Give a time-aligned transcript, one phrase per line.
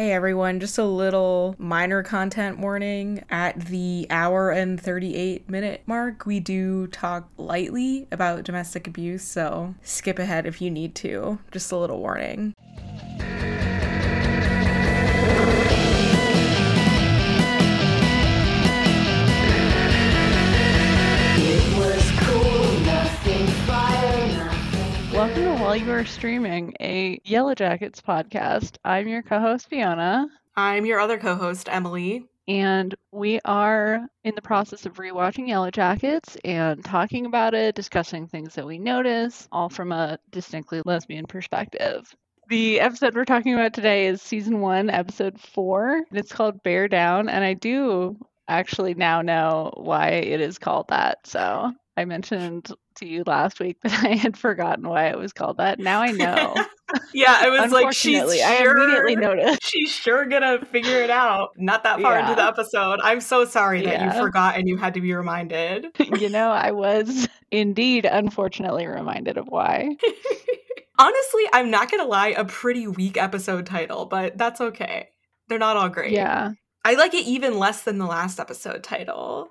[0.00, 3.22] Hey everyone, just a little minor content warning.
[3.28, 9.74] At the hour and 38 minute mark, we do talk lightly about domestic abuse, so
[9.82, 11.38] skip ahead if you need to.
[11.52, 12.54] Just a little warning.
[25.70, 28.74] While You Are Streaming, a Yellow Jackets podcast.
[28.84, 30.26] I'm your co host, Fiona.
[30.56, 32.24] I'm your other co host, Emily.
[32.48, 38.26] And we are in the process of rewatching Yellow Jackets and talking about it, discussing
[38.26, 42.16] things that we notice, all from a distinctly lesbian perspective.
[42.48, 45.98] The episode we're talking about today is season one, episode four.
[45.98, 47.28] And it's called Bear Down.
[47.28, 48.16] And I do
[48.48, 51.28] actually now know why it is called that.
[51.28, 55.58] So I mentioned to you last week that I had forgotten why it was called
[55.58, 55.78] that.
[55.78, 56.54] Now I know.
[57.12, 59.62] yeah, I was like, she's sure, I immediately noticed.
[59.70, 61.50] She's sure gonna figure it out.
[61.56, 62.22] Not that far yeah.
[62.22, 63.00] into the episode.
[63.02, 64.14] I'm so sorry that yeah.
[64.14, 65.86] you forgot and you had to be reminded.
[65.98, 69.96] you know, I was indeed, unfortunately, reminded of why.
[70.98, 75.08] Honestly, I'm not gonna lie, a pretty weak episode title, but that's okay.
[75.48, 76.12] They're not all great.
[76.12, 76.52] Yeah.
[76.84, 79.50] I like it even less than the last episode title.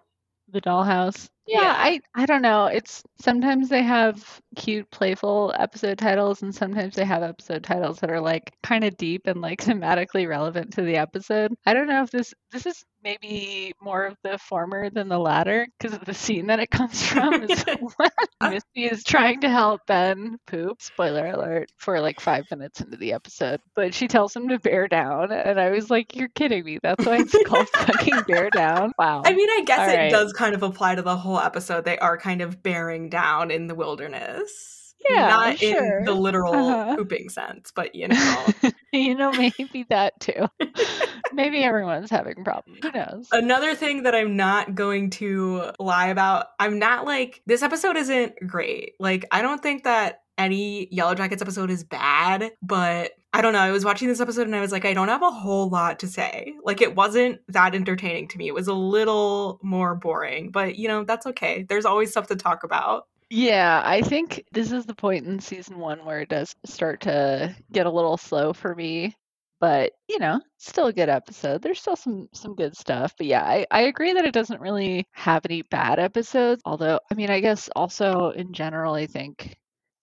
[0.52, 1.30] The dollhouse.
[1.46, 2.66] Yeah, yeah, I I don't know.
[2.66, 8.12] It's sometimes they have cute, playful episode titles, and sometimes they have episode titles that
[8.12, 11.54] are like kind of deep and like thematically relevant to the episode.
[11.66, 15.68] I don't know if this this is maybe more of the former than the latter
[15.78, 17.44] because of the scene that it comes from.
[17.50, 17.66] Is
[18.42, 20.82] Misty is trying to help Ben poop.
[20.82, 24.88] Spoiler alert for like five minutes into the episode, but she tells him to bear
[24.88, 26.80] down, and I was like, "You're kidding me?
[26.82, 29.24] That's why it's called fucking bear down." Wow.
[29.26, 30.12] I mean, I guess All it right.
[30.12, 31.86] does kind of apply to the whole episode.
[31.86, 36.00] They are kind of bearing down in the wilderness yeah, not sure.
[36.00, 36.96] in the literal uh-huh.
[36.96, 38.46] pooping sense, but you know,
[38.92, 40.48] you know, maybe that too.
[41.34, 42.80] maybe everyone's having problems.
[42.82, 43.28] Who knows?
[43.32, 48.36] Another thing that I'm not going to lie about, I'm not like this episode isn't
[48.48, 48.94] great.
[49.00, 53.60] Like, I don't think that any Yellow Jackets episode is bad, but I don't know.
[53.60, 56.00] I was watching this episode and I was like, I don't have a whole lot
[56.00, 56.54] to say.
[56.64, 58.48] Like, it wasn't that entertaining to me.
[58.48, 61.64] It was a little more boring, but you know, that's okay.
[61.68, 63.08] There's always stuff to talk about.
[63.30, 67.56] Yeah, I think this is the point in season one where it does start to
[67.72, 69.16] get a little slow for me.
[69.60, 71.62] But you know, still a good episode.
[71.62, 73.14] There's still some some good stuff.
[73.18, 76.62] But yeah, I, I agree that it doesn't really have any bad episodes.
[76.66, 79.58] Although, I mean, I guess also in general, I think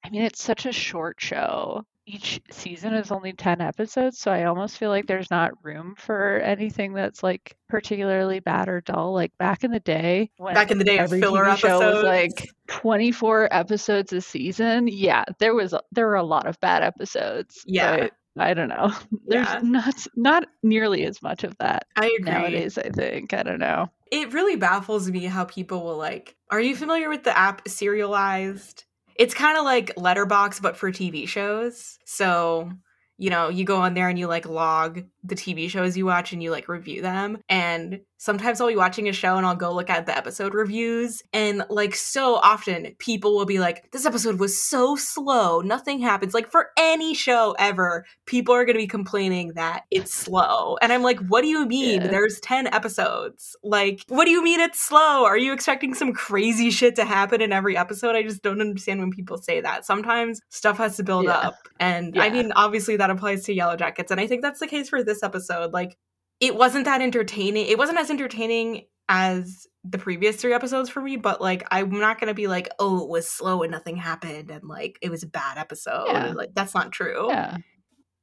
[0.05, 4.45] I mean it's such a short show each season is only 10 episodes so i
[4.45, 9.37] almost feel like there's not room for anything that's like particularly bad or dull like
[9.39, 13.49] back in the day back in the day every filler TV show was like 24
[13.51, 18.55] episodes a season yeah there was there were a lot of bad episodes yeah I
[18.55, 18.93] don't know.
[19.27, 19.61] There's yeah.
[19.63, 22.31] not not nearly as much of that I agree.
[22.31, 22.79] nowadays.
[22.79, 23.91] I think I don't know.
[24.13, 26.37] It really baffles me how people will like.
[26.51, 28.85] Are you familiar with the app Serializd?
[29.19, 31.99] It's kind of like Letterboxd, but for TV shows.
[32.05, 32.71] So,
[33.19, 36.33] you know, you go on there and you like log the TV shows you watch
[36.33, 37.39] and you like review them.
[37.49, 41.23] And sometimes I'll be watching a show and I'll go look at the episode reviews.
[41.33, 45.61] And like so often, people will be like, this episode was so slow.
[45.61, 46.35] Nothing happens.
[46.35, 50.77] Like for any show ever, people are going to be complaining that it's slow.
[50.81, 52.03] And I'm like, what do you mean?
[52.03, 52.09] Yeah.
[52.09, 53.57] There's 10 episodes.
[53.65, 55.25] Like, what do you mean it's slow?
[55.25, 58.15] Are you expecting some crazy shit to happen in every episode?
[58.15, 59.85] I just don't understand when people say that.
[59.85, 61.33] Sometimes stuff has to build yeah.
[61.33, 61.57] up.
[61.81, 62.23] And yeah.
[62.23, 64.13] I mean, obviously that applies to Yellow Jackets.
[64.13, 65.73] And I think that's the case for this this episode.
[65.73, 65.97] Like,
[66.41, 67.67] it wasn't that entertaining.
[67.67, 72.19] It wasn't as entertaining as the previous three episodes for me, but like, I'm not
[72.19, 75.29] gonna be like, oh, it was slow and nothing happened and like it was a
[75.29, 76.09] bad episode.
[76.09, 76.33] Yeah.
[76.33, 77.29] Like, that's not true.
[77.29, 77.59] Yeah.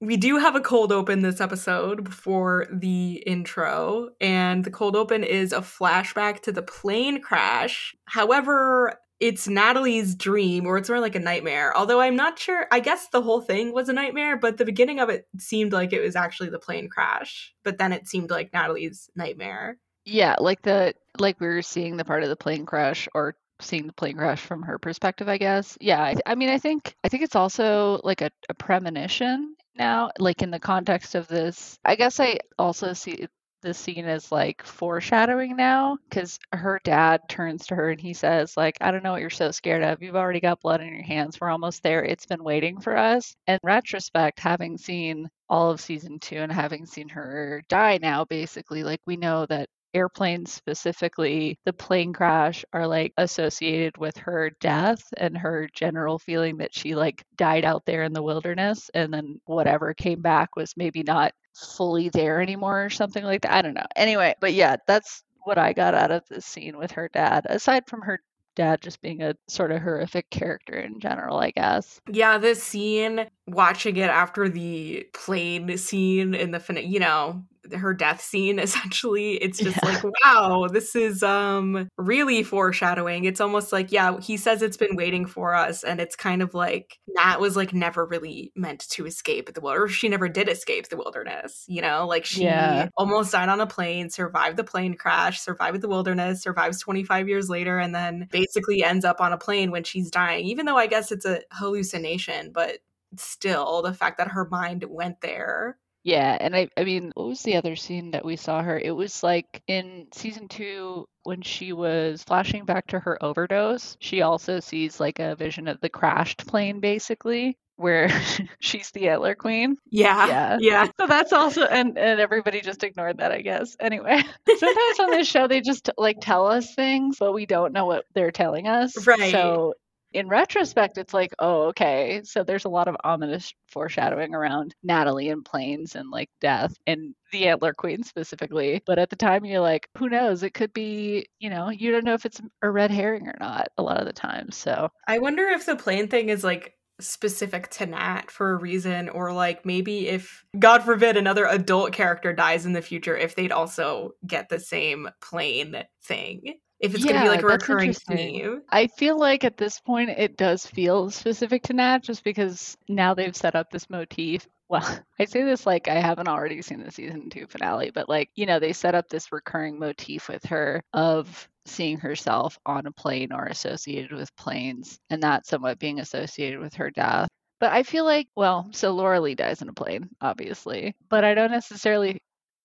[0.01, 5.24] We do have a cold open this episode before the intro, and the cold open
[5.24, 7.95] is a flashback to the plane crash.
[8.03, 11.75] However, it's Natalie's dream or it's more like a nightmare.
[11.75, 12.68] Although I'm not sure.
[12.72, 15.94] I guess the whole thing was a nightmare, but the beginning of it seemed like
[15.94, 17.53] it was actually the plane crash.
[17.63, 19.77] But then it seemed like Natalie's nightmare.
[20.06, 23.88] Yeah, like the like we were seeing the part of the plane crash or seeing
[23.88, 25.77] the plane crash from her perspective, I guess.
[25.80, 30.12] Yeah, I, I mean, I think I think it's also like a, a premonition now,
[30.19, 31.77] like in the context of this.
[31.86, 33.27] I guess I also see
[33.63, 38.56] the scene is like foreshadowing now because her dad turns to her and he says
[38.57, 40.01] like i don't know what you're so scared of.
[40.04, 41.39] You've already got blood in your hands.
[41.42, 42.04] We're almost there.
[42.04, 43.36] It's been waiting for us.
[43.48, 48.83] And retrospect having seen all of season two and having seen her die now basically
[48.83, 55.04] like we know that airplanes specifically, the plane crash are like associated with her death
[55.18, 59.40] and her general feeling that she like died out there in the wilderness and then
[59.45, 63.54] whatever came back was maybe not fully there anymore or something like that.
[63.54, 63.86] I don't know.
[63.95, 67.84] Anyway, but yeah, that's what I got out of this scene with her dad, aside
[67.88, 68.19] from her
[68.56, 72.00] dad just being a sort of horrific character in general, I guess.
[72.10, 77.94] Yeah, this scene, watching it after the plane scene in the fin- you know, her
[77.94, 79.89] death scene essentially it's just yeah.
[79.89, 84.95] like wow this is um really foreshadowing it's almost like yeah he says it's been
[84.95, 89.06] waiting for us and it's kind of like nat was like never really meant to
[89.06, 92.89] escape the wilderness she never did escape the wilderness you know like she yeah.
[92.98, 97.50] almost died on a plane survived the plane crash survived the wilderness survives 25 years
[97.50, 100.88] later and then basically ends up on a plane when she's dying even though i
[100.88, 102.80] guess it's a hallucination but
[103.18, 107.41] still the fact that her mind went there yeah, and I I mean, what was
[107.44, 108.77] the other scene that we saw her?
[108.77, 114.21] It was like in season 2 when she was flashing back to her overdose, she
[114.21, 118.09] also sees like a vision of the crashed plane basically where
[118.59, 119.77] she's the antler queen.
[119.91, 120.27] Yeah.
[120.27, 120.57] Yeah.
[120.59, 120.88] Yeah.
[121.00, 123.75] So that's also and and everybody just ignored that, I guess.
[123.79, 124.21] Anyway,
[124.57, 128.05] sometimes on this show they just like tell us things, but we don't know what
[128.13, 129.07] they're telling us.
[129.07, 129.31] Right.
[129.31, 129.73] So
[130.13, 132.21] in retrospect, it's like, oh, okay.
[132.24, 137.15] So there's a lot of ominous foreshadowing around Natalie and planes and like death and
[137.31, 138.81] the Antler Queen specifically.
[138.86, 140.44] But at the time, you're like, who knows?
[140.44, 143.69] It could be, you know, you don't know if it's a red herring or not
[143.77, 144.51] a lot of the time.
[144.51, 149.10] So I wonder if the plane thing is like specific to Nat for a reason,
[149.10, 153.51] or like maybe if, God forbid, another adult character dies in the future, if they'd
[153.51, 157.94] also get the same plane thing if it's yeah, going to be like a recurring
[157.94, 158.62] theme.
[158.69, 163.13] I feel like at this point it does feel specific to Nat just because now
[163.13, 164.47] they've set up this motif.
[164.69, 168.31] Well, I say this like I haven't already seen the season two finale, but like,
[168.33, 172.91] you know, they set up this recurring motif with her of seeing herself on a
[172.91, 177.27] plane or associated with planes and that somewhat being associated with her death.
[177.59, 181.36] But I feel like, well, so Laura Lee dies in a plane, obviously, but I
[181.36, 182.19] don't necessarily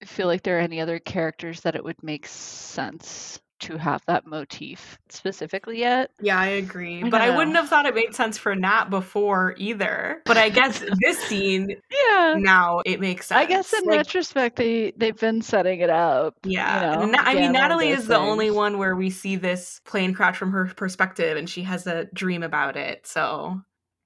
[0.07, 4.27] feel like there are any other characters that it would make sense to have that
[4.27, 6.11] motif specifically yet.
[6.21, 7.03] Yeah, I agree.
[7.03, 10.23] I but I wouldn't have thought it made sense for Nat before either.
[10.25, 13.39] But I guess this scene, yeah, now it makes sense.
[13.39, 16.35] I guess in like, retrospect, they they've been setting it up.
[16.45, 20.15] Yeah, you know, I mean, Natalie is the only one where we see this plane
[20.15, 23.07] crash from her perspective, and she has a dream about it.
[23.07, 23.63] So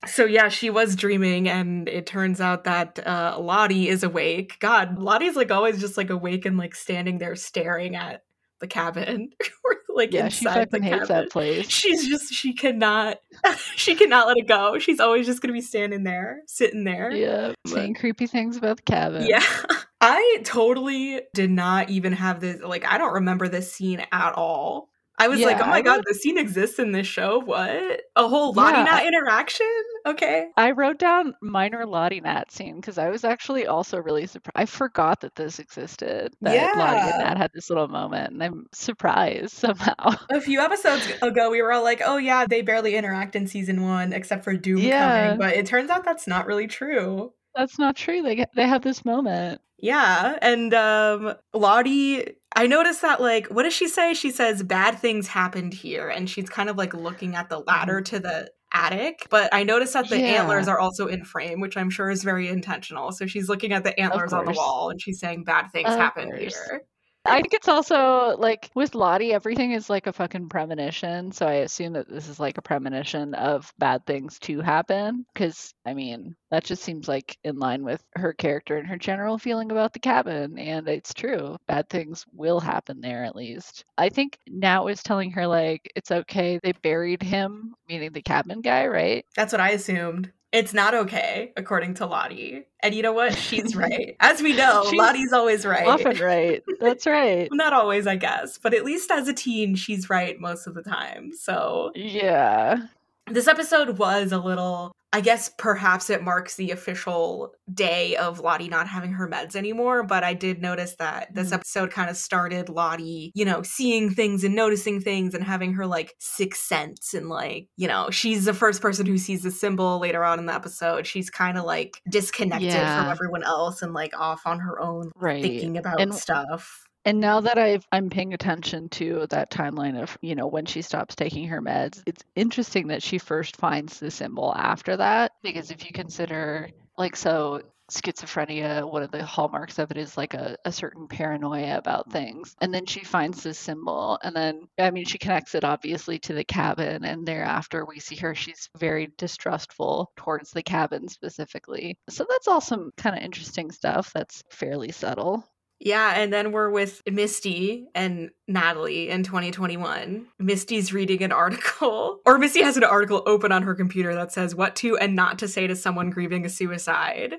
[0.07, 4.59] so yeah, she was dreaming, and it turns out that uh, Lottie is awake.
[4.59, 8.23] God, Lottie's like always just like awake and like standing there staring at
[8.63, 9.31] the cabin
[9.95, 11.09] like yeah, inside the cabin.
[11.09, 11.69] that place.
[11.69, 13.19] She's just she cannot
[13.77, 14.79] she cannot let it go.
[14.79, 17.11] She's always just gonna be standing there, sitting there.
[17.11, 17.53] Yeah.
[17.67, 19.27] Saying creepy things about the cabin.
[19.27, 19.45] Yeah.
[20.01, 24.89] I totally did not even have this like I don't remember this scene at all.
[25.23, 27.39] I was yeah, like, oh my god, the scene exists in this show.
[27.39, 28.01] What?
[28.17, 28.85] A whole Lottie yeah.
[28.85, 29.71] Nat interaction?
[30.05, 30.49] Okay.
[30.57, 34.57] I wrote down minor Lottie Nat scene because I was actually also really surprised.
[34.57, 36.35] I forgot that this existed.
[36.41, 36.73] That yeah.
[36.77, 40.17] Lottie and Nat had this little moment, and I'm surprised somehow.
[40.29, 43.83] A few episodes ago, we were all like, oh yeah, they barely interact in season
[43.83, 45.27] one except for Doom yeah.
[45.27, 45.39] coming.
[45.39, 47.33] But it turns out that's not really true.
[47.55, 48.23] That's not true.
[48.23, 49.61] They they have this moment.
[49.79, 54.15] Yeah, and um Lottie I noticed that like what does she say?
[54.15, 58.01] She says bad things happened here and she's kind of like looking at the ladder
[58.01, 58.17] mm-hmm.
[58.17, 60.41] to the attic, but I noticed that the yeah.
[60.41, 63.13] antlers are also in frame, which I'm sure is very intentional.
[63.13, 65.99] So she's looking at the antlers on the wall and she's saying bad things of
[65.99, 66.55] happened course.
[66.55, 66.83] here.
[67.25, 71.31] I think it's also like with Lottie, everything is like a fucking premonition.
[71.31, 75.25] So I assume that this is like a premonition of bad things to happen.
[75.35, 79.39] Cause I mean, that just seems like in line with her character and her general
[79.39, 80.59] feeling about the cabin.
[80.59, 81.57] And it's true.
[81.69, 83.85] Bad things will happen there at least.
[83.97, 86.59] I think Nat is telling her like it's okay.
[86.63, 89.25] They buried him, meaning the cabin guy, right?
[89.37, 90.33] That's what I assumed.
[90.53, 92.65] It's not okay, according to Lottie.
[92.81, 93.35] And you know what?
[93.35, 94.17] She's right.
[94.21, 95.87] As we know, she's Lottie's always right.
[95.87, 96.63] Often right.
[96.79, 97.49] That's right.
[97.53, 100.83] not always, I guess, but at least as a teen, she's right most of the
[100.83, 101.33] time.
[101.35, 102.83] So, yeah.
[103.31, 108.69] This episode was a little I guess perhaps it marks the official day of Lottie
[108.69, 111.55] not having her meds anymore, but I did notice that this mm-hmm.
[111.57, 115.87] episode kind of started Lottie, you know, seeing things and noticing things and having her
[115.87, 119.99] like sixth sense and like, you know, she's the first person who sees the symbol
[119.99, 121.07] later on in the episode.
[121.07, 123.03] She's kind of like disconnected yeah.
[123.03, 125.43] from everyone else and like off on her own right.
[125.43, 126.85] thinking about and- stuff.
[127.05, 130.83] And now that I've, I'm paying attention to that timeline of, you know, when she
[130.83, 135.33] stops taking her meds, it's interesting that she first finds the symbol after that.
[135.43, 140.35] Because if you consider, like, so schizophrenia, one of the hallmarks of it is like
[140.35, 142.55] a, a certain paranoia about things.
[142.61, 144.19] And then she finds this symbol.
[144.23, 147.05] And then, I mean, she connects it obviously to the cabin.
[147.05, 151.99] And thereafter, we see her, she's very distrustful towards the cabin specifically.
[152.09, 155.45] So that's all some kind of interesting stuff that's fairly subtle.
[155.85, 160.27] Yeah, and then we're with Misty and Natalie in 2021.
[160.39, 164.55] Misty's reading an article, or Misty has an article open on her computer that says
[164.55, 167.35] what to and not to say to someone grieving a suicide.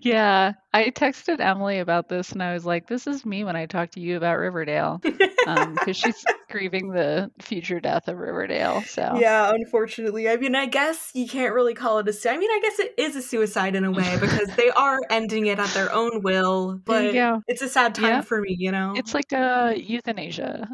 [0.00, 3.66] Yeah, I texted Emily about this and I was like, this is me when I
[3.66, 5.00] talk to you about Riverdale.
[5.44, 8.82] Because um, she's grieving the future death of Riverdale.
[8.82, 10.28] So, yeah, unfortunately.
[10.28, 12.94] I mean, I guess you can't really call it a I mean, I guess it
[12.98, 16.80] is a suicide in a way because they are ending it at their own will,
[16.84, 17.14] but
[17.48, 18.20] it's a sad time yeah.
[18.20, 18.94] for me, you know?
[18.96, 20.68] It's like a euthanasia.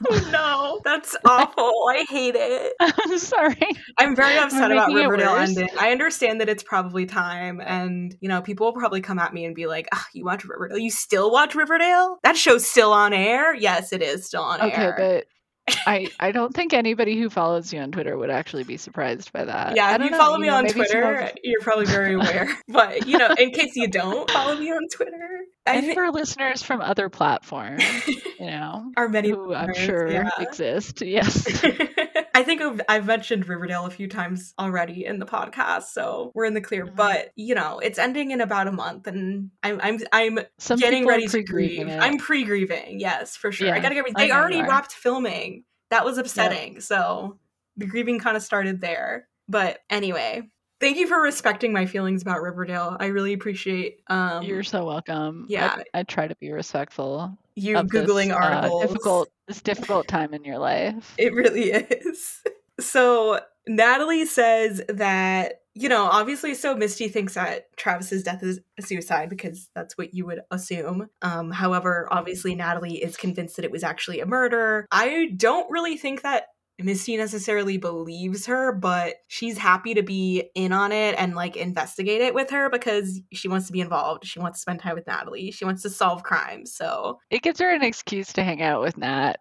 [0.30, 1.72] no, that's awful.
[1.88, 2.74] I hate it.
[2.80, 3.60] I'm sorry.
[3.98, 5.68] I'm very upset about Riverdale ending.
[5.78, 9.44] I understand that it's probably time, and you know, people will probably come at me
[9.44, 10.78] and be like, "You watch Riverdale?
[10.78, 12.18] You still watch Riverdale?
[12.22, 13.54] That show's still on air?
[13.54, 15.24] Yes, it is still on okay, air." Okay,
[15.68, 19.32] but I, I don't think anybody who follows you on Twitter would actually be surprised
[19.32, 19.74] by that.
[19.74, 22.56] Yeah, if you know, follow me you know, on Twitter, you're probably very aware.
[22.68, 26.80] but you know, in case you don't follow me on Twitter, and for listeners from
[26.80, 30.30] other platforms, you know, are many who I'm sure yeah.
[30.38, 31.02] exist.
[31.02, 31.64] Yes.
[32.34, 36.44] I think I've, I've, mentioned Riverdale a few times already in the podcast, so we're
[36.44, 36.84] in the clear.
[36.84, 36.94] Mm-hmm.
[36.94, 41.06] But you know, it's ending in about a month, and I'm I'm I'm Some getting
[41.06, 41.88] ready to grieve.
[41.88, 41.98] It.
[41.98, 43.68] I'm pre grieving, yes, for sure.
[43.68, 44.04] Yeah, I gotta get.
[44.16, 45.64] They already wrapped filming.
[45.90, 46.74] That was upsetting.
[46.74, 46.82] Yep.
[46.82, 47.38] So
[47.76, 49.28] the grieving kind of started there.
[49.48, 50.42] But anyway,
[50.80, 52.96] thank you for respecting my feelings about Riverdale.
[52.98, 54.00] I really appreciate.
[54.08, 55.46] Um, You're so welcome.
[55.48, 57.36] Yeah, I, I try to be respectful.
[57.54, 58.84] You googling this, articles.
[58.84, 59.28] Uh, difficult.
[59.46, 61.14] This difficult time in your life.
[61.18, 62.42] It really is.
[62.78, 68.82] So Natalie says that you know, obviously, so Misty thinks that Travis's death is a
[68.82, 71.10] suicide because that's what you would assume.
[71.20, 74.86] Um, however, obviously, Natalie is convinced that it was actually a murder.
[74.90, 76.46] I don't really think that
[76.78, 82.20] Misty necessarily believes her, but she's happy to be in on it and like investigate
[82.20, 84.26] it with her because she wants to be involved.
[84.26, 85.50] She wants to spend time with Natalie.
[85.50, 86.74] She wants to solve crimes.
[86.74, 89.36] So it gives her an excuse to hang out with Nat.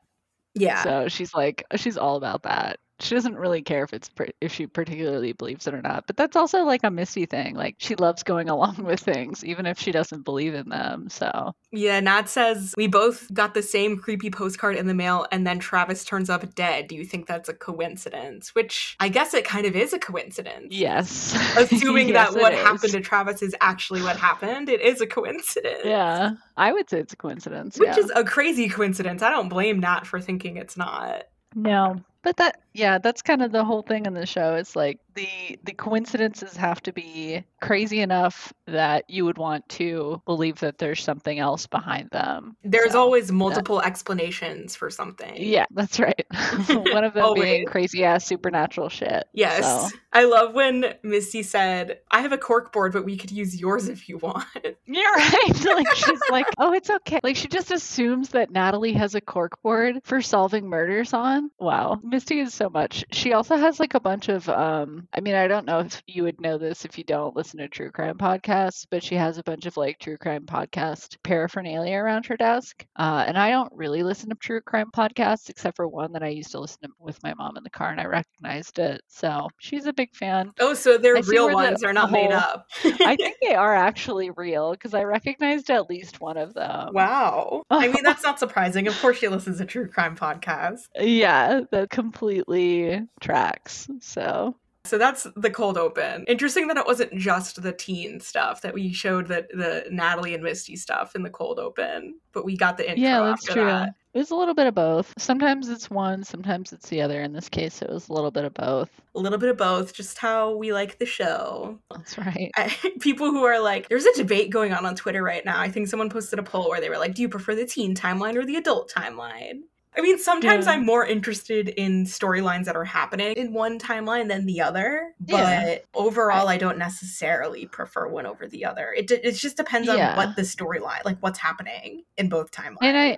[0.53, 0.81] Yeah.
[0.83, 4.09] So she's like, she's all about that she doesn't really care if it's
[4.39, 7.75] if she particularly believes it or not but that's also like a misty thing like
[7.77, 11.53] she loves going along with things even if she doesn't believe in them so.
[11.71, 15.59] Yeah nat says we both got the same creepy postcard in the mail and then
[15.59, 16.87] travis turns up dead.
[16.87, 18.53] Do you think that's a coincidence?
[18.55, 20.67] Which i guess it kind of is a coincidence.
[20.69, 21.35] Yes.
[21.57, 22.59] Assuming yes, that what is.
[22.59, 25.81] happened to travis is actually what happened it is a coincidence.
[25.83, 26.31] Yeah.
[26.57, 27.99] I would say it's a coincidence which yeah.
[27.99, 29.21] is a crazy coincidence.
[29.21, 31.23] I don't blame nat for thinking it's not.
[31.55, 34.55] No but that yeah, that's kind of the whole thing in the show.
[34.55, 40.21] It's like the the coincidences have to be crazy enough that you would want to
[40.25, 42.55] believe that there's something else behind them.
[42.63, 45.33] There's so, always multiple explanations for something.
[45.37, 46.25] Yeah, that's right.
[46.69, 49.25] One of them being crazy ass supernatural shit.
[49.33, 49.91] Yes.
[49.91, 49.97] So.
[50.13, 53.89] I love when Misty said, I have a cork board, but we could use yours
[53.89, 54.45] if you want.
[54.85, 55.65] You're right.
[55.65, 57.19] like she's like, oh, it's okay.
[57.23, 61.51] Like she just assumes that Natalie has a cork board for solving murders on.
[61.59, 61.99] Wow.
[62.03, 63.03] Misty is so much.
[63.11, 66.23] She also has like a bunch of um I mean, I don't know if you
[66.23, 69.43] would know this if you don't listen to true crime podcasts, but she has a
[69.43, 72.85] bunch of like true crime podcast paraphernalia around her desk.
[72.95, 76.29] Uh, and I don't really listen to true crime podcasts except for one that I
[76.29, 79.01] used to listen to with my mom in the car and I recognized it.
[79.07, 80.51] So she's a big fan.
[80.59, 82.67] Oh, so they're I real ones, the, are not whole, made up.
[82.83, 86.89] I think they are actually real because I recognized at least one of them.
[86.93, 87.63] Wow.
[87.69, 88.87] I mean, that's not surprising.
[88.87, 90.83] Of course, she listens to true crime podcasts.
[90.95, 93.87] Yeah, that completely tracks.
[94.01, 96.25] So so that's the cold open.
[96.27, 100.43] Interesting that it wasn't just the teen stuff that we showed that the Natalie and
[100.43, 103.03] Misty stuff in the cold open, but we got the intro.
[103.03, 103.65] Yeah, that's true.
[103.65, 103.95] That.
[104.15, 105.13] It was a little bit of both.
[105.17, 107.21] Sometimes it's one, sometimes it's the other.
[107.21, 108.89] In this case, it was a little bit of both.
[109.13, 111.79] A little bit of both, just how we like the show.
[111.91, 112.49] That's right.
[112.55, 115.59] I, people who are like, there's a debate going on on Twitter right now.
[115.59, 117.93] I think someone posted a poll where they were like, do you prefer the teen
[117.93, 119.63] timeline or the adult timeline?
[119.97, 120.73] I mean, sometimes yeah.
[120.73, 125.35] I'm more interested in storylines that are happening in one timeline than the other, but
[125.37, 125.77] yeah.
[125.93, 128.93] overall, I don't necessarily prefer one over the other.
[128.95, 130.11] It it just depends yeah.
[130.11, 132.77] on what the storyline, like what's happening in both timelines.
[132.81, 133.17] And I,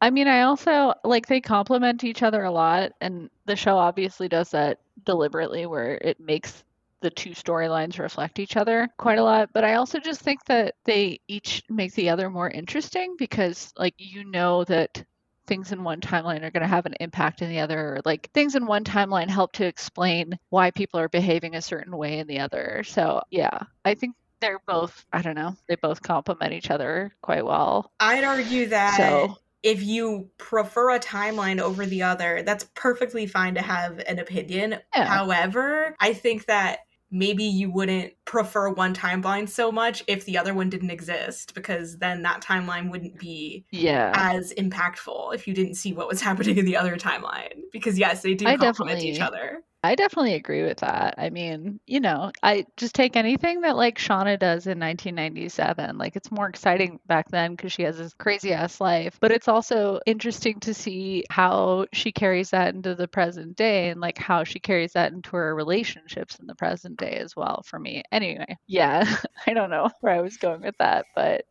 [0.00, 4.28] I mean, I also like they complement each other a lot, and the show obviously
[4.28, 6.64] does that deliberately, where it makes
[7.00, 10.74] the two storylines reflect each other quite a lot but i also just think that
[10.84, 15.02] they each make the other more interesting because like you know that
[15.50, 18.00] things in one timeline are going to have an impact in the other.
[18.04, 22.20] Like things in one timeline help to explain why people are behaving a certain way
[22.20, 22.84] in the other.
[22.86, 27.44] So, yeah, I think they're both, I don't know, they both complement each other quite
[27.44, 27.90] well.
[27.98, 33.56] I'd argue that So, if you prefer a timeline over the other, that's perfectly fine
[33.56, 34.76] to have an opinion.
[34.94, 35.04] Yeah.
[35.04, 36.78] However, I think that
[37.10, 41.98] maybe you wouldn't prefer one timeline so much if the other one didn't exist, because
[41.98, 44.12] then that timeline wouldn't be yeah.
[44.14, 47.60] as impactful if you didn't see what was happening in the other timeline.
[47.72, 49.62] Because yes, they do I complement each other.
[49.82, 51.14] I definitely agree with that.
[51.16, 55.96] I mean, you know, I just take anything that like Shauna does in 1997.
[55.96, 59.48] Like it's more exciting back then because she has this crazy ass life, but it's
[59.48, 64.44] also interesting to see how she carries that into the present day and like how
[64.44, 68.02] she carries that into her relationships in the present day as well for me.
[68.12, 69.02] Anyway, yeah,
[69.46, 71.46] I don't know where I was going with that, but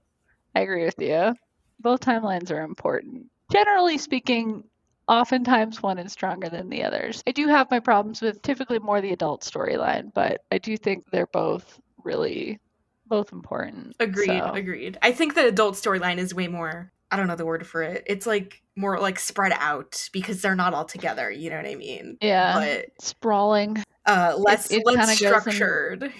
[0.53, 1.33] I agree with you.
[1.79, 3.25] Both timelines are important.
[3.51, 4.65] Generally speaking,
[5.09, 7.21] oftentimes one is stronger than the others.
[7.27, 11.03] I do have my problems with typically more the adult storyline, but I do think
[11.11, 12.59] they're both really
[13.07, 13.95] both important.
[13.99, 14.97] Agreed, So, agreed.
[15.01, 18.03] I think the adult storyline is way more I don't know the word for it.
[18.05, 21.73] It's like more like spread out because they're not all together, you know what I
[21.73, 22.17] mean?
[22.21, 26.13] yeah, But sprawling uh less it less kinda in- structured.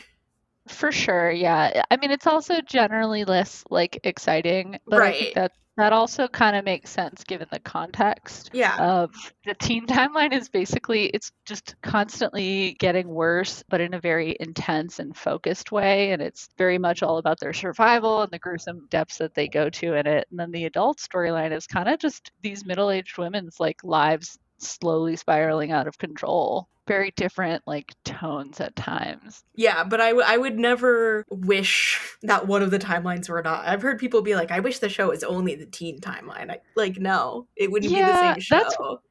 [0.67, 1.29] for sure.
[1.29, 5.19] Yeah, I mean it's also generally less like exciting, but I Right.
[5.19, 8.49] think that that also kind of makes sense given the context.
[8.53, 8.75] Yeah.
[8.77, 9.11] of
[9.45, 14.99] the teen timeline is basically it's just constantly getting worse but in a very intense
[14.99, 19.17] and focused way and it's very much all about their survival and the gruesome depths
[19.17, 22.31] that they go to in it and then the adult storyline is kind of just
[22.41, 28.75] these middle-aged women's like lives slowly spiraling out of control very different like tones at
[28.75, 33.43] times Yeah, but I, w- I would never wish that one of the timelines were
[33.43, 33.67] not.
[33.67, 36.49] I've heard people be like, I wish the show was only the teen timeline.
[36.49, 39.01] I, like, no, it wouldn't Yeah, be the same that's- show.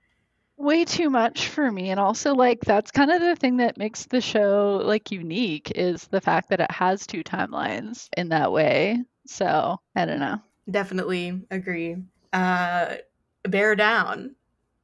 [0.57, 4.07] way too much for me and also like that's kind of the thing that makes
[4.07, 9.01] the show like unique is the fact that it has two timelines in that way
[9.25, 10.37] so i don't know
[10.69, 11.97] Definitely agree.
[12.33, 12.97] Uh,
[13.45, 14.35] bear down.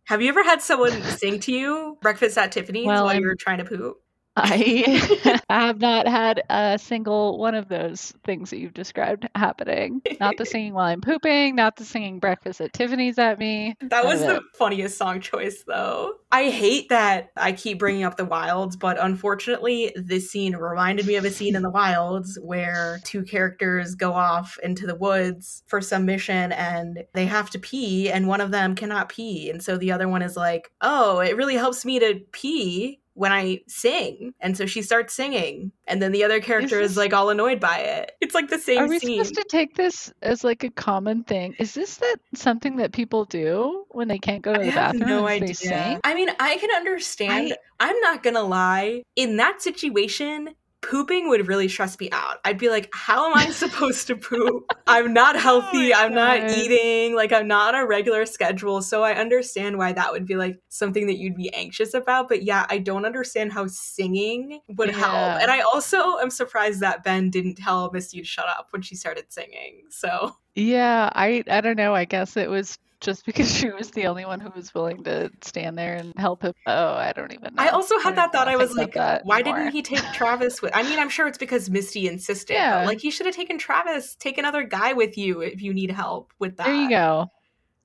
[0.06, 3.26] Have you ever had someone sing to you breakfast at Tiffany's Well, while I'm- you
[3.28, 3.96] were trying to poop?
[4.36, 10.36] I have not had a single one of those things that you've described happening not
[10.36, 14.20] the singing while i'm pooping not the singing breakfast at tiffany's at me That was
[14.20, 16.14] the funniest song choice, though.
[16.32, 21.16] I hate that I keep bringing up the wilds, but unfortunately, this scene reminded me
[21.16, 25.80] of a scene in the wilds where two characters go off into the woods for
[25.80, 29.50] some mission and they have to pee, and one of them cannot pee.
[29.50, 33.32] And so the other one is like, Oh, it really helps me to pee when
[33.32, 34.34] I sing.
[34.40, 35.72] And so she starts singing.
[35.86, 38.12] And then the other character is, this- like all annoyed by it.
[38.20, 39.24] It's like the same are we scene.
[39.24, 43.24] supposed to take this as like a common thing is this that something that people
[43.24, 45.54] do when they can't go to I the have bathroom no idea.
[45.54, 47.56] sing I mean, I can understand.
[47.80, 49.02] I, am not gonna lie.
[49.16, 50.50] In that situation,
[50.84, 52.38] pooping would really stress me out.
[52.44, 54.64] I'd be like, "How am I supposed to poop?
[54.86, 55.90] I'm not oh healthy.
[55.90, 57.14] my I'm not eating.
[57.16, 60.60] Like, I'm not on a regular schedule." So I understand why that would be like
[60.68, 62.28] something that you'd be anxious about.
[62.28, 64.98] But yeah, I don't understand how singing would Yeah.
[64.98, 65.42] help.
[65.42, 68.94] And I also am surprised that Ben didn't tell Misty to shut up when she
[68.96, 69.82] started singing.
[69.90, 71.94] So Yeah, I I don't know.
[71.94, 75.30] I guess it was just because she was the only one who was willing to
[75.42, 76.52] stand there and help him.
[76.66, 77.62] Oh, I don't even know.
[77.62, 78.48] I also had don't that thought.
[78.48, 79.58] I was like, why anymore.
[79.58, 80.74] didn't he take Travis with?
[80.74, 82.54] I mean, I'm sure it's because Misty insisted.
[82.54, 82.84] Yeah.
[82.86, 84.16] Like, he should have taken Travis.
[84.16, 86.66] Take another guy with you if you need help with that.
[86.66, 87.30] There you go.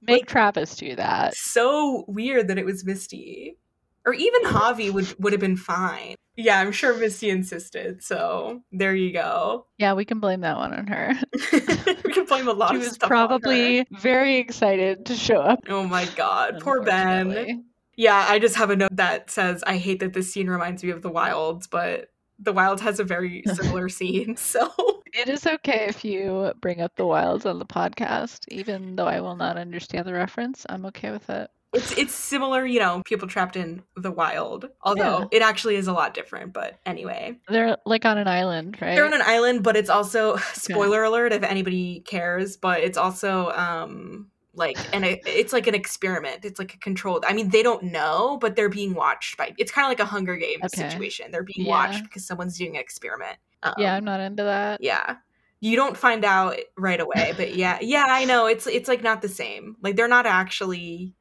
[0.01, 1.36] Make Like- Travis do that.
[1.36, 3.58] So weird that it was Misty,
[4.05, 6.15] or even Javi would would have been fine.
[6.35, 8.01] Yeah, I'm sure Misty insisted.
[8.01, 9.65] So there you go.
[9.77, 11.13] Yeah, we can blame that one on her.
[11.51, 13.27] we can blame a lot She of was stuff on her.
[13.27, 15.59] probably very excited to show up.
[15.67, 17.65] Oh my god, poor Ben.
[17.97, 20.91] Yeah, I just have a note that says I hate that this scene reminds me
[20.91, 22.07] of the Wilds, but
[22.39, 24.38] the Wilds has a very similar scene.
[24.38, 24.71] So
[25.12, 29.19] It is okay if you bring up the wilds on the podcast, even though I
[29.19, 30.65] will not understand the reference.
[30.69, 31.49] I'm okay with it.
[31.73, 34.69] It's it's similar, you know, people trapped in the wild.
[34.82, 35.38] Although Yeah.
[35.38, 36.53] it actually is a lot different.
[36.53, 38.95] But anyway, They're like on an island, right?
[38.95, 42.58] they're on an island, but it's also spoiler alert if anybody cares.
[42.58, 46.43] But it's also um like and it, it's like an experiment.
[46.43, 47.23] It's like a controlled.
[47.27, 49.53] I mean, they don't know, but they're being watched by.
[49.58, 50.89] It's kind of like a Hunger Games Okay.
[50.89, 51.29] situation.
[51.32, 51.71] They're being Yeah.
[51.71, 53.38] watched because someone's doing an experiment.
[53.62, 54.82] Um, yeah, I'm not into that.
[54.82, 55.17] yeah
[55.62, 59.21] you don't find out right away but yeah yeah i know it's it's like not
[59.21, 61.13] the same like they're not actually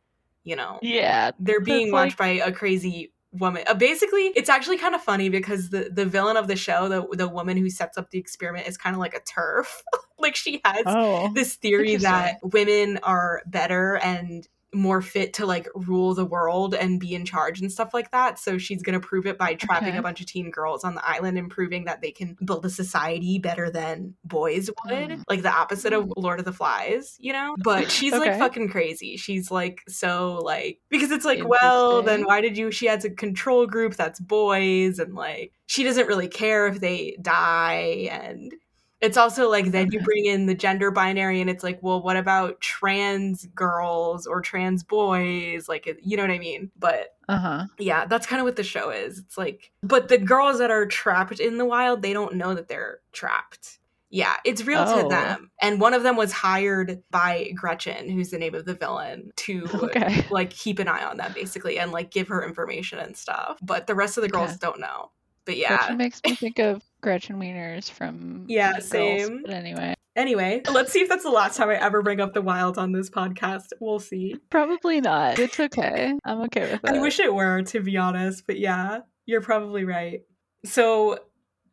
[0.48, 3.62] you know Yeah, they're being watched by a crazy woman.
[3.66, 7.06] Uh, basically it's actually kind of funny because the the villain of the show the
[7.16, 9.82] the woman who sets up the experiment is kind of like a turf.
[10.20, 15.66] Like she has Oh, this theory that women are better and more fit to like
[15.74, 18.38] rule the world and be in charge and stuff like that.
[18.38, 19.98] So she's going to prove it by trapping Okay.
[19.98, 22.70] a bunch of teen girls on the island and proving that they can build a
[22.70, 25.08] society better than boys would.
[25.08, 25.22] Mm.
[25.28, 27.56] Like the opposite of Lord of the Flies, you know?
[27.58, 29.16] But she's like fucking crazy.
[29.16, 33.10] She's like so like because it's like, well, then why did you she has a
[33.10, 38.54] control group that's boys and like she doesn't really care if they die and
[39.00, 42.16] it's also like then you bring in the gender binary and it's like well what
[42.16, 47.64] about trans girls or trans boys like you know what i mean but Uh-huh.
[47.78, 50.86] yeah that's kind of what the show is it's like but the girls that are
[50.86, 53.78] trapped in the wild they don't know that they're trapped
[54.10, 55.08] yeah it's real to Oh.
[55.08, 59.30] them and one of them was hired by gretchen who's the name of the villain
[59.36, 60.24] to Okay.
[60.30, 63.86] like keep an eye on them basically and like give her information and stuff but
[63.86, 64.58] the rest of the girls Okay.
[64.62, 65.10] don't know
[65.48, 69.42] but yeah Gretchen makes me think of Gretchen Wieners from Yeah, Girls, same.
[69.42, 72.42] But anyway, Anyway, let's see if that's the last time I ever bring up the
[72.42, 73.66] wild on this podcast.
[73.78, 74.34] We'll see.
[74.50, 75.38] probably not.
[75.38, 76.12] It's okay.
[76.24, 76.90] I'm okay with it.
[76.90, 80.22] I wish it were, to be honest, but yeah, you're probably right.
[80.64, 81.20] So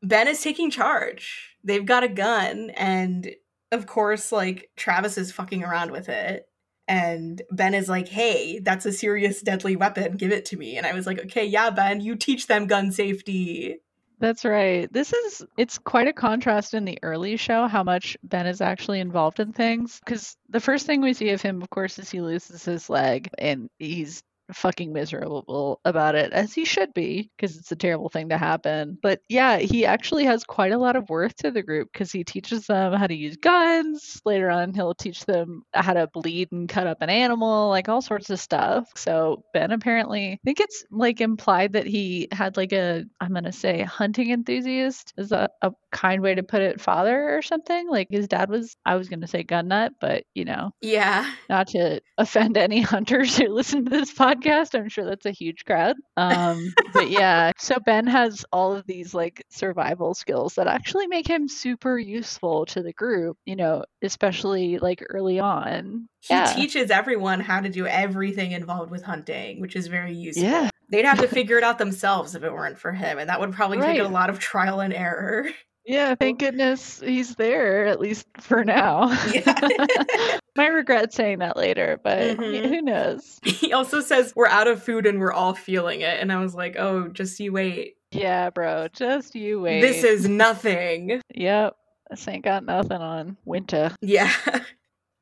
[0.04, 1.58] Ben is taking charge.
[1.64, 3.32] They've got a gun, and
[3.72, 6.46] of course, like Travis is fucking around with it.
[6.88, 10.18] And Ben is like, hey, that's a serious deadly weapon.
[10.18, 10.78] Give it to me.
[10.78, 13.78] And I was like, okay, yeah, Ben, you teach them gun safety.
[14.20, 14.92] That's right.
[14.94, 19.00] This is it's quite a contrast in the early show how much Ben is actually
[19.00, 22.22] involved in things cuz the first thing we see of him of course is he
[22.22, 27.72] loses his leg and he's fucking miserable about it as he should be because it's
[27.72, 28.98] a terrible thing to happen.
[29.02, 32.24] But yeah, he actually has quite a lot of worth to the group cuz he
[32.24, 34.22] teaches them how to use guns.
[34.26, 38.02] Later on he'll teach them how to bleed and cut up an animal, like all
[38.02, 38.90] sorts of stuff.
[38.96, 43.52] So Ben apparently I think it's like implied that he had like a I'm gonna
[43.52, 47.90] say hunting enthusiast is a, a kind way to put it father or something.
[47.90, 51.32] Like his dad was I was gonna say gun nut, but you know, Yeah.
[51.50, 54.78] not to offend any hunters who listen to this podcast.
[54.78, 55.96] I'm sure that's a huge crowd.
[56.18, 61.28] Um, but yeah, so Ben has all of these like survival skills that actually make
[61.28, 66.10] him super useful to the group, you know, especially like early on.
[66.20, 66.54] He yeah.
[66.54, 70.44] teaches everyone how to do everything involved with hunting, which is very useful.
[70.44, 70.70] Yeah.
[70.90, 73.54] They'd have to figure it out themselves if it weren't for him, and that would
[73.54, 75.48] probably take a lot of trial and error.
[75.86, 79.10] Yeah, thank goodness he's there, at least for now.
[79.34, 79.60] Yeah.
[80.58, 82.70] Might regret saying that later, but Mhm.
[82.70, 83.40] who knows?
[83.44, 86.56] he also says we're out of food and we're all feeling it, and I was
[86.56, 87.96] like, oh, just you wait.
[88.12, 89.82] Yeah, bro, just you wait.
[89.82, 91.22] This is nothing.
[91.34, 91.76] Yep,
[92.10, 93.92] this ain't got nothing on winter.
[94.02, 94.32] Yeah.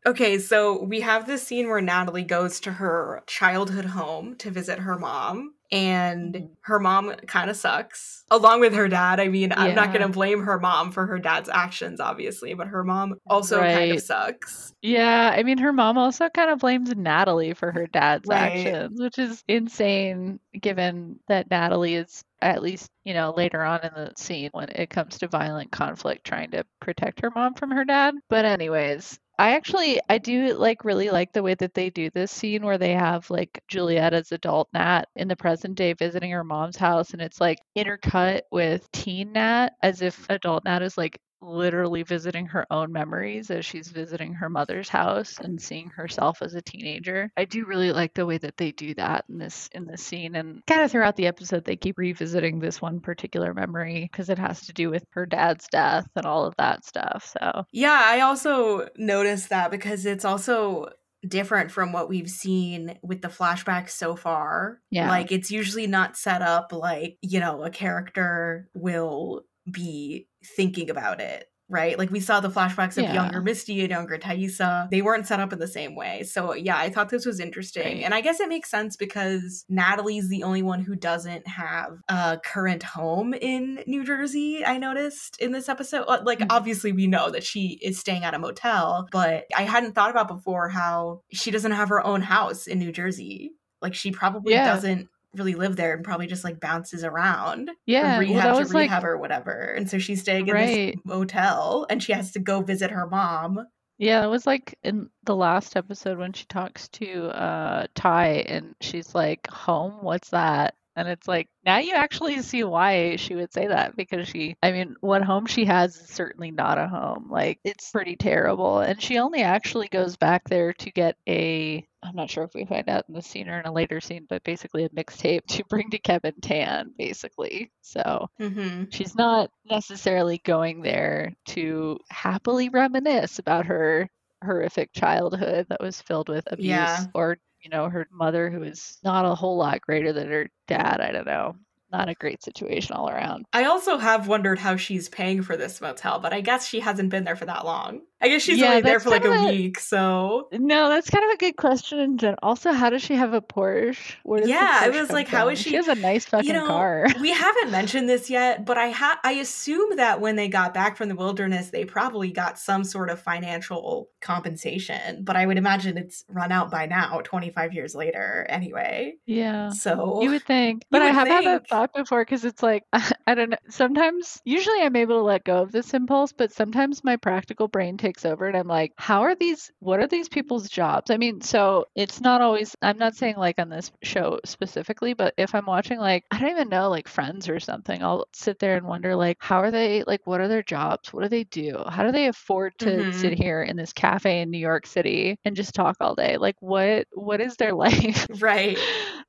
[0.05, 4.79] Okay, so we have this scene where Natalie goes to her childhood home to visit
[4.79, 6.55] her mom, and Mhm.
[6.63, 9.21] her mom kind of sucks, along with her dad.
[9.21, 12.67] I mean, I'm not going to blame her mom for her dad's actions, obviously, but
[12.67, 14.73] her mom also kind of sucks.
[14.81, 18.75] Yeah, I mean, her mom also kind of blames Natalie for her dad's Right.
[18.83, 23.93] actions, which is insane given that Natalie is, at least, you know, later on in
[23.93, 27.85] the scene when it comes to violent conflict, trying to protect her mom from her
[27.85, 28.15] dad.
[28.29, 32.31] But, anyways, I actually, I do like really like the way that they do this
[32.31, 36.43] scene where they have like Juliette as adult Nat in the present day visiting her
[36.43, 41.19] mom's house, and it's like intercut with teen Nat as if adult Nat is like
[41.43, 46.53] literally visiting her own memories as she's visiting her mother's house and seeing herself as
[46.55, 47.31] a teenager.
[47.37, 50.35] I do really like the way that they do that in this in this scene
[50.35, 54.39] and kind of throughout the episode they keep revisiting this one particular memory because it
[54.39, 57.33] has to do with her dad's death and all of that stuff.
[57.39, 60.89] So, Yeah, I also noticed that because it's also
[61.27, 64.79] different from what we've seen with the flashbacks so far.
[64.89, 65.09] Yeah.
[65.09, 71.19] Like it's usually not set up like, you know, a character will be thinking about
[71.21, 71.45] it.
[71.69, 71.97] Right?
[71.97, 73.13] Like we saw the flashbacks of Yeah.
[73.13, 74.89] younger Misty and younger Taissa.
[74.91, 76.21] They weren't set up in the same way.
[76.23, 77.83] So yeah, I thought this was interesting.
[77.83, 78.03] Right.
[78.03, 82.37] And I guess it makes sense because Natalie's the only one who doesn't have a
[82.45, 86.05] current home in New Jersey, I noticed in this episode.
[86.25, 86.47] Like Mhm.
[86.51, 90.27] obviously we know that she is staying at a motel, but I hadn't thought about
[90.27, 93.53] before how she doesn't have her own house in New Jersey.
[93.81, 94.67] Like she probably Yeah.
[94.67, 98.55] doesn't really live there and probably just like bounces around yeah, from well, rehab that
[98.55, 99.51] to was like rehab or whatever.
[99.73, 100.95] And so she's staying in Right.
[100.95, 103.65] this motel and she has to go visit her mom.
[103.97, 108.75] Yeah, it was like in the last episode when she talks to uh Tai and
[108.81, 110.03] she's like, "Home?
[110.03, 114.27] What's that?" And it's like now you actually see why she would say that because
[114.27, 117.29] she, I mean, what home she has is certainly not a home.
[117.31, 118.79] Like it's pretty terrible.
[118.79, 122.65] And she only actually goes back there to get a, I'm not sure if we
[122.65, 125.65] find out in the scene or in a later scene, but basically a mixtape to
[125.65, 127.71] bring to Kevin Tan, basically.
[127.81, 128.83] So Mm-hmm.
[128.89, 134.09] she's not necessarily going there to happily reminisce about her
[134.43, 137.11] horrific childhood that was filled with abuse Yeah.
[137.13, 140.99] or you know, her mother who is not a whole lot greater than her dad.
[141.01, 141.55] I don't know
[141.93, 143.45] not a great situation all around.
[143.53, 147.09] I also have wondered how she's paying for this motel, but I guess she hasn't
[147.09, 148.01] been there for that long.
[148.23, 151.25] I guess she's yeah, only there for like a, a, week, so no, that's kind
[151.25, 152.17] of a good question.
[152.17, 152.39] General.
[152.41, 154.15] Also, how does she have a Porsche?
[154.45, 155.39] yeah, I was like, from?
[155.39, 155.71] how is she?
[155.71, 157.07] She has a nice fucking you know, car.
[157.19, 160.95] we haven't mentioned this yet, but I ha- I assume that when they got back
[160.95, 165.25] from the wilderness, they probably got some sort of financial compensation.
[165.25, 169.15] But I would imagine it's run out by now, twenty five years later, anyway.
[169.25, 169.71] Yeah.
[169.71, 171.43] So you would think, but I have think.
[171.43, 172.85] had that thought before because it's like
[173.27, 173.57] I don't know.
[173.69, 177.97] Sometimes, usually, I'm able to let go of this impulse, but sometimes my practical brain
[177.97, 181.09] takes takes over and I'm like, how are these, what are these people's jobs?
[181.09, 185.33] I mean, so it's not always, I'm not saying like on this show specifically, but
[185.37, 188.75] if I'm watching like, I don't even know, like friends or something, I'll sit there
[188.75, 191.11] and wonder like, how are they, like, what are their jobs?
[191.11, 191.83] What do they do?
[191.87, 193.19] How do they afford to mm-hmm.
[193.19, 196.37] sit here in this cafe in New York City and just talk all day?
[196.37, 198.27] Like, what, what is their life?
[198.39, 198.77] Right.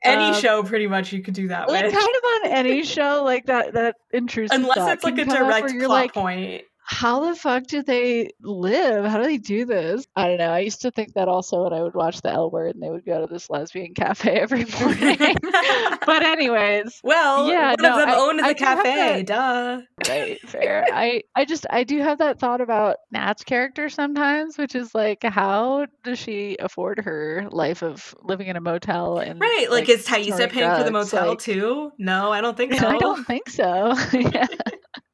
[0.02, 1.94] Any um, show pretty much you could do that like with.
[1.94, 5.88] Kind of on any show like that, that intrusive Unless it's like a direct plot
[5.88, 9.06] like, point how the fuck do they live?
[9.06, 10.06] How do they do this?
[10.14, 10.50] I don't know.
[10.50, 12.90] I used to think that also when I would watch the L Word and they
[12.90, 15.16] would go to this lesbian cafe every morning.
[16.06, 19.22] but anyways, well, yeah, one no, of them I, owned I the cafe.
[19.22, 19.80] That, duh.
[20.08, 20.84] Right, fair.
[20.92, 25.22] I I just I do have that thought about Nat's character sometimes, which is like,
[25.22, 29.68] how does she afford her life of living in a motel and right?
[29.70, 30.78] Like, like is Taissa paying drugs?
[30.80, 31.92] for the motel like, too?
[31.98, 32.86] No, I don't think so.
[32.86, 33.94] I don't think so.
[34.12, 34.46] yeah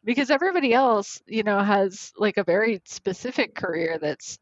[0.05, 4.39] because everybody else, you know, has like a very specific career that's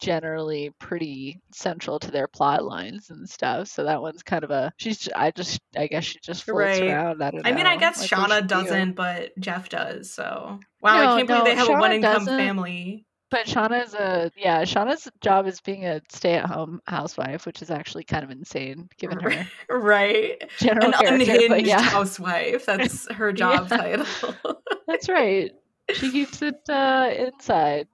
[0.00, 3.68] generally pretty central to their plot lines and stuff.
[3.68, 6.90] So that one's kind of a she's I just I guess she just floats right.
[6.90, 7.22] around.
[7.22, 7.50] I don't know.
[7.50, 10.10] I mean, I guess like, Shauna doesn't, but Jeff does.
[10.10, 13.06] So wow, no, I can't no, believe they have Shauna a one income family.
[13.30, 18.24] But Shauna's a yeah, Shauna's job is being a stay-at-home housewife, which is actually kind
[18.24, 21.80] of insane given her right general an unhinged yeah.
[21.82, 22.64] housewife.
[22.64, 24.06] That's her job title.
[24.86, 25.50] That's right.
[25.92, 27.88] She keeps it uh, inside.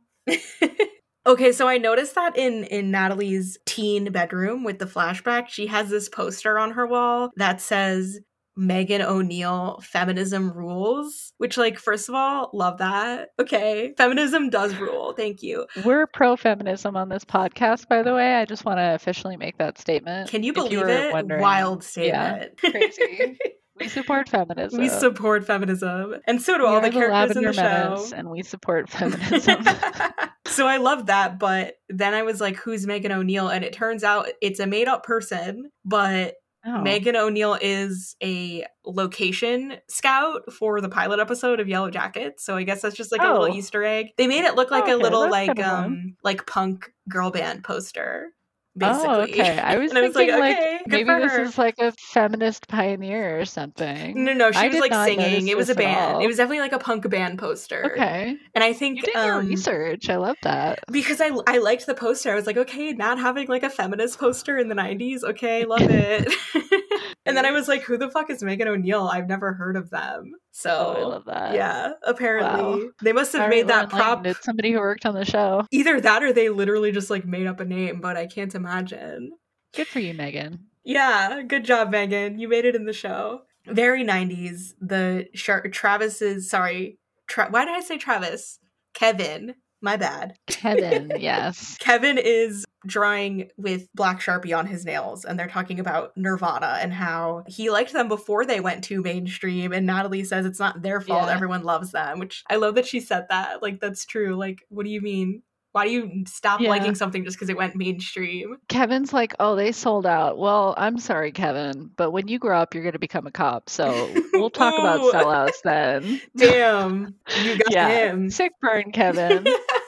[1.27, 5.91] okay, so I noticed that in in Natalie's teen bedroom with the flashback, she has
[5.91, 8.21] this poster on her wall that says
[8.57, 13.31] Megan O'Neill feminism rules, which, like, first of all, love that.
[13.41, 15.13] Okay, feminism does rule.
[15.13, 15.67] Thank you.
[15.85, 18.35] We're pro feminism on this podcast, by the way.
[18.35, 20.31] I just want to officially make that statement.
[20.31, 21.13] Can you believe you it?
[21.13, 21.41] Wondering.
[21.41, 22.53] Wild statement.
[22.63, 23.39] Yeah, crazy.
[23.77, 24.81] We support feminism.
[24.81, 26.17] We support feminism.
[26.29, 28.07] And so do we all the characters the in the show.
[28.15, 29.65] And we support feminism.
[30.47, 31.41] so I love that.
[31.41, 33.49] But then I was like, who's Megan O'Neill?
[33.49, 36.35] And it turns out it's a made up person, but
[36.67, 36.81] Oh.
[36.81, 42.45] Megan O'Neill is a location scout for the pilot episode of Yellow Jackets.
[42.45, 43.31] So I guess that's just like oh.
[43.31, 43.59] a little oh.
[43.59, 44.09] Easter egg.
[44.17, 44.93] They made it look like oh, okay.
[44.93, 48.31] a little like um like punk girl band poster
[48.77, 49.09] basically.
[49.09, 49.59] Oh, okay.
[49.59, 51.43] I was thinking was like, okay, maybe this her.
[51.43, 54.25] is like a feminist pioneer or something.
[54.25, 55.49] No, no, she I was like singing.
[55.49, 56.23] It was a band.
[56.23, 57.93] It was definitely like a punk band poster.
[57.93, 58.37] Okay.
[58.55, 60.09] And I think you did um, your research.
[60.09, 62.33] I love that because I I liked the poster.
[62.33, 65.23] I was like, okay, not having like a feminist poster in the '90s.
[65.23, 66.33] Okay, love it.
[67.27, 69.09] and then I was like, who the fuck is Megan O'Neill?
[69.09, 70.33] I've never heard of them.
[70.53, 71.55] So oh, I love that.
[71.55, 72.91] Yeah, apparently wow.
[73.03, 74.27] they must have made that prop.
[74.43, 75.67] Somebody who worked on the show.
[75.71, 79.33] Either that or they literally just like made up a name, but I can't imagine.
[79.75, 80.67] Good for you, Megan.
[80.85, 82.39] Yeah, good job, Megan.
[82.39, 83.43] You made it in the show.
[83.67, 84.75] Very 90s.
[84.81, 88.59] The Char- Travis's, sorry, Tra- why did I say Travis?
[88.93, 90.35] Kevin my bad.
[90.49, 91.77] Kevin, yes.
[91.79, 96.93] Kevin is drawing with black sharpie on his nails and they're talking about nirvana and
[96.93, 101.01] how he liked them before they went too mainstream and natalie says it's not their
[101.01, 101.35] fault yeah.
[101.35, 104.85] everyone loves them which i love that she said that like that's true like what
[104.85, 105.43] do you mean
[105.75, 106.69] why do you stop yeah.
[106.69, 108.59] liking something just because it went mainstream?
[108.69, 110.39] Kevin's like, oh, they sold out.
[110.39, 113.69] Well, I'm sorry, Kevin, but when you grow up, you're going to become a cop.
[113.69, 116.21] So we'll talk about sellouts then.
[116.37, 117.89] Damn, you got yeah.
[117.89, 118.31] him.
[118.31, 119.45] Sick burn, Kevin.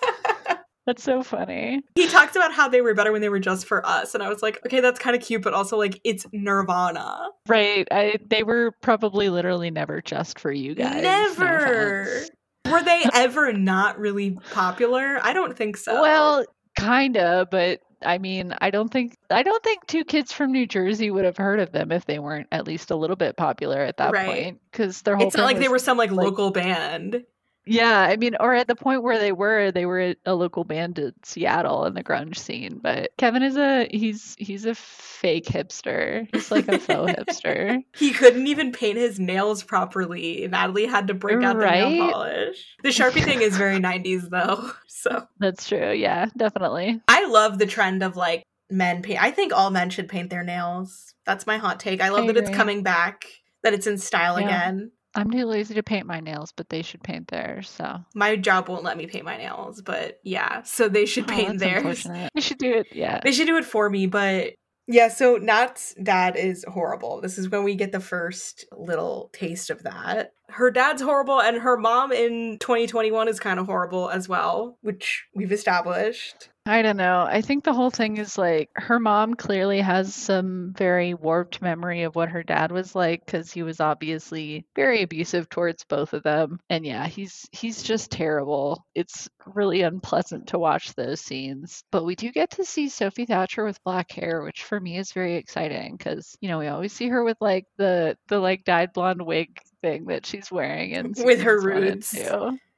[0.86, 1.82] That's so funny.
[1.96, 4.28] He talked about how they were better when they were just for us, and I
[4.28, 7.86] was like, okay, that's kind of cute, but also like it's Nirvana, right?
[7.90, 11.02] I they were probably literally never just for you guys.
[11.02, 12.04] Never.
[12.04, 12.26] No
[12.70, 15.18] were they ever not really popular?
[15.22, 16.02] I don't think so.
[16.02, 16.44] Well,
[16.78, 21.10] kinda, but I mean, I don't think I don't think two kids from New Jersey
[21.10, 23.96] would have heard of them if they weren't at least a little bit popular at
[23.98, 24.26] that right.
[24.26, 24.60] point.
[24.70, 27.24] Because their whole it's not like they were some like, like local band.
[27.66, 30.98] Yeah, I mean, or at the point where they were, they were a local band
[30.98, 32.78] in Seattle in the grunge scene.
[32.80, 36.28] But Kevin is a he's he's a fake hipster.
[36.32, 37.82] He's like a faux hipster.
[37.96, 40.46] He couldn't even paint his nails properly.
[40.50, 41.80] Natalie had to break out right?
[41.82, 42.76] the nail polish.
[42.82, 44.70] The sharpie thing is very '90s though.
[44.88, 45.92] So that's true.
[45.92, 47.00] Yeah, definitely.
[47.06, 49.22] I love the trend of like men paint.
[49.22, 51.14] I think all men should paint their nails.
[51.24, 52.00] That's my hot take.
[52.00, 53.26] I love I that it's coming back,
[53.62, 54.46] that it's in style Yeah.
[54.46, 54.90] again.
[55.16, 57.68] I'm too lazy to paint my nails, but they should paint theirs.
[57.68, 61.34] So My job won't let me paint my nails, but yeah, so they should Oh,
[61.34, 62.06] paint theirs.
[62.34, 62.88] We should do it.
[62.92, 63.20] Yeah.
[63.24, 64.54] They should do it for me, but
[64.88, 67.20] yeah, so Nat's dad is horrible.
[67.20, 70.32] This is when we get the first little taste of that.
[70.48, 75.24] Her dad's horrible, and her mom in 2021 is kind of horrible as well, which
[75.34, 76.50] we've established.
[76.68, 77.24] I don't know.
[77.28, 82.02] I think the whole thing is like her mom clearly has some very warped memory
[82.02, 86.24] of what her dad was like because he was obviously very abusive towards both of
[86.24, 86.58] them.
[86.68, 88.84] And yeah, he's he's just terrible.
[88.96, 91.84] It's really unpleasant to watch those scenes.
[91.92, 95.12] But we do get to see Sophie Thatcher with black hair, which for me is
[95.12, 98.92] very exciting because you know we always see her with like the the like dyed
[98.92, 102.12] blonde wig thing that she's wearing and With her roots.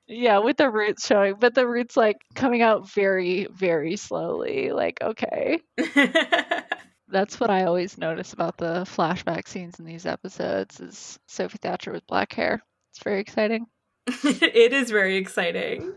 [0.08, 4.70] Yeah, with the roots showing, but the roots like coming out very, very slowly.
[4.72, 5.60] Like, okay.
[7.08, 11.92] That's what I always notice about the flashback scenes in these episodes is Sophie Thatcher
[11.92, 12.62] with black hair.
[12.92, 13.66] It's very exciting.
[14.06, 15.92] it is very exciting.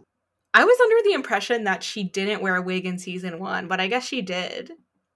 [0.54, 3.80] I was under the impression that she didn't wear a wig in season one, but
[3.80, 4.72] I guess she did.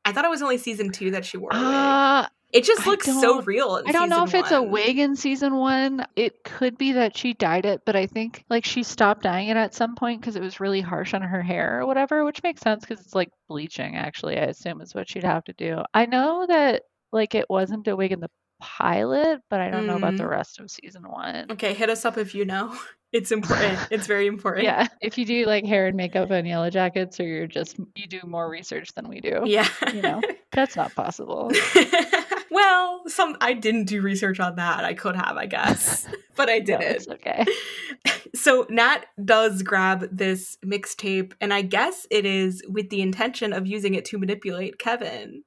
[0.05, 1.65] I thought it was only season two that she wore a wig.
[1.65, 3.81] Uh, It just looks so real.
[3.85, 6.05] I don't know if season it's a wig in season one.
[6.15, 9.57] It could be that she dyed it, but I think like she stopped dyeing it
[9.57, 12.61] at some point because it was really harsh on her hair or whatever, which makes
[12.61, 15.79] sense because it's like bleaching, actually, I assume is what she'd have to do.
[15.93, 18.29] I know that like it wasn't a wig in the
[18.61, 20.29] pilot, but I don't know about the Mm.
[20.29, 21.51] rest of season one.
[21.51, 22.77] Okay, hit us up if you know.
[23.11, 23.79] It's important.
[23.91, 24.65] it's very important.
[24.65, 28.07] Yeah, if you do like hair and makeup and yellow jackets, or you're just you
[28.07, 29.43] do more research than we do.
[29.45, 29.69] Yeah.
[29.93, 31.49] You know, that's not possible.
[32.55, 34.85] Well, some I didn't do research on that.
[34.85, 36.07] I could have, I guess.
[36.37, 36.81] But I didn't.
[36.83, 37.45] it's okay.
[38.35, 43.65] so Nat does grab this mixtape, and I guess it is with the intention of
[43.65, 45.43] using it to manipulate Kevin.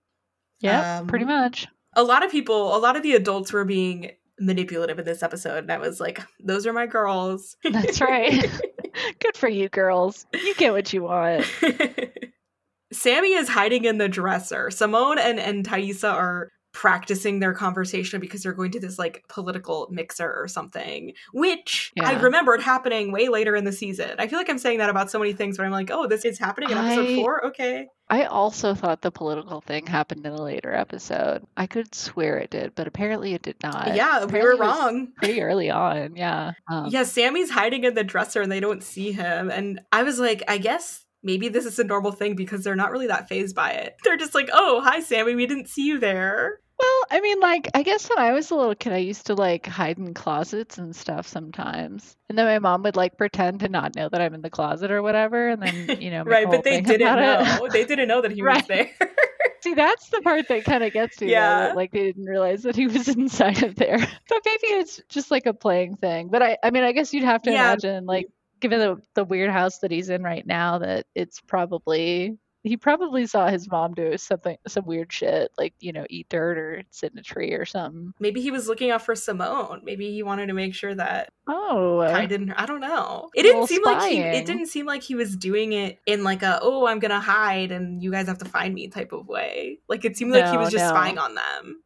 [0.61, 1.67] Yeah, pretty Um, much.
[1.95, 5.59] A lot of people, a lot of the adults were being manipulative in this episode,
[5.59, 7.55] and I was like, those are my girls.
[7.71, 8.47] That's right.
[9.21, 10.25] Good for you, girls.
[10.33, 11.45] You get what you want.
[12.93, 14.71] Sammy is hiding in the dresser.
[14.71, 19.89] Simone and, and Taissa are practicing their conversation because they're going to this like political
[19.91, 22.23] mixer or something, which I Yeah.
[22.23, 24.13] remembered happening way later in the season.
[24.21, 26.25] I feel like I'm saying that about so many things, but I'm like, oh, this
[26.25, 27.47] is happening in episode I- four?
[27.47, 27.89] Okay.
[28.09, 31.45] I also thought the political thing happened in a later episode.
[31.57, 33.97] I could swear it did, but apparently it did not.
[33.97, 35.09] yeah, we were wrong.
[35.17, 36.53] Pretty early on, yeah.
[36.71, 39.51] Um, Yeah, Sammy's hiding in the dresser and they don't see him.
[39.51, 42.93] And I was like, I guess maybe this is a normal thing because they're not
[42.93, 43.97] really that phased by it.
[44.05, 46.61] They're just like, oh, hi, Sammy, we didn't see you there.
[46.79, 49.35] Well, I mean, like, I guess when I was a little kid, I used to
[49.35, 52.17] like hide in closets and stuff sometimes.
[52.29, 54.91] And then my mom would like pretend to not know that I'm in the closet
[54.93, 55.49] or whatever.
[55.49, 57.61] And then, you know, right, but they didn't about it.
[57.61, 57.69] know.
[57.73, 58.91] They didn't know that he was there.
[59.61, 61.33] See, that's the part that kind of gets me.
[61.33, 61.41] Yeah.
[61.41, 61.67] Yeah.
[61.69, 63.99] That, like, they didn't realize that he was inside of there.
[63.99, 66.29] But maybe it's just like a playing thing.
[66.29, 67.73] But I, I mean, I guess you'd have to Yeah.
[67.73, 68.29] imagine, like,
[68.61, 72.39] given the, the weird house that he's in right now, that it's probably.
[72.69, 76.59] He probably saw his mom do something, some weird shit, like you know, eat dirt
[76.59, 78.13] or sit in a tree or something.
[78.21, 79.81] Maybe he was looking out for Simone.
[79.85, 82.53] Maybe he wanted to make sure that Oh, uh, I didn't.
[82.53, 83.31] I don't know.
[83.35, 84.19] It didn't seem like he.
[84.19, 87.73] It didn't seem like he was doing it in like a oh I'm gonna hide
[87.73, 89.79] and you guys have to find me type of way.
[89.89, 90.91] Like it seemed like he was just no.
[90.91, 91.83] spying on them.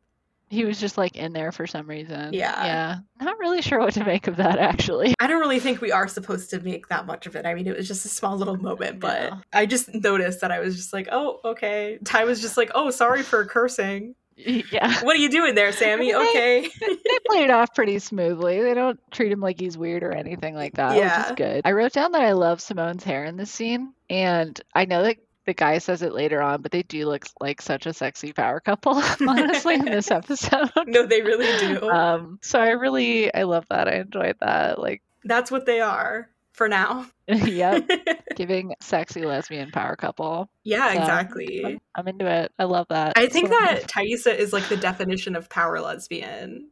[0.53, 2.35] He was just like in there for some reason.
[2.35, 2.65] Yeah.
[2.65, 2.97] yeah.
[3.21, 5.15] Not really sure what to make of that actually.
[5.19, 7.47] I don't really think we are supposed to make that much of it.
[7.47, 9.41] I mean, it was just a small little moment, but No.
[9.53, 11.99] I just noticed that I was just like, oh, okay.
[12.05, 14.15] Tai was just like, oh, sorry for cursing.
[14.37, 15.01] yeah.
[15.03, 16.15] What are you doing there, Sammy?
[16.15, 16.63] Okay.
[16.81, 18.61] they play it off pretty smoothly.
[18.63, 21.19] They don't treat him like he's weird or anything like that, Yeah.
[21.19, 21.63] which is good.
[21.65, 25.17] I wrote down that I love Simone's hair in this scene, and I know that
[25.47, 28.61] the guy says it later on, but they do look like such a sexy power
[28.61, 28.95] couple,
[29.29, 30.71] honestly, in this episode.
[30.87, 31.89] no, they really do.
[31.91, 33.89] Um, so I really, I love that.
[33.89, 34.79] I enjoyed that.
[34.79, 37.07] Like, That's what they are for now.
[37.29, 37.89] yep,
[38.37, 40.51] giving sexy lesbian power couple.
[40.65, 41.65] yeah, So, exactly.
[41.65, 42.53] I'm, I'm into it.
[42.59, 43.15] I love that.
[43.17, 46.69] I think So- that Taissa is like the definition of power lesbian.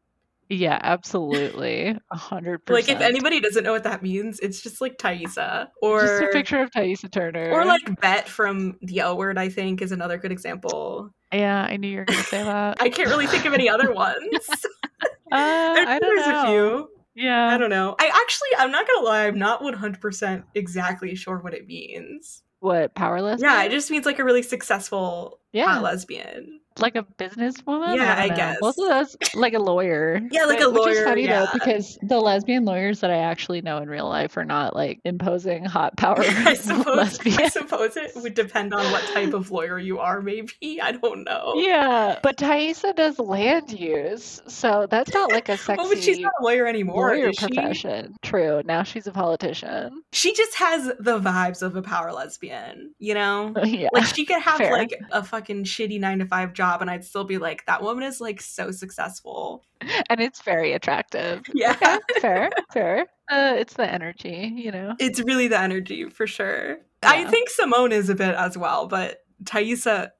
[0.51, 4.99] Yeah, absolutely, a hundred Like, if anybody doesn't know what that means, it's just like
[4.99, 9.39] Taissa or just a picture of Taissa Turner, or like Bette from the L Word.
[9.39, 11.11] I think is another good example.
[11.33, 12.79] yeah, I knew you were gonna say that.
[12.83, 14.19] I can't really think of any other ones.
[15.33, 16.43] Uh, I don't There's know.
[16.43, 16.89] a few.
[17.15, 17.55] Yeah.
[17.55, 17.95] I don't know.
[18.01, 19.27] I actually, I'm not gonna lie.
[19.29, 22.43] I'm not 100% exactly sure what it means.
[22.59, 23.41] What powerless?
[23.41, 25.79] Yeah, it just means like a really successful Yeah.
[25.79, 26.60] lesbian.
[26.79, 27.97] Like a businesswoman.
[27.97, 28.57] Yeah, I, I guess.
[28.63, 30.21] Of those like a lawyer.
[30.31, 31.41] Yeah, like But- a Which is funny yeah.
[31.47, 35.01] though because the lesbian lawyers that I actually know in real life are not like
[35.05, 39.79] imposing hot power I suppose, I suppose it would depend on what type of lawyer
[39.79, 40.81] you are, maybe.
[40.81, 41.55] I don't know.
[41.57, 46.19] Yeah, but Taissa does land use, so that's not like a sexy Oh, but she's
[46.21, 47.47] not a lawyer anymore, lawyer is she?
[47.49, 48.15] profession.
[48.23, 48.63] True.
[48.65, 50.03] Now she's a politician.
[50.13, 53.53] She just has the vibes of a power lesbian, you know?
[53.65, 53.89] yeah.
[53.93, 54.73] Like she could have Fair.
[54.73, 58.05] like a fucking shitty nine to five job, and I'd still be like, that woman
[58.05, 59.65] is like so successful.
[60.11, 61.43] and it's very attractive.
[61.55, 63.01] Yeah, Okay, fair, fair.
[63.31, 64.95] Uh, it's the energy, you know.
[64.99, 66.77] it's really the energy for sure.
[67.03, 70.11] I think Simone is a bit as well, but Taissa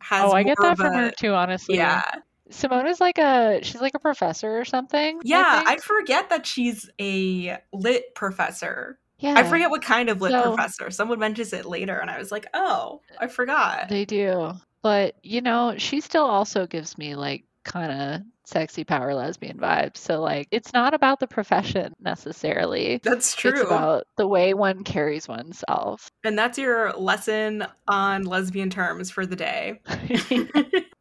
[0.00, 0.24] has.
[0.24, 1.76] Oh, I get that from a- her too, honestly.
[1.76, 2.02] Yeah,
[2.50, 5.18] Simone is like a she's like a professor or something.
[5.24, 5.62] Yeah.
[5.64, 5.82] I, think.
[5.82, 8.98] forget that she's a lit professor.
[9.18, 9.34] yeah.
[9.36, 10.90] I forget what kind of lit So- professor.
[10.90, 13.88] Someone mentions it later, and I was like, oh, I forgot.
[13.88, 14.52] They do.
[14.86, 19.96] But, you know, she still also gives me like kind of sexy power lesbian vibes.
[19.96, 23.00] So, like, it's not about the profession necessarily.
[23.02, 23.50] That's true.
[23.50, 26.08] It's about the way one carries oneself.
[26.22, 29.80] and that's your lesson on lesbian terms for the day.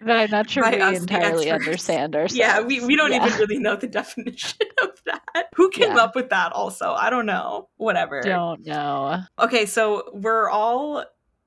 [0.01, 2.35] But I'm not sure By we entirely understand ourselves.
[2.39, 3.25] Yeah, we, we don't Yeah.
[3.25, 5.49] even really know the definition of that.
[5.55, 6.03] Who came Yeah.
[6.03, 6.91] up with that also?
[6.93, 7.69] I don't know.
[7.77, 8.21] Whatever.
[8.21, 9.19] don't know.
[9.39, 11.05] Okay, so we're all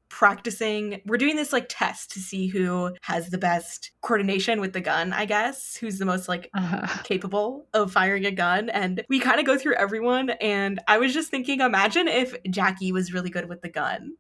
[0.09, 1.01] practicing.
[1.07, 5.13] We're doing this like test to see who has the best coordination with the gun,
[5.13, 5.77] I guess.
[5.77, 9.57] Who's the most like Uh, capable of firing a gun and we kind of go
[9.59, 13.69] through everyone and I was just thinking imagine if Jackie was really good with the
[13.69, 14.15] gun.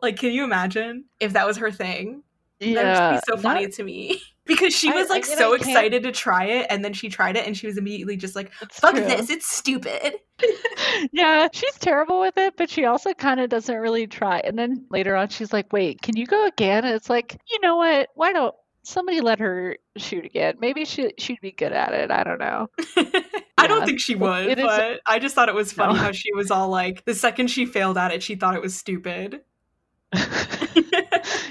[0.00, 2.22] Like can you imagine if that was her thing?
[2.60, 3.10] That yeah.
[3.10, 4.22] would be so funny not- to me.
[4.44, 7.36] Because she was I like mean, so excited to try it and then she tried
[7.36, 9.04] it and she was immediately just like it's fuck true.
[9.04, 10.14] this, it's stupid.
[11.12, 14.40] yeah, she's terrible with it, but she also kind of doesn't really try.
[14.40, 16.84] And then later on, she's like, wait, can you go again?
[16.84, 18.08] And it's like, you know what?
[18.14, 20.56] Why don't somebody let her shoot again?
[20.60, 22.10] Maybe she, she'd be good at it.
[22.10, 22.68] I don't know.
[23.58, 26.00] I don't think she would, it is- but I just thought it was funny No.
[26.00, 28.74] how she was all like the second she failed at it, she thought it was
[28.74, 29.42] stupid.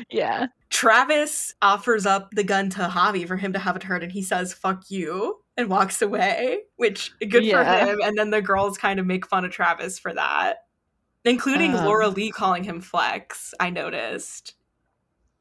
[0.10, 0.48] Yeah.
[0.70, 4.24] Travis offers up the gun to Javi for him to have it heard, and he
[4.24, 7.86] says, fuck you, and walks away, which good Yeah.
[7.86, 8.00] for him.
[8.04, 10.60] And then the girls kind of make fun of Travis for that,
[11.26, 11.86] including Um.
[11.86, 14.56] Laura Lee calling him Flex, I noticed.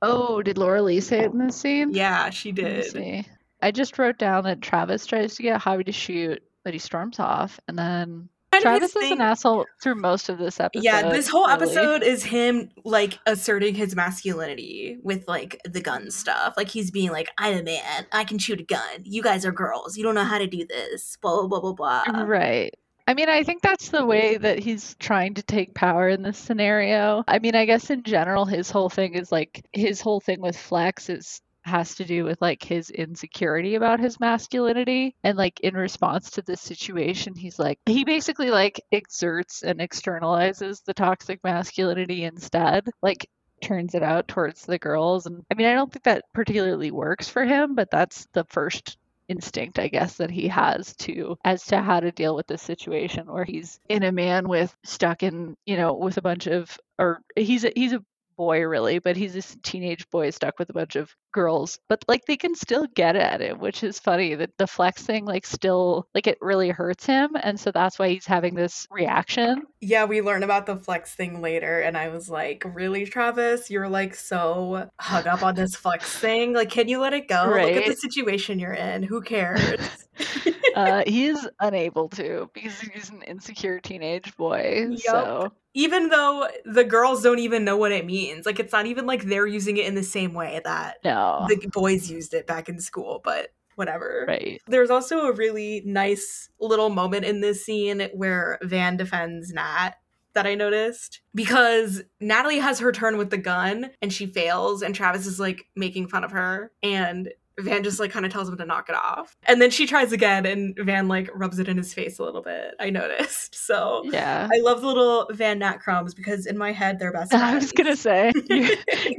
[0.02, 1.90] Oh, did Laura Lee say it in this scene?
[1.92, 2.86] Yeah, she did.
[2.90, 3.24] see.
[3.62, 7.18] I just wrote down that Travis tries to get Javi to shoot, but he storms
[7.18, 8.28] off, and then
[8.60, 10.84] of Travis is thing- an asshole through most of this episode.
[10.84, 11.62] Yeah, this whole really.
[11.62, 16.54] episode is him like asserting his masculinity with like the gun stuff.
[16.56, 18.06] Like he's being like, "I'm a man.
[18.12, 19.02] I can shoot a gun.
[19.04, 19.96] You guys are girls.
[19.96, 22.22] You don't know how to do this." Blah blah blah blah blah.
[22.22, 22.74] Right.
[23.06, 26.38] I mean, I think that's the way that he's trying to take power in this
[26.38, 27.24] scenario.
[27.26, 30.56] I mean, I guess in general, his whole thing is like his whole thing with
[30.56, 31.40] Flex is
[31.70, 35.14] has to do with like his insecurity about his masculinity.
[35.24, 40.84] And like in response to this situation he's like he basically like exerts and externalizes
[40.84, 43.28] the toxic masculinity instead like
[43.62, 45.26] turns it out towards the girls.
[45.26, 48.98] And i mean i don't think that particularly works for him but that's the first
[49.28, 53.30] instinct i guess that he has to as to how to deal with this situation
[53.30, 57.20] where he's in a man with stuck in you know with a bunch of or
[57.36, 58.02] he's a he's a
[58.36, 62.24] boy really but he's this teenage boy stuck with a bunch of girls but like
[62.26, 66.06] they can still get at it, which is funny that the flex thing like still
[66.14, 70.20] like it really hurts him and so that's why he's having this reaction Yeah, we
[70.20, 73.70] learn about the flex thing later, and I was like, "Really, Travis?
[73.70, 76.52] You're like so hung up on this flex thing.
[76.52, 77.44] Like, can you let it go?
[77.46, 79.02] Look at the situation you're in.
[79.02, 79.80] Who cares?"
[80.76, 85.00] uh he's unable to because he's an insecure teenage boy Yup.
[85.00, 89.06] so even though the girls don't even know what it means, like it's not even
[89.06, 92.68] like they're using it in the same way that no the boys used it back
[92.68, 94.24] in school, but whatever.
[94.28, 99.92] right There's also a really nice little moment in this scene where Van defends Nat
[100.34, 104.94] that I noticed because Natalie has her turn with the gun and she fails, and
[104.94, 107.30] Travis is like making fun of her, and
[107.60, 109.36] Van just like kind of tells him to knock it off.
[109.44, 112.42] And then she tries again, and Van like rubs it in his face a little
[112.42, 112.74] bit.
[112.80, 113.54] I noticed.
[113.54, 117.30] So yeah I love the little Van Nat crumbs because in my head they're best
[117.30, 117.44] Friends.
[117.52, 118.68] I was gonna say you're,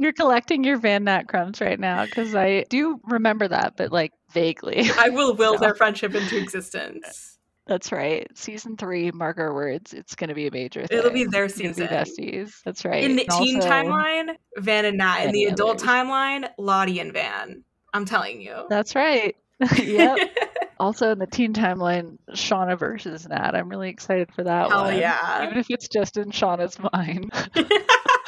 [0.00, 4.12] you're collecting your Van Nat crumbs right now because I do remember that, but like
[4.32, 4.88] vaguely.
[4.98, 5.60] I will will So.
[5.60, 7.28] their friendship into existence.
[7.66, 8.26] That's right.
[8.36, 9.92] Season three, mark our words.
[9.94, 10.98] It's gonna be a major thing.
[10.98, 11.86] It'll be their gonna be season.
[11.86, 12.54] besties.
[12.64, 13.04] That's right.
[13.04, 15.18] In the And teen timeline, Van and Nat.
[15.20, 15.88] In the many adult others.
[15.88, 17.64] timeline, Lottie and Van.
[17.92, 18.64] I'm telling you.
[18.68, 19.36] That's right.
[19.82, 20.18] yep.
[20.80, 23.54] Also in the teen timeline, Shauna versus Nat.
[23.54, 24.98] I'm really excited for that Hell one.
[24.98, 25.44] yeah.
[25.44, 27.30] Even if it's just in Shauna's mind.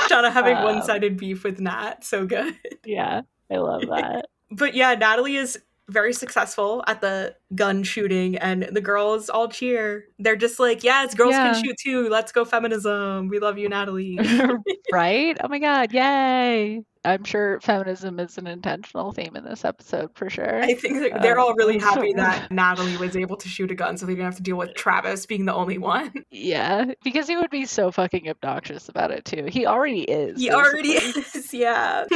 [0.09, 2.05] Shauna having Um, one sided beef with Nat.
[2.05, 2.55] So good.
[2.85, 4.27] yeah, I love that.
[4.53, 5.59] but yeah, Natalie is
[5.91, 10.05] very successful at the gun shooting and the girls all cheer.
[10.19, 11.53] They're just like, yes, girls Yeah.
[11.53, 12.09] can shoot too.
[12.09, 13.29] Let's go feminism.
[13.29, 14.19] We love you, Natalie.
[14.93, 15.37] right?
[15.43, 16.83] Oh my god, yay!
[17.07, 20.63] I'm sure feminism is an intentional theme in this episode for sure.
[20.63, 23.99] I think they're Um, all really happy that Natalie was able to shoot a gun
[23.99, 26.13] so they didn't have to deal with Travis being the only one.
[26.31, 29.45] Yeah, because he would be so fucking obnoxious about it too.
[29.51, 30.41] He already is.
[30.41, 32.07] He already is, yeah.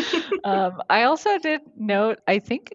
[0.45, 2.75] Um, I also did note, I think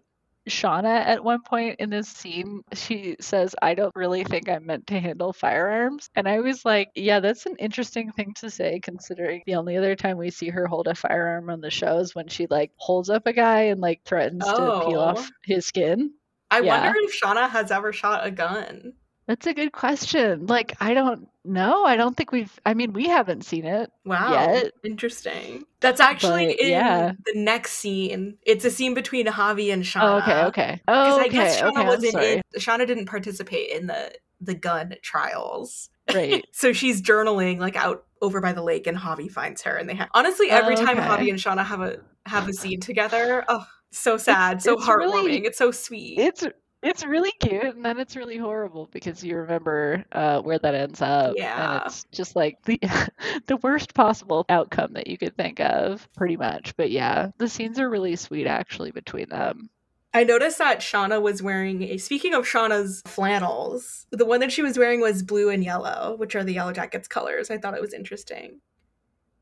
[0.50, 4.88] Shauna at one point in this scene, she says, I don't really think I'm meant
[4.88, 6.10] to handle firearms.
[6.16, 9.96] And I was like, yeah, that's an interesting thing to say, considering the only other
[9.96, 13.10] time we see her hold a firearm on the show is when she like holds
[13.10, 14.54] up a guy and like threatens to
[14.86, 15.04] peel Oh.
[15.10, 16.14] off his skin.
[16.52, 16.86] I Yeah.
[16.86, 18.94] wonder if Shauna has ever shot a gun.
[19.28, 20.48] That's a good question.
[20.48, 21.84] Like, I don't know.
[21.86, 23.92] I don't think we've, I mean, we haven't seen it.
[24.06, 24.32] Wow.
[24.32, 24.74] Yet.
[24.84, 25.64] Interesting.
[25.80, 27.12] That's actually But, in yeah.
[27.26, 28.38] the next scene.
[28.44, 30.02] It's a scene between Javi and Shauna.
[30.04, 30.82] Oh, okay, okay.
[30.86, 31.86] Because Oh, I guess Shauna okay.
[31.86, 35.90] Wasn't in Shauna didn't participate in the the gun trials.
[36.14, 36.44] Right.
[36.54, 39.96] So she's journaling like out over by the lake and Javi finds her and they
[39.96, 41.08] have honestly every Oh, time okay.
[41.08, 45.00] Javi and Shauna have a have a scene together, oh so sad, so it's heartwarming.
[45.14, 46.18] really- it's so sweet.
[46.20, 46.46] It's
[46.84, 51.02] it's really cute and then it's really horrible because you remember uh, where that ends
[51.02, 51.34] up.
[51.36, 51.78] Yeah.
[51.78, 52.80] And it's just like the
[53.48, 56.76] the worst possible outcome that you could think of, pretty much.
[56.76, 59.70] But yeah, the scenes are really sweet actually between them.
[60.16, 64.62] I noticed that Shauna was wearing a speaking of Shauna's flannels, the one that she
[64.62, 67.50] was wearing was blue and yellow, which are the yellow jackets colors.
[67.50, 68.60] I thought it was interesting.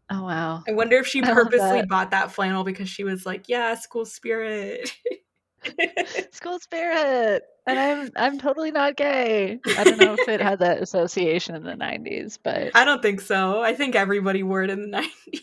[0.09, 0.63] Oh wow.
[0.67, 1.89] I wonder if she purposely that.
[1.89, 4.95] bought that flannel because she was like, yeah, school spirit.
[6.31, 7.43] School spirit.
[7.67, 9.59] And I'm I'm totally not gay.
[9.77, 13.21] I don't know if it had that association in the 90s, but I don't think
[13.21, 13.61] so.
[13.61, 14.97] I think everybody wore it in the
[15.33, 15.39] 90s.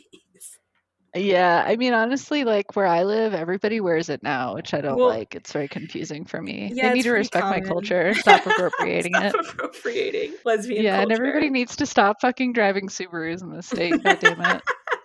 [1.14, 4.96] yeah, I mean honestly like where I live everybody wears it now, which I don't
[4.98, 5.34] Well- like.
[5.36, 6.70] It's very confusing for me.
[6.74, 9.40] Yeah, they need to respect my culture, stop appropriating Stop it.
[9.40, 14.02] appropriating lesbian Yeah, and everybody needs to stop fucking driving Subarus in the state.
[14.02, 14.62] God damn it.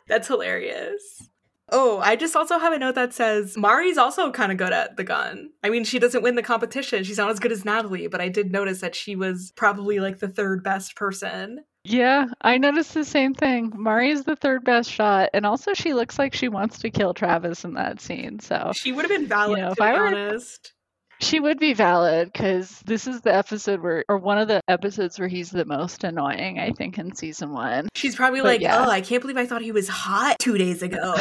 [0.07, 1.29] That's hilarious.
[1.71, 4.97] Oh, I just also have a note that says Mari's also kind of good at
[4.97, 5.49] the gun.
[5.63, 7.03] I mean, she doesn't win the competition.
[7.03, 10.19] She's not as good as Natalie, but I did notice that she was probably like
[10.19, 11.63] the third best person.
[11.85, 13.71] Yeah, I noticed the same thing.
[13.75, 17.13] Mari is the third best shot, and also she looks like she wants to kill
[17.13, 18.39] Travis in that scene.
[18.39, 20.73] So She would have been valid, know, if be I were- honest.
[21.23, 25.17] She would be valid because this is the episode where, or one of the episodes
[25.19, 27.89] where he's the most annoying, I think, in season one.
[27.95, 28.85] She's probably But like, yeah.
[28.85, 31.15] oh, I can't believe I thought he was hot two days ago.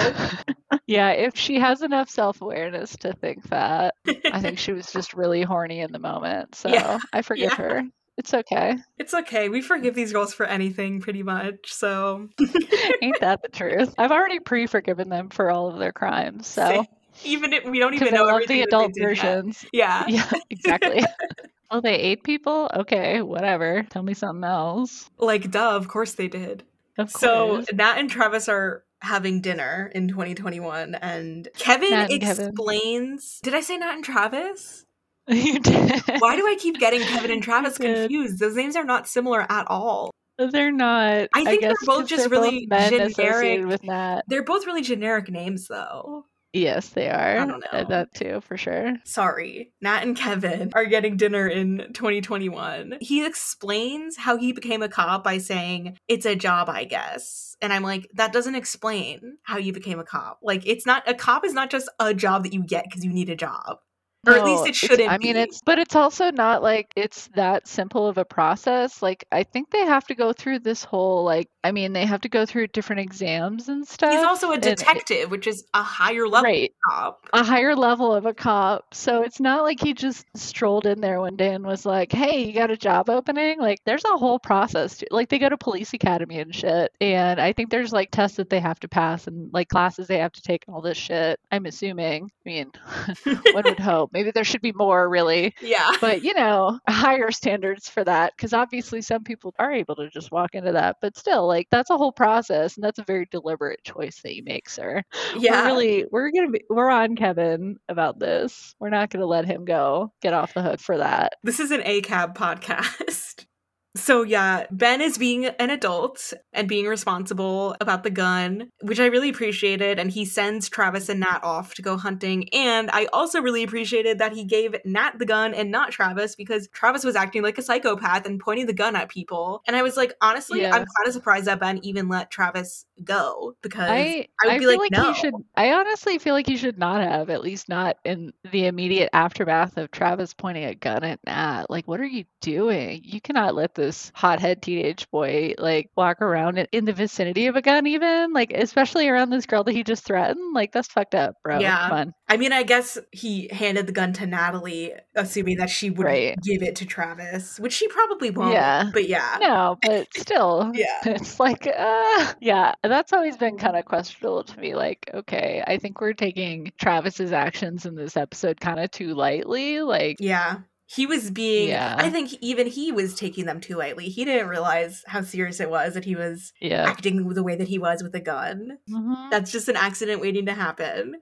[0.87, 3.95] yeah, if she has enough self awareness to think that,
[4.33, 6.55] I think she was just really horny in the moment.
[6.55, 7.57] So Yeah, I forgive yeah.
[7.57, 7.83] her.
[8.19, 8.77] It's okay.
[8.99, 9.49] it's okay.
[9.49, 11.73] We forgive these girls for anything, pretty much.
[11.73, 12.29] So,
[13.03, 13.95] Ain't that the truth?
[13.97, 16.47] I've already pre forgiven them for all of their crimes.
[16.47, 16.85] So,
[17.25, 19.65] even if we don't even know everything the that adult versions.
[19.73, 20.07] Yeah.
[20.09, 21.05] Yeah, exactly.
[21.71, 22.71] oh, they ate people?
[22.75, 23.85] Okay, whatever.
[23.91, 25.09] Tell me something else.
[25.19, 26.65] Like, duh, of course they did.
[26.99, 27.65] Of So.
[27.73, 32.49] Nat and Travis are having dinner in 2021, and Kevin Nat and Kevin.
[32.49, 33.41] explains.
[33.43, 34.85] Did I say Nat and Travis?
[35.29, 36.03] you did.
[36.19, 38.39] Why do I keep getting Kevin and Travis confused?
[38.39, 40.11] Those names are not similar at all.
[40.39, 41.29] They're not.
[41.35, 43.67] I think they're guess both just they're really both generic.
[43.67, 44.23] with Nat.
[44.27, 46.27] They're both really generic names, though.
[46.53, 47.39] Yes, they are.
[47.39, 47.85] I don't know.
[47.85, 48.97] That too, for sure.
[49.05, 52.99] Sorry, Nat and Kevin are getting dinner in 2021.
[53.01, 57.57] He explains how he became a cop by saying, It's a job, I guess.
[57.63, 60.41] And I'm like, That doesn't explain how you became a cop.
[60.43, 63.13] Like, it's not, a cop is not just a job that you get because you
[63.13, 63.79] need a job.
[64.27, 65.41] Or at least it shouldn't I mean, be.
[65.41, 69.03] it's, but it's also not like it's that simple of a process.
[69.03, 72.21] Like, I think they have to go through this whole, like, I mean, they have
[72.21, 74.13] to go through different exams and stuff.
[74.13, 76.73] He's also a and it- detective, which is a higher level Right.
[76.89, 77.27] cop.
[77.33, 78.95] a higher level of a cop.
[78.95, 82.45] So it's not like he just strolled in there one day and was like, "Hey,
[82.45, 84.99] you got a job opening?" Like there's a whole process.
[84.99, 86.93] To, like they go to police academy and shit.
[87.01, 90.19] And I think there's like tests that they have to pass and like classes they
[90.19, 91.41] have to take and all this shit.
[91.51, 92.31] I'm assuming.
[92.47, 92.73] I mean,
[93.53, 94.12] one would hope.
[94.13, 95.55] Maybe there should be more really.
[95.61, 95.91] yeah.
[96.01, 100.31] But, you know, higher standards for that cuz obviously some people are able to just
[100.33, 103.83] walk into that, but still like that's a whole process and that's a very deliberate
[103.85, 105.03] choice that you make, sir
[105.37, 105.63] Yeah.
[105.63, 108.75] we're really we're gonna be we're on Kevin about this.
[108.81, 111.35] We're not gonna let him go get off the hook for that.
[111.45, 113.47] this is an ACAB podcast.
[113.95, 119.07] So yeah, Ben is being an adult and being responsible about the gun, which I
[119.07, 119.99] really appreciated.
[119.99, 122.49] And he sends Travis and Nat off to go hunting.
[122.55, 126.69] And I also really appreciated that he gave Nat the gun and not Travis because
[126.69, 129.63] Travis was acting like a psychopath and pointing the gun at people.
[129.67, 130.69] And I was like, honestly, Yeah.
[130.69, 134.59] I'm kind of surprised that Ben even let Travis go because I, I would I
[134.59, 135.13] be feel like, like, no.
[135.13, 135.35] he should.
[135.55, 139.77] I honestly feel like he should not have, at least not in the immediate aftermath
[139.77, 141.67] of Travis pointing a gun at Nat.
[141.69, 143.03] Like, what are you doing?
[143.05, 143.82] You cannot let this
[144.15, 149.09] hothead teenage boy like walk around in, the vicinity of a gun, even like, especially
[149.09, 150.55] around this girl that he just threatened.
[150.55, 151.59] Like, that's fucked up, bro.
[151.61, 151.89] Yeah.
[151.91, 152.15] On.
[152.29, 156.37] I mean, I guess he handed the gun to Natalie, assuming that she would Right.
[156.43, 158.53] give it to Travis, which she probably won't.
[158.55, 158.91] Yeah.
[158.93, 159.39] But yeah.
[159.41, 160.87] No, but still, Yeah.
[161.07, 164.75] it's like, uh, yeah, that's always been kind of questionable to me.
[164.75, 169.81] Like, okay, I think we're taking Travis's actions in this episode kind of too lightly.
[169.81, 170.59] Like, Yeah.
[170.95, 171.97] He was being, Yeah.
[171.99, 174.09] I think even he was taking them too lightly.
[174.11, 176.85] He didn't realize how serious it was that he was yeah.
[176.85, 178.79] acting the way that he was with a gun.
[178.91, 179.31] Mhm.
[179.31, 181.17] That's just an accident waiting to happen.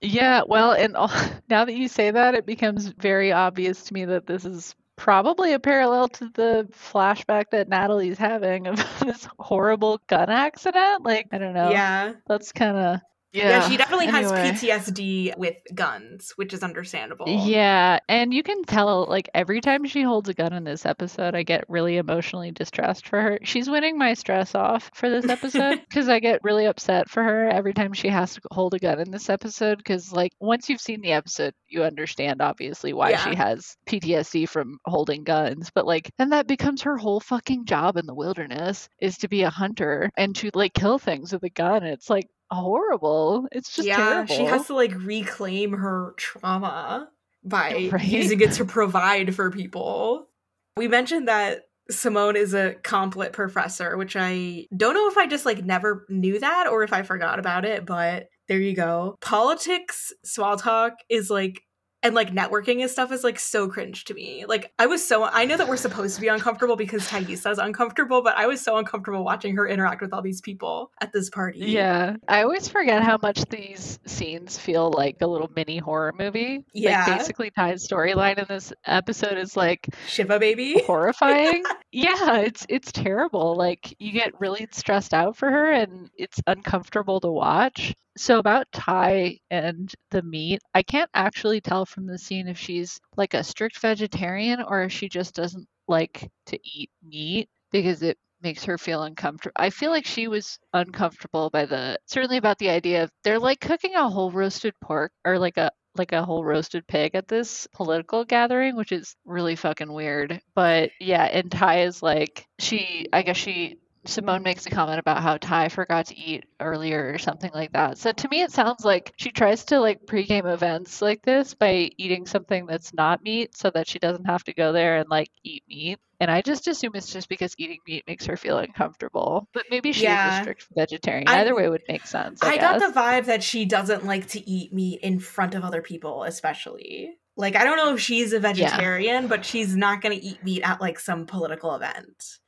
[0.00, 1.10] Yeah, well, and all,
[1.48, 5.52] now that you say that, it becomes very obvious to me that this is probably
[5.52, 11.04] a parallel to the flashback that Natalie's having of this horrible gun accident.
[11.04, 11.70] Like, I don't know.
[11.70, 12.12] Yeah.
[12.28, 13.00] That's kind of
[13.32, 13.48] yeah.
[13.48, 13.68] yeah.
[13.68, 14.22] she definitely anyway.
[14.48, 17.26] has PTSD with guns, which is understandable.
[17.28, 21.34] Yeah, and you can tell like every time she holds a gun in this episode,
[21.34, 23.38] I get really emotionally distressed for her.
[23.42, 27.48] She's winning my stress off for this episode because I get really upset for her
[27.48, 30.80] every time she has to hold a gun in this episode because like once you've
[30.80, 33.24] seen the episode, you understand obviously why Yeah.
[33.30, 37.96] she has PTSD from holding guns, but like then that becomes her whole fucking job
[37.96, 41.50] in the wilderness is to be a hunter and to like kill things with a
[41.50, 41.82] gun.
[41.82, 43.48] It's like horrible.
[43.52, 44.34] It's just yeah, terrible.
[44.34, 47.08] she has to like reclaim her trauma
[47.44, 48.04] by Right.
[48.04, 50.28] using it to provide for people.
[50.76, 55.26] We mentioned that Simone is a comp lit professor, which I don't know if I
[55.26, 59.16] just like never knew that or if I forgot about it, but there you go.
[59.20, 61.60] Politics, small talk is like
[62.02, 64.44] and like networking and stuff is like so cringe to me.
[64.46, 67.58] Like I was so I know that we're supposed to be uncomfortable because Taissa is
[67.58, 71.30] uncomfortable, but I was so uncomfortable watching her interact with all these people at this
[71.30, 71.60] party.
[71.60, 76.64] Yeah, I always forget how much these scenes feel like a little mini horror movie.
[76.72, 77.04] Yeah.
[77.06, 80.82] Like basically Tai's storyline in this episode is like Shiva baby.
[80.86, 81.62] horrifying.
[81.92, 83.54] yeah, it's it's terrible.
[83.54, 87.94] Like you get really stressed out for her and it's uncomfortable to watch.
[88.16, 93.00] So about Tai and the meat, I can't actually tell from the scene if she's
[93.16, 98.18] like a strict vegetarian or if she just doesn't like to eat meat because it
[98.42, 99.54] makes her feel uncomfortable.
[99.56, 103.60] I feel like she was uncomfortable by the certainly about the idea of they're like
[103.60, 107.66] cooking a whole roasted pork or like a like a whole roasted pig at this
[107.74, 110.40] political gathering, which is really fucking weird.
[110.54, 115.22] But yeah, and Tai is like she I guess she Simone makes a comment about
[115.22, 117.98] how Tai forgot to eat earlier or something like that.
[117.98, 121.90] So to me, it sounds like she tries to like pregame events like this by
[121.96, 125.28] eating something that's not meat so that she doesn't have to go there and like
[125.44, 125.98] eat meat.
[126.20, 129.48] And I just assume it's just because eating meat makes her feel uncomfortable.
[129.52, 130.38] But maybe she's Yeah.
[130.38, 131.28] a strict vegetarian.
[131.28, 132.42] I- Either way would make sense.
[132.42, 135.64] I, I got the vibe that she doesn't like to eat meat in front of
[135.64, 137.10] other people, especially.
[137.36, 140.62] Like, I don't know if she's a vegetarian, but she's not going to eat meat
[140.62, 142.38] at like some political event.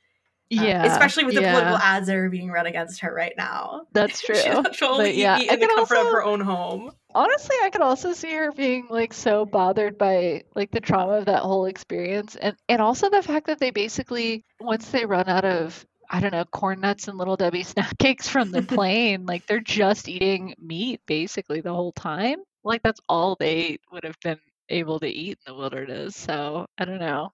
[0.53, 0.85] Uh, yeah.
[0.85, 3.87] especially with the yeah, political ads that are being run against her right now.
[3.93, 4.35] That's true.
[4.37, 6.91] She'll But yeah, in the comfort of her own home.
[7.15, 11.27] honestly i could also see her being like so bothered by like the trauma of
[11.27, 15.45] that whole experience and and also the fact that they basically once they run out
[15.45, 19.27] of I don't know, corn nuts and little Debbie snack cakes from the plane.
[19.27, 22.39] like they're just eating meat basically the whole time.
[22.63, 24.39] Like that's all they would have been
[24.69, 26.17] able to eat in the wilderness.
[26.17, 27.33] So I don't know.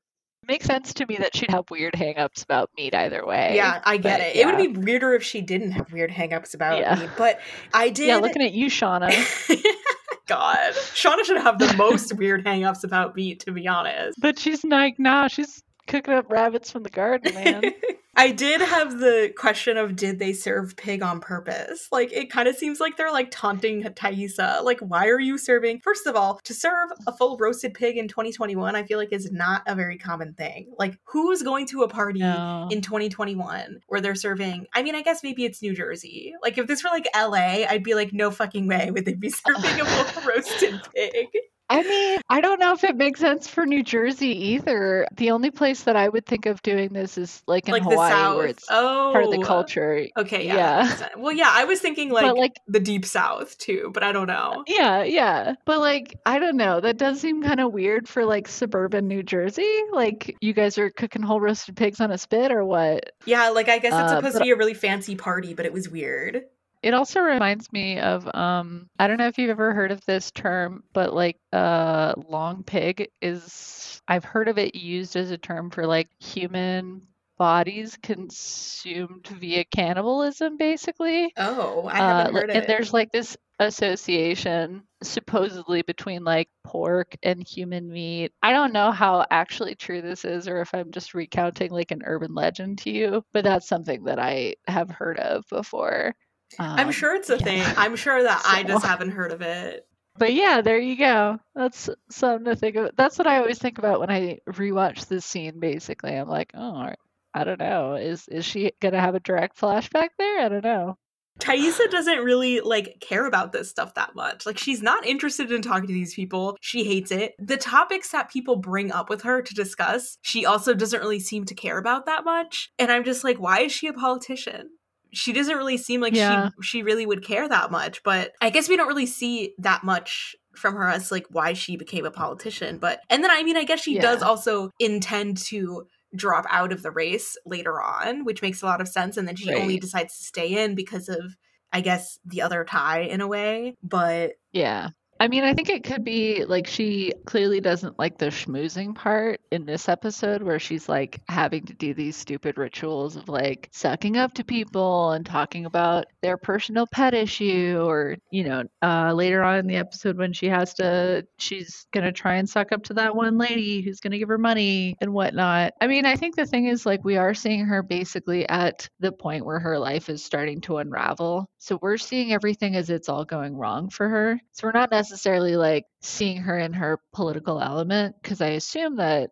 [0.49, 3.53] Makes sense to me that she'd have weird hangups about meat either way.
[3.55, 4.37] Yeah, I get but it.
[4.37, 6.97] It would be weirder if she didn't have weird hangups about Yeah.
[6.99, 7.41] meat, but
[7.75, 8.09] I did.
[8.09, 9.11] Yeah, looking at you, Shauna.
[10.27, 14.19] God, Shauna should have the most weird hangups about meat, to be honest.
[14.21, 17.63] But she's like, nah, she's cooking up rabbits from the garden, man.
[18.17, 21.89] I did have the question of did they serve pig on purpose?
[21.91, 24.63] Like it kind of seems like they're like taunting Taissa.
[24.63, 25.81] Like, why are you serving?
[25.81, 29.33] First of all, to serve a full roasted pig in 2021, I feel like is
[29.33, 30.71] not a very common thing.
[30.79, 32.69] Like, who is going to a party No.
[32.71, 34.67] in 2021 where they're serving?
[34.75, 36.35] I mean, I guess maybe it's New Jersey.
[36.43, 39.31] Like, if this were like LA, I'd be like, no fucking way would they be
[39.31, 41.29] serving a full roasted pig.
[41.71, 45.07] I mean, I don't know if it makes sense for New Jersey either.
[45.17, 48.37] The only place that I would think of doing this is like in like Hawaii,
[48.37, 50.07] where it's oh, part of the culture.
[50.19, 50.55] Okay, yeah.
[50.57, 50.77] Yeah.
[50.77, 51.13] that makes sense.
[51.17, 54.27] Well, yeah, I was thinking like, But like, the deep South too, but I don't
[54.27, 54.65] know.
[54.67, 55.55] yeah, yeah.
[55.65, 56.81] But like, I don't know.
[56.81, 59.81] That does seem kind of weird for like suburban New Jersey.
[59.93, 63.11] Like, you guys are cooking whole roasted pigs on a spit or what?
[63.27, 65.73] Yeah, like I guess it's Uh, supposed to be a really fancy party, but it
[65.73, 66.45] was weird.
[66.83, 70.31] It also reminds me of um I don't know if you've ever heard of this
[70.31, 75.71] term, but like uh long pig is I've heard of it used as a term
[75.71, 77.03] for like human
[77.39, 81.33] bodies consumed via cannibalism basically.
[81.37, 82.67] Oh, I Uh, haven't like- heard and it.
[82.67, 88.33] there's like this association supposedly between like pork and human meat.
[88.43, 92.03] I don't know how actually true this is or if I'm just recounting like an
[92.05, 96.15] urban legend to you, but that's something that I have heard of before.
[96.59, 97.45] I'm Um, sure it's a yeah.
[97.45, 97.63] thing.
[97.77, 99.87] I'm sure that I just haven't heard of it.
[100.19, 101.39] But yeah, there you go.
[101.55, 102.91] That's something to think of.
[102.97, 105.61] That's what I always think about when I rewatch this scene.
[105.61, 106.91] Basically, I'm like, oh,
[107.33, 107.95] I don't know.
[107.95, 110.41] Is is she gonna have a direct flashback there?
[110.41, 110.99] I don't know.
[111.39, 114.45] Taissa doesn't really like care about this stuff that much.
[114.45, 116.57] Like she's not interested in talking to these people.
[116.61, 117.35] She hates it.
[117.39, 121.47] The topics that people bring up with her to discuss, she also doesn't really seem
[121.47, 122.71] to care about that much.
[122.79, 124.71] And I'm just like, why is she a politician?
[125.13, 126.51] She doesn't really seem like Yeah.
[126.61, 129.85] she she really would care that much, but I guess we don't really see that
[129.85, 132.79] much from her as like why she became a politician.
[132.79, 135.87] But and then I mean I guess she does also intend to
[136.17, 139.17] drop out of the race later on, which makes a lot of sense.
[139.17, 141.37] And then she only decides to stay in because of,
[141.73, 143.77] I guess, the other Tai in a way.
[143.83, 144.91] But Yeah.
[145.21, 149.39] I mean, I think it could be like she clearly doesn't like the schmoozing part
[149.51, 154.17] in this episode where she's like having to do these stupid rituals of like sucking
[154.17, 159.43] up to people and talking about their personal pet issue or, you know, uh, later
[159.43, 162.83] on in the episode when she has to, she's going to try and suck up
[162.85, 165.75] to that one lady who's going to give her money and whatnot.
[165.83, 169.13] I mean, I think the thing is like we are seeing her basically at the
[169.13, 171.47] point where her life is starting to unravel.
[171.59, 174.41] So we're seeing everything as it's all going wrong for her.
[174.53, 175.10] So we're not necessarily
[175.57, 179.31] like seeing her in her political element because I assume that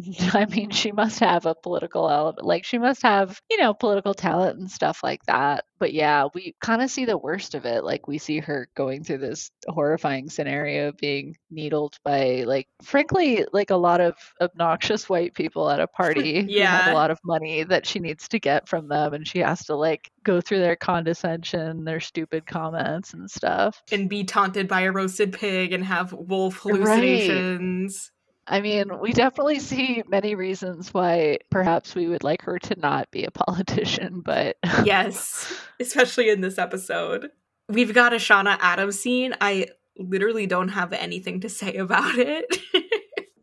[0.34, 4.14] I mean she must have a political element like she must have, you know, political
[4.14, 5.64] talent and stuff like that.
[5.78, 7.84] But yeah, we kind of see the worst of it.
[7.84, 13.46] Like we see her going through this horrifying scenario of being needled by like frankly
[13.52, 16.92] like a lot of obnoxious white people at a party who have Yeah.
[16.92, 19.74] a lot of money that she needs to get from them and she has to
[19.74, 23.82] like go through their condescension, their stupid comments and stuff.
[23.90, 28.10] and be taunted by a roasted pig and have wolf hallucinations.
[28.12, 28.19] Right.
[28.46, 33.10] I mean, we definitely see many reasons why perhaps we would like her to not
[33.10, 37.30] be a politician, but Yes, especially in this episode.
[37.68, 39.34] We've got a Shauna Adams scene.
[39.40, 42.44] I literally don't have anything to say about it.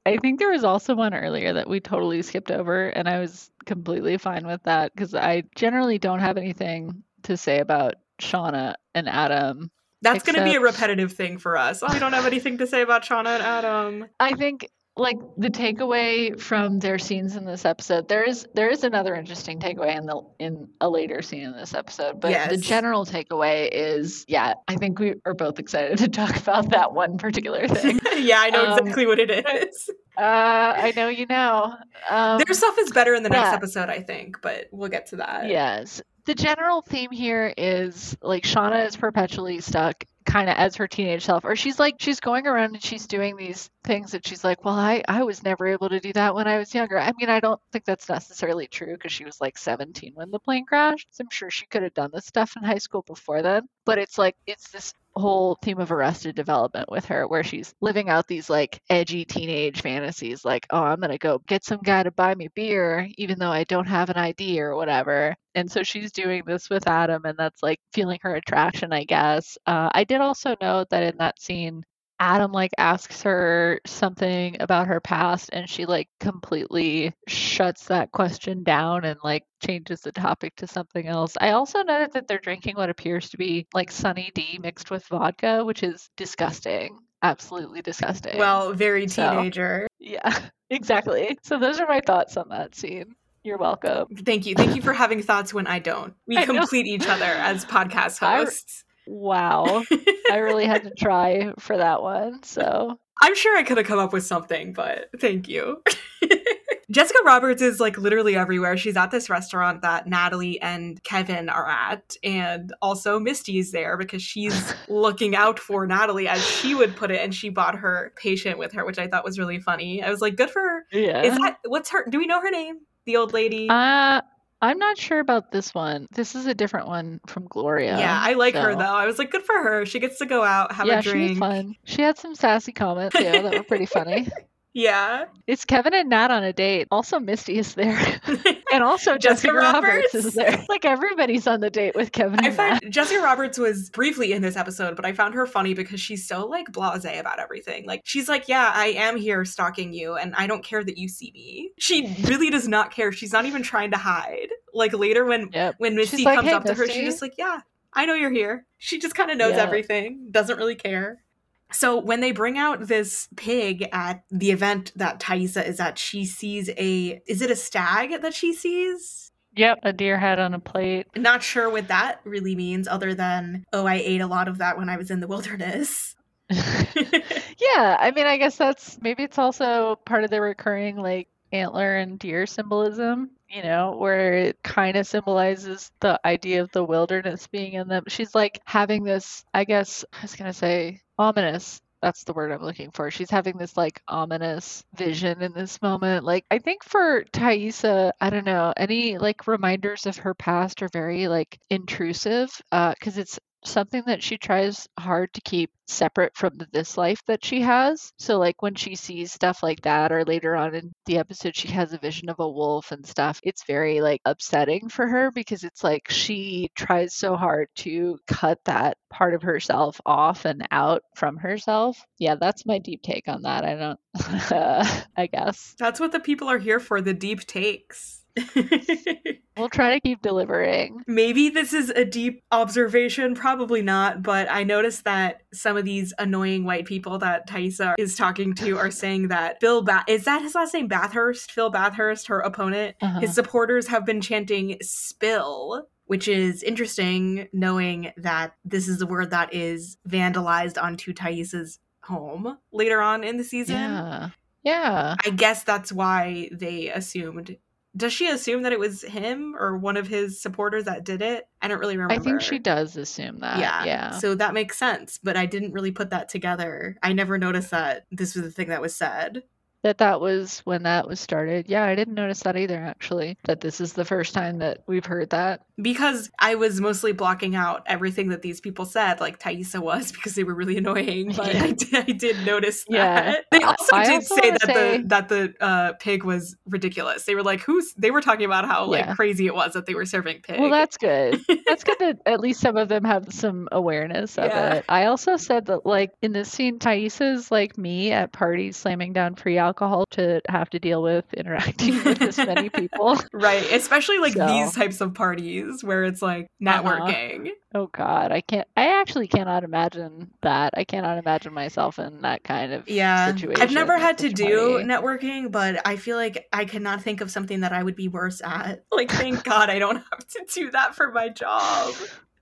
[0.06, 3.52] I think there was also one earlier that we totally skipped over, and I was
[3.66, 9.10] completely fine with that because I generally don't have anything to say about Shauna and
[9.10, 9.70] Adam.
[10.02, 11.84] That's going to be a repetitive thing for us.
[11.84, 14.06] I don't have anything to say about Shauna and Adam.
[14.20, 18.84] I think like the takeaway from their scenes in this episode, there is there is
[18.84, 23.06] another interesting takeaway in the in a later scene in this episode, but the general
[23.06, 27.68] takeaway is yeah, I think we are both excited to talk about that one particular
[27.68, 28.00] thing.
[28.18, 29.89] yeah, I know Um, exactly what it is.
[30.18, 31.76] uh, I know you know.
[32.10, 33.54] Um, Their stuff is better in the next yeah.
[33.54, 35.48] episode, I think, but we'll get to that.
[35.48, 36.02] Yes.
[36.26, 41.23] The general theme here is like Shauna is perpetually stuck kind of as her teenage
[41.23, 44.63] self or she's like she's going around and she's doing these things that she's like
[44.65, 46.99] well I I was never able to do that when I was younger.
[46.99, 50.39] I mean I don't think that's necessarily true because she was like 17 when the
[50.39, 51.07] plane crashed.
[51.11, 53.63] So I'm sure she could have done this stuff in high school before then.
[53.86, 58.09] But it's like it's this whole theme of arrested development with her where she's living
[58.09, 62.11] out these like edgy teenage fantasies like oh i'm gonna go get some guy to
[62.11, 65.36] buy me beer even though i don't have an id or whatever.
[65.55, 69.57] And so she's doing this with adam and that's like feeling her attraction i guess.
[69.65, 71.84] Uh, i did also note that in that scene
[72.20, 78.63] adam like asks her something about her past and she like completely shuts that question
[78.63, 82.76] down and like changes the topic to something else i also noted that they're drinking
[82.76, 88.38] what appears to be like sunny d mixed with vodka which is disgusting absolutely disgusting
[88.38, 89.88] Well, very So- teenager.
[89.99, 90.39] yeah
[90.70, 94.55] exactly so those are my thoughts on that scene you're welcome Thank you.
[94.55, 96.13] Thank you for having thoughts when I don't.
[96.28, 96.55] We I know.
[96.59, 98.84] complete each other as podcast I- hosts.
[99.08, 99.84] Wow
[100.32, 103.99] i really had to try for that one so I'm sure I could have come
[103.99, 105.82] up with something, but thank you.
[106.89, 108.78] Jessica Roberts is like literally everywhere.
[108.78, 114.22] She's at this restaurant that Natalie and Kevin are at, and also Misty's there because
[114.22, 118.58] she's looking out for Natalie, as she would put it, and she bought her patient
[118.58, 120.01] with her, which I thought was really funny.
[120.01, 120.86] I was like, good for her.
[120.91, 121.24] Yeah.
[121.24, 122.05] Is that what's her?
[122.10, 122.78] Do we know her name?
[123.05, 123.68] The old lady.
[123.70, 124.22] Uh,
[124.62, 126.08] I'm not sure about this one.
[126.12, 127.97] This is a different one from Gloria.
[127.99, 128.84] yeah, I like her though.
[128.84, 129.86] I was like, good for her.
[129.86, 131.30] She gets to go out, have yeah, a drink.
[131.32, 131.76] was fun.
[131.84, 134.28] She had some sassy comments, yeah, that were pretty funny.
[134.78, 135.25] Yeah.
[135.47, 136.88] It's Kevin and Nat on a date.
[136.91, 137.97] Also, Misty is there.
[138.71, 140.13] and also Jessica Jessica Roberts.
[140.13, 140.13] Roberts?
[140.13, 140.63] is there.
[140.69, 142.80] Like everybody's on the date with Kevin I and Nat.
[142.91, 146.45] Jessica Roberts was briefly in this episode, but I found her funny because she's so
[146.45, 147.88] like blasé about everything.
[147.88, 151.09] Like she's like, "Yeah, I am here stalking you, and I don't care that you
[151.09, 153.11] see me." She really does not care.
[153.11, 154.49] She's not even trying to hide.
[154.75, 155.75] Like later when Yep.
[155.80, 157.61] when Misty like, comes "Hey, up to her, Misty." she's just like, "Yeah,
[157.93, 159.63] I know you're here." She just kind of knows Yeah.
[159.63, 161.23] everything, doesn't really care.
[161.72, 166.26] So when they bring out this pig at the event that Taissa is at, she
[166.26, 169.32] sees a is it a stag that she sees?
[169.55, 171.07] Yep, a deer head on a plate.
[171.15, 174.78] Not sure what that really means, other than, oh, I ate a lot of that
[174.78, 176.15] when I was in the wilderness.
[176.49, 181.98] yeah, I mean, I guess that's maybe it's also part of the recurring like antler
[181.98, 187.48] and deer symbolism, you know, where it kind of symbolizes the idea of the wilderness
[187.48, 188.04] being in them.
[188.08, 191.82] She's like having this, I guess, I was going to say ominous.
[192.02, 193.10] That's the word I'm looking for.
[193.10, 196.26] She's having this like ominous vision in this moment.
[196.26, 200.89] Like, I think for Taissa, I don't know, any like reminders of her past are
[200.93, 206.58] very like intrusive uh, because it's something that she tries hard to keep separate from
[206.72, 208.12] this life that she has.
[208.18, 211.70] So like when she sees stuff like that or later on in the episode she
[211.70, 215.64] has a vision of a wolf and stuff, it's very like upsetting for her because
[215.64, 221.03] it's like she tries so hard to cut that part of herself off and out
[221.16, 221.97] from herself.
[222.20, 223.64] Yeah, that's my deep take on that.
[223.64, 223.99] I don't
[225.18, 225.76] I guess.
[225.80, 228.24] That's what the people are here for the deep takes.
[229.58, 231.01] We'll try to keep delivering.
[231.08, 236.14] Maybe this is a deep observation, probably not, but I noticed that some of these
[236.20, 240.41] annoying white people that Taissa is talking to are saying that Phil ba- is that
[240.41, 241.51] his last name Bathurst?
[241.51, 243.20] Phil Bathurst, her opponent, Uh-huh.
[243.20, 249.32] his supporters have been chanting spill, which is interesting knowing that this is a word
[249.32, 253.76] that is vandalized onto Taissa's home later on in the season.
[253.76, 254.30] Yeah.
[254.64, 255.16] Yeah.
[255.26, 257.58] I guess that's why they assumed.
[257.98, 261.45] Does she assume that it was him or one of his supporters that did it?
[261.62, 262.14] I don't really remember.
[262.14, 263.60] I think she does assume that.
[263.60, 263.84] yeah.
[263.86, 264.12] Yeah.
[264.12, 266.95] So that makes sense, but I didn't really put that together.
[267.02, 269.43] I never noticed that this was the thing that was said.
[269.84, 271.67] That that was when that was started.
[271.69, 273.38] Yeah, I didn't notice that either actually.
[273.45, 275.61] That this is the first time that we've heard that.
[275.80, 280.34] Because I was mostly blocking out everything that these people said, like Taissa was, because
[280.34, 281.32] they were really annoying.
[281.38, 281.63] But Yeah.
[281.63, 282.93] I, did, I did notice that.
[283.25, 283.36] Yeah.
[283.51, 287.25] They also I did also say that say- the that the uh, pig was ridiculous.
[287.25, 289.15] They were like, "Who's?" They were talking about how like Yeah.
[289.15, 290.59] crazy it was that they were serving pig.
[290.59, 291.39] Well, that's good.
[291.67, 294.73] That's good that at least some of them have some awareness of Yeah.
[294.75, 294.86] it.
[294.89, 299.36] I also said that like in this scene, Taissa's like me at parties slamming down
[299.36, 303.18] free alcohol to have to deal with interacting with this many people.
[303.34, 306.82] Right, especially like So- these types of parties where it's like Uh-huh.
[306.84, 307.49] networking.
[307.76, 308.68] Oh God, I can't.
[308.78, 310.74] I actually cannot imagine that.
[310.76, 313.28] I cannot imagine myself in that kind of Yeah.
[313.28, 313.61] situation.
[313.61, 317.59] I've never had to do networking, but I feel like I cannot think of something
[317.59, 318.86] that I would be worse at.
[318.91, 321.93] Like, thank God I don't have to do that for my job.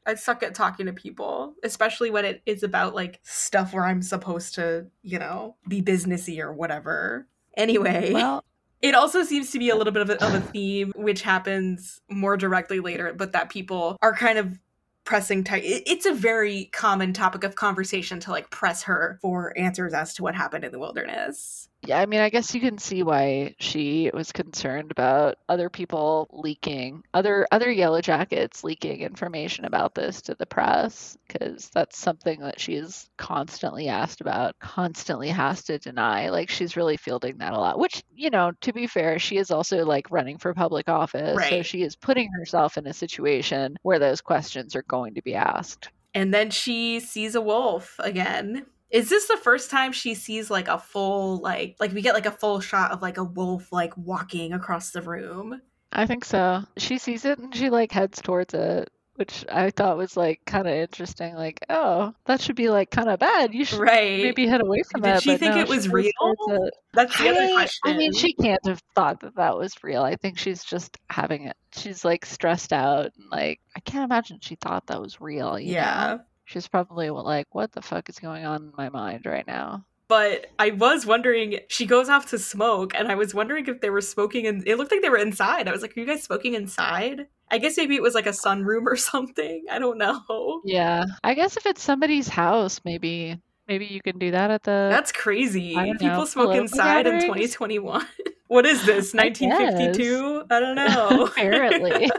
[0.05, 4.01] I suck at talking to people, especially when it is about like stuff where I'm
[4.01, 7.27] supposed to, you know, be businessy or whatever.
[7.57, 8.43] Anyway, Well,
[8.81, 12.01] It also seems to be a little bit of a, of a theme, which happens
[12.09, 14.59] more directly later, but that people are kind of
[15.05, 15.61] pressing tight.
[15.63, 20.23] It's a very common topic of conversation to like press her for answers as to
[20.23, 21.69] what happened in the wilderness.
[21.87, 26.27] Yeah, I mean, I guess you can see why she was concerned about other people
[26.31, 32.39] leaking, other other yellow jackets leaking information about this to the press, because that's something
[32.41, 36.29] that she is constantly asked about, constantly has to deny.
[36.29, 37.79] Like she's really fielding that a lot.
[37.79, 41.61] Which, you know, to be fair, she is also like running for public office, so
[41.61, 45.89] she is putting herself in a situation where those questions are going to be asked.
[46.13, 48.65] And then she sees a wolf again.
[48.91, 52.25] Is this the first time she sees like a full like like we get like
[52.25, 55.61] a full shot of like a wolf like walking across the room?
[55.91, 56.63] I think so.
[56.77, 60.67] She sees it and she like heads towards it, which I thought was like kind
[60.67, 61.35] of interesting.
[61.35, 63.53] Like, oh, that should be like kind of bad.
[63.53, 64.21] You should Right.
[64.21, 65.07] maybe head away from it.
[65.07, 65.23] Did that.
[65.23, 66.11] she but think no, it was real?
[66.49, 66.73] it.
[66.93, 67.79] That's the other I, question.
[67.85, 70.03] I mean, she can't have thought that that was real.
[70.03, 71.55] I think she's just having it.
[71.73, 75.57] She's like stressed out and like I can't imagine she thought that was real.
[75.57, 76.19] you know?
[76.45, 79.85] She's probably like, what the fuck is going on in my mind right now?
[80.07, 83.89] But I was wondering, she goes off to smoke, and I was wondering if they
[83.89, 85.67] were smoking, and it looked like they were inside.
[85.67, 87.25] I was like, Are you guys smoking inside?
[87.49, 89.65] I guess maybe it was like a sunroom or something.
[89.71, 90.61] I don't know.
[90.63, 91.05] Yeah.
[91.23, 95.11] I guess if it's somebody's house, maybe maybe you can do that at the That's
[95.11, 95.73] crazy.
[95.75, 98.05] People know, smoke inside in 2021.
[98.47, 99.13] what is this?
[99.15, 100.45] I 1952?
[100.49, 101.25] I don't know.
[101.25, 102.11] apparently.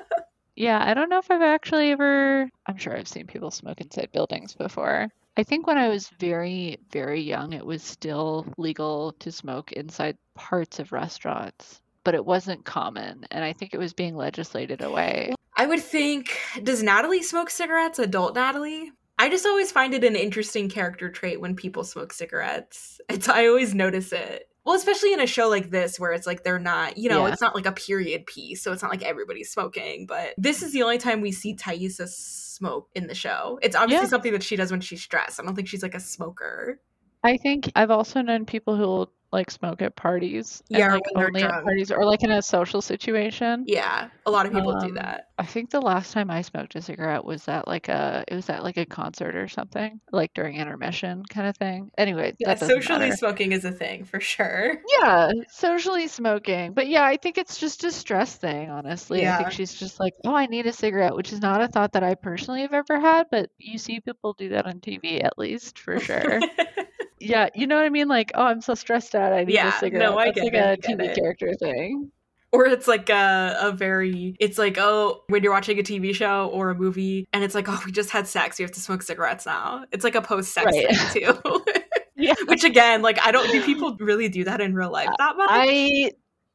[0.57, 4.11] Yeah, I don't know if I've actually ever I'm sure I've seen people smoke inside
[4.13, 5.09] buildings before.
[5.37, 10.17] I think when I was very, very young, it was still legal to smoke inside
[10.35, 13.27] parts of restaurants, but it wasn't common.
[13.31, 15.35] And I think it was being legislated away.
[15.55, 17.99] I would think, does Natalie smoke cigarettes?
[17.99, 18.93] Adult Natalie?
[19.19, 23.01] I just always find it an interesting character trait when people smoke cigarettes.
[23.09, 24.49] It's I always notice it.
[24.67, 27.33] Well, especially in a show like this where it's like they're not, you know, Yeah.
[27.33, 30.07] it's not like a period piece, so it's not like everybody's smoking.
[30.07, 33.61] But this is the only time we see Taissa smoke in the show.
[33.63, 34.11] It's obviously Yeah.
[34.11, 35.39] something that she does when she's stressed.
[35.39, 36.81] I don't think she's like a smoker.
[37.23, 41.43] I think I've also known people who will like smoke at parties Yeah, like only
[41.45, 43.65] at parties or like in a social situation.
[43.67, 45.29] Yeah, a lot of people do Um, that.
[45.39, 48.49] I think the last time I smoked a cigarette was at like a it was
[48.51, 51.91] at like a concert or something, like during intermission kind of thing.
[51.99, 53.17] Anyway, Yeah, that socially matter.
[53.19, 54.83] smoking is a thing for sure.
[55.01, 56.73] Yeah, socially smoking.
[56.73, 59.27] But yeah, I think it's just a stress thing, honestly.
[59.27, 59.37] I Yeah.
[59.37, 62.05] think she's just like, "Oh, I need a cigarette," which is not a thought that
[62.05, 65.79] I personally have ever had, but you see people do that on TV at least
[65.79, 66.45] for sure.
[67.19, 68.09] Yeah, you know what I mean?
[68.09, 70.19] Like, "Oh, I'm so stressed out, I need Yeah, a no.
[70.19, 71.17] I That's get like it, a TV it.
[71.17, 72.11] character thing.
[72.53, 76.49] or it's like a, a very it's like oh when you're watching a tv show
[76.53, 79.03] or a movie and it's like oh we just had sex You have to smoke
[79.03, 80.87] cigarettes now it's like a post-sex Right.
[81.13, 81.65] thing too
[82.17, 82.35] Yeah.
[82.47, 85.49] which again like i don't do people really do that in real life that much
[85.51, 86.13] I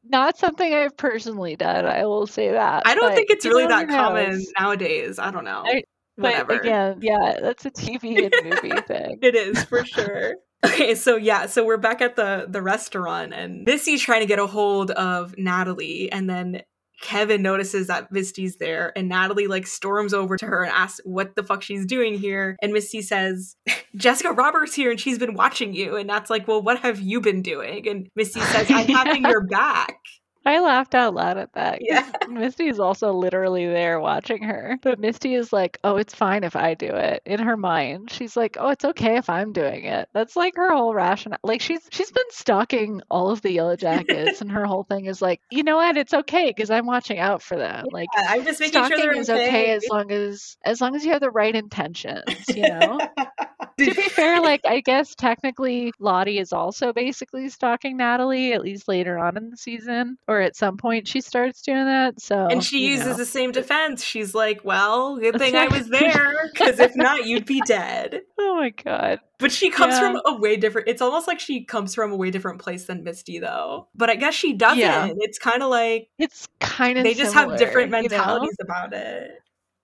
[0.10, 2.84] not something I've personally done, I will say that.
[2.88, 4.52] I don't think it's really that common knows?
[4.60, 5.84] nowadays i don't know I-
[6.16, 9.20] whatever But again, yeah, that's a TV and movie thing.
[9.22, 10.36] It is for sure.
[10.64, 14.40] Okay, so yeah, so we're back at the the restaurant and Misty's trying to get
[14.40, 16.62] a hold of Natalie and then
[17.02, 21.36] Kevin notices that Misty's there and Natalie like storms over to her and asks what
[21.36, 23.56] the fuck she's doing here and Misty says
[23.96, 27.22] Jessica Roberts here and she's been watching you and that's like, "Well, what have you
[27.22, 29.98] been doing?" And Misty says, "I'm having your back."
[30.46, 31.80] I laughed out loud at that.
[31.82, 32.10] Yeah.
[32.30, 34.78] Misty is also literally there watching her.
[34.82, 37.22] But Misty is like, oh, it's fine if I do it.
[37.26, 40.10] In her mind, she's like, oh, it's okay if I'm doing it.
[40.14, 41.40] That's like her whole rationale.
[41.44, 45.22] Like she's she's been stalking all of the Yellow Jackets, and her whole thing is
[45.22, 45.98] like, you know what?
[45.98, 47.86] It's okay because I'm watching out for them.
[47.92, 51.06] Like I'm just making sure stalking they're is okay as long as as long as
[51.06, 52.24] you have the right intentions.
[52.48, 53.00] You know.
[53.80, 58.88] to be fair, like I guess technically Lottie is also basically stalking Natalie, at least
[58.88, 62.20] later on in the season, or at some point she starts doing that.
[62.22, 63.14] So And she uses know.
[63.16, 64.04] the same defense.
[64.04, 68.56] She's like, "Well, good thing I was there, because if not, you'd be dead." Oh
[68.56, 69.20] my god.
[69.40, 70.12] But she comes Yeah.
[70.14, 70.88] from a way different.
[70.88, 73.88] It's almost like she comes from a way different place than Misty, though.
[73.96, 74.78] But I guess she doesn't.
[74.80, 75.10] Yeah.
[75.18, 78.02] It's kind of like It's kind of they just have different you know?
[78.02, 79.32] mentalities about it.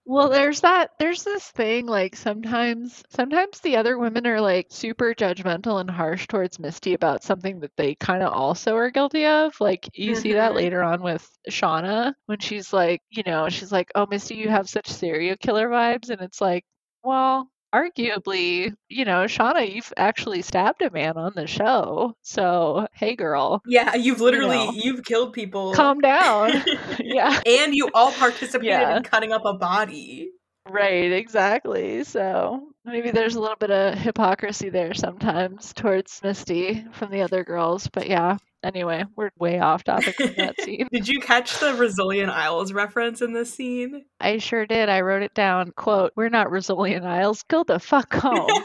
[0.10, 5.14] Well, there's that there's this thing like sometimes sometimes the other women are like super
[5.14, 9.60] judgmental and harsh towards Misty about something that they kind of also are guilty of.
[9.60, 10.55] Like you see that Mhm.
[10.55, 14.70] later on with Shauna when she's like, you know, she's like, "Oh, Misty, you have
[14.70, 16.64] such serial killer vibes." And it's like,
[17.03, 22.15] "Well, arguably, you know, Shauna, you've actually stabbed a man on the show.
[22.22, 24.72] So, hey girl, Yeah, you've literally know.
[24.74, 25.74] you've killed people.
[25.74, 26.51] calm down."
[26.99, 27.39] yeah.
[27.45, 28.97] and you all participated Yeah.
[28.97, 30.30] in cutting up a body.
[30.70, 32.03] Right, exactly.
[32.03, 37.45] So maybe there's a little bit of hypocrisy there sometimes towards Misty from the other
[37.45, 37.88] girls.
[37.88, 38.38] But yeah,
[38.68, 40.88] anyway, we're way off topic from that scene.
[40.91, 44.05] Did you catch the Rizzoli and Isles reference in this scene?
[44.20, 44.89] I sure did.
[44.89, 45.72] I wrote it down.
[45.72, 47.43] Quote, We're not Rizzoli and Isles.
[47.43, 48.47] Go the fuck home.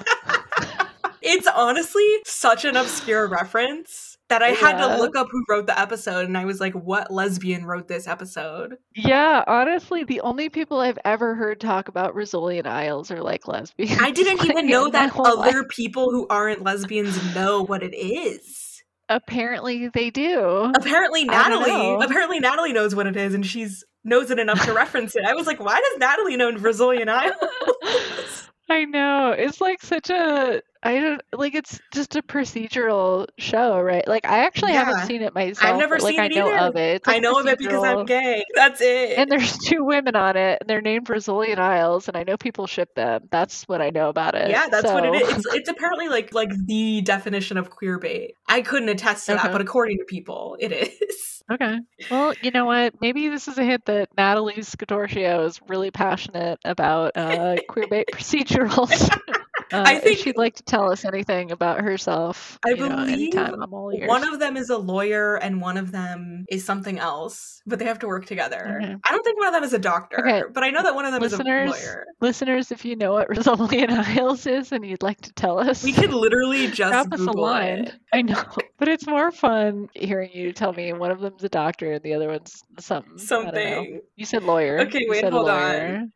[1.25, 4.89] It's honestly such an obscure reference that I had Yeah.
[4.89, 8.09] to look up who wrote the episode, and I was like, "What lesbian wrote this
[8.09, 13.23] episode?" yeah, honestly, the only people I've ever heard talk about Rizzoli and Isles are
[13.23, 14.01] like lesbians.
[14.01, 15.51] I didn't even know that whole life.
[15.55, 18.72] other people who aren't lesbians know what it is.
[19.09, 20.73] Apparently they do.
[20.75, 22.05] Apparently, Natalie.
[22.05, 25.25] Apparently, Natalie knows what it is, and she's knows it enough to reference it.
[25.25, 29.35] I was like, "Why does Natalie know Rizzoli and Isles?" I know.
[29.37, 34.07] It's like such a I don't like it's just a procedural show, right?
[34.07, 34.85] Like I actually Yeah.
[34.85, 35.65] haven't seen it myself.
[35.73, 36.59] I've never but, like seen I it know either.
[36.69, 37.03] of it.
[37.07, 38.45] A I know of it because I'm gay.
[38.55, 39.17] That's it.
[39.19, 42.37] And there's two women on it, and they're named Rizzoli and Isles, and I know
[42.37, 43.29] people ship them.
[43.31, 44.51] That's what I know about it.
[44.51, 45.37] yeah, that's what So- is.
[45.37, 48.35] It's, it's apparently like like the definition of queer bait.
[48.49, 51.43] I couldn't attest to that, but according to people, it is.
[51.51, 51.79] Okay.
[52.11, 53.01] Well, you know what?
[53.01, 58.07] Maybe this is a hint that Natalie Scatorccio is really passionate about uh, queer bait
[58.13, 59.11] procedurals.
[59.73, 63.13] Uh, I think she'd like to tell us anything about herself, I you know, believe
[63.13, 64.09] anytime, I'm all ears.
[64.09, 67.85] one of them is a lawyer and one of them is something else, but they
[67.87, 68.79] have to work together.
[68.83, 68.97] Okay.
[69.05, 70.43] I don't think one of them is a doctor, Okay.
[70.53, 72.07] but I know that one of them Listeners, is a lawyer.
[72.21, 75.83] Listeners, if you know what Rizzoli and Isles is and you'd like to tell us,
[75.85, 77.85] We could literally just drop us a Google line.
[77.87, 77.95] it.
[78.13, 78.43] I know,
[78.79, 82.15] but it's more fun hearing you tell me one of them's a doctor and the
[82.15, 83.17] other one's something.
[83.19, 84.01] Something.
[84.17, 84.81] You said lawyer.
[84.81, 86.13] Okay, You wait, hold on.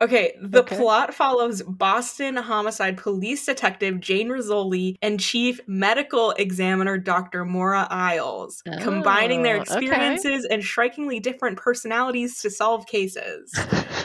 [0.00, 0.76] Okay, the Okay.
[0.76, 7.44] plot follows Boston homicide police detective Jane Rizzoli and chief medical examiner Dr.
[7.44, 9.78] Maura Isles, combining their Oh, okay.
[9.78, 13.52] experiences and strikingly different personalities to solve cases.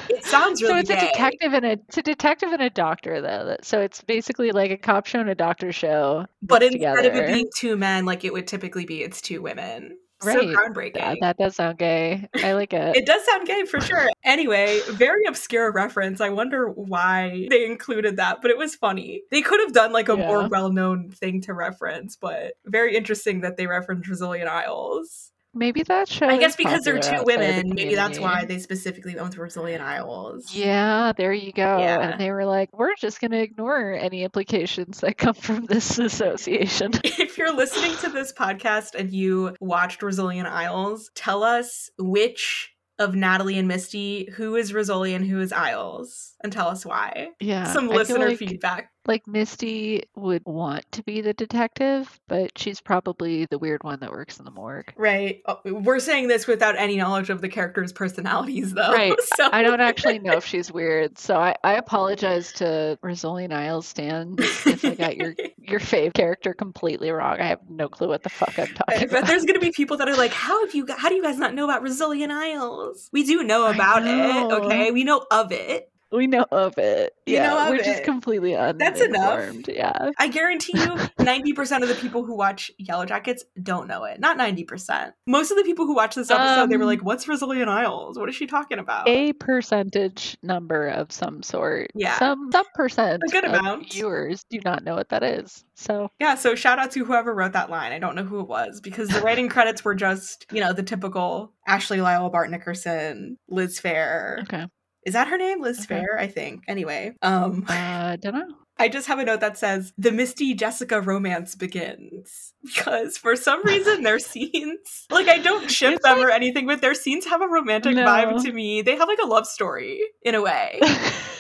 [0.10, 3.22] It sounds really so it's a detective and a it's a detective and a doctor
[3.22, 3.58] though.
[3.62, 6.26] So it's basically like a cop show and a doctor show.
[6.42, 9.98] But instead of it being two men, like it would typically be, it's two women.
[10.24, 10.96] So groundbreaking.
[10.96, 12.28] Yeah, that does sound gay.
[12.36, 12.96] I like it.
[12.96, 14.10] It does sound gay for sure.
[14.24, 16.22] Anyway, very obscure reference.
[16.22, 19.24] I wonder why they included that, but it was funny.
[19.32, 23.42] They could have done like a more well known thing to reference, but very interesting
[23.42, 25.33] that they referenced Rizzoli and Isles.
[25.56, 26.28] Maybe that show.
[26.28, 29.38] I guess because they're two outside the women, maybe that's why they specifically went with
[29.38, 30.54] Rizzoli and Isles.
[30.54, 31.78] Yeah, there you go.
[31.78, 32.12] Yeah.
[32.12, 36.00] And they were like, we're just going to ignore any implications that come from this
[36.00, 36.92] association.
[37.24, 42.74] If you're listening to this podcast and you watched Rizzoli and Isles, tell us which
[43.00, 47.30] of Natalie and Misty, who is Rizzoli and who is Isles, and tell us why.
[47.40, 47.72] Yeah.
[47.72, 48.92] Some listener like, feedback.
[49.06, 54.12] Like Misty would want to be the detective, but she's probably the weird one that
[54.12, 54.94] works in the morgue.
[54.96, 55.42] Right.
[55.46, 58.92] Uh, We're saying this without any knowledge of the characters' personalities, though.
[58.94, 59.14] Right.
[59.36, 63.54] So I don't actually know if she's weird, so I, I apologize to Rizzoli and
[63.54, 67.40] Isles Stan if I got your your fave character completely wrong.
[67.40, 69.26] I have no clue what the fuck I'm talking about.
[69.26, 70.86] there's gonna be people that are like, "How have you?
[70.96, 73.10] How do you guys not know about Rizzoli and Isles?
[73.12, 74.50] We do know about know.
[74.50, 74.66] it.
[74.66, 75.90] Okay, we know of it.
[76.14, 77.14] We know of it.
[77.26, 78.04] You yeah, know of we're just it.
[78.04, 78.82] completely uninformed.
[78.82, 79.56] That's enough.
[79.68, 80.12] Yeah.
[80.20, 84.20] I guarantee you, ninety percent of the people who watch Yellow Jackets don't know it.
[84.20, 85.14] Not ninety percent.
[85.26, 87.70] Most of the people who watch this episode, they were Um, like, "What's Rizzoli and
[87.70, 88.18] Isles?
[88.20, 91.92] What is she talking about?" A percentage number of some sort.
[91.96, 92.18] Yeah.
[92.20, 93.92] Some some percent A good of amount.
[93.92, 95.64] viewers do not know what that is.
[95.76, 97.92] So Yeah, so shout out to whoever wrote that line.
[97.92, 100.84] I don't know who it was because the writing credits were just, you know, the
[100.84, 104.40] typical Ashley Lyle, Bart Nickerson, Liz Fair.
[104.44, 104.68] okay.
[105.06, 105.62] Is that her name?
[105.62, 106.00] Liz Okay.
[106.02, 106.64] Fair, I think.
[106.68, 108.63] Anyway, um Uh don't know.
[108.80, 113.64] I just have a note that says the Misty Jessica romance begins because for some
[113.66, 117.48] reason their scenes like I don't ship them or anything, but their scenes have a
[117.48, 118.06] romantic No.
[118.06, 118.82] vibe to me.
[118.82, 120.80] They have like a love story in a way.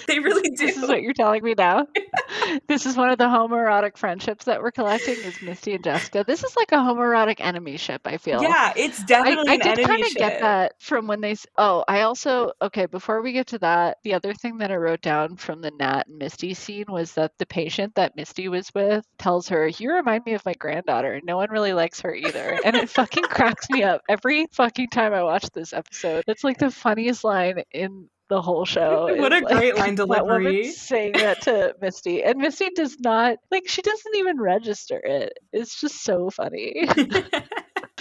[0.05, 0.65] They really do.
[0.67, 1.87] this is what you're telling me now.
[2.67, 6.25] this is one of the homoerotic friendships that we're collecting is Misty and Jessica.
[6.27, 8.41] This is like a homoerotic enemy ship, I feel.
[8.43, 11.37] yeah, it's definitely I an did kind of get that from when they.
[11.57, 12.85] Oh, I also okay.
[12.85, 16.07] Before we get to that, the other thing that I wrote down from the Nat
[16.09, 20.25] and Misty scene was that the patient that Misty was with tells her, "You remind
[20.25, 23.83] me of my granddaughter." No one really likes her either, and it fucking cracks me
[23.83, 26.23] up every fucking time I watch this episode.
[26.27, 29.15] It's like the funniest line in the whole show.
[29.17, 33.37] what a great like, line that woman saying that to Misty, and Misty does not
[33.51, 33.67] like.
[33.67, 35.37] She doesn't even register it.
[35.51, 36.87] It's just so funny.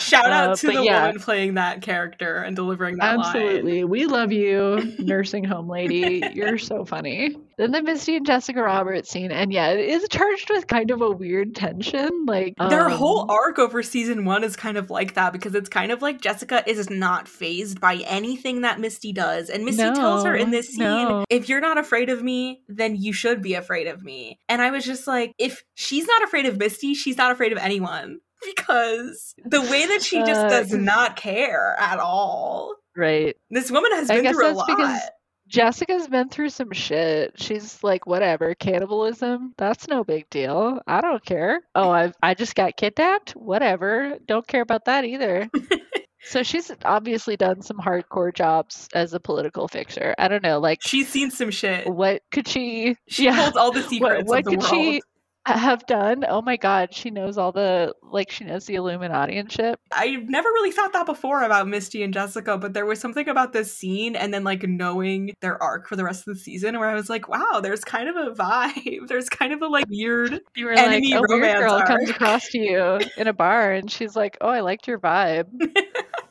[0.03, 1.07] Shout out Uh, to the yeah.
[1.07, 3.27] woman playing that character and delivering that line.
[3.27, 3.85] Absolutely.
[3.85, 6.23] We love you, nursing home lady.
[6.35, 7.37] You're so funny.
[7.59, 9.31] Then the Misty and Jessica Roberts scene.
[9.31, 12.27] And yeah, it is charged with kind of a weird tension.
[12.27, 15.69] Like Their um, whole arc over season one is kind of like that because it's
[15.69, 19.49] kind of like Jessica is not phased by anything that Misty does.
[19.51, 21.25] And Misty tells her in this scene, no.
[21.31, 24.39] if you're not afraid of me, then you should be afraid of me.
[24.49, 27.59] And I was just like, if she's not afraid of Misty, she's not afraid of
[27.59, 28.21] anyone.
[28.45, 32.75] Because the way that she just Uh, does not care at all.
[32.97, 33.37] Right.
[33.51, 34.67] This woman has I been through a lot.
[34.67, 35.01] because
[35.49, 37.33] Jessica's been through some shit.
[37.41, 40.81] She's like, whatever, cannibalism, that's no big deal.
[40.87, 41.61] I don't care.
[41.75, 43.33] Oh, I I just got kidnapped?
[43.33, 44.19] Whatever.
[44.27, 45.51] Don't care about that either.
[46.25, 50.15] so she's obviously done some hardcore jobs as a political fixer.
[50.19, 51.87] I don't know, like She's seen some shit.
[51.89, 54.71] what could she She yeah holds all the secrets what of the could world.
[54.73, 55.03] she
[55.47, 59.51] have done oh my god she knows all the like she knows the illuminati and
[59.51, 63.29] shit I never really thought that before about Misty and Jessica, but there was something
[63.29, 66.79] about this scene and then like knowing their arc for the rest of the season
[66.79, 69.07] where I was like, wow, there's kind of a vibe.
[69.09, 70.41] There's kind of a like weird.
[70.55, 73.73] you were Enemy like a weird romance girl comes across to you in a bar
[73.73, 75.47] and she's like oh i liked your vibe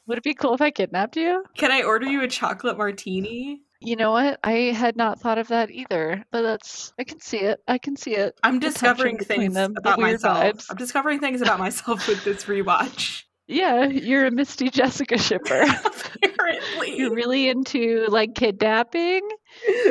[0.07, 3.61] would it be cool if i kidnapped you Can I order you a chocolate martini?
[3.81, 7.39] You know what i had not thought of that either but that's i can see
[7.39, 10.37] it i can see it I'm The discovering things them, about weird myself.
[10.37, 10.65] vibes.
[10.69, 13.23] I'm discovering things about myself with this rewatch.
[13.47, 15.65] yeah you're a misty jessica shipper
[16.23, 16.95] Apparently.
[16.97, 19.21] you're really into like kidnapping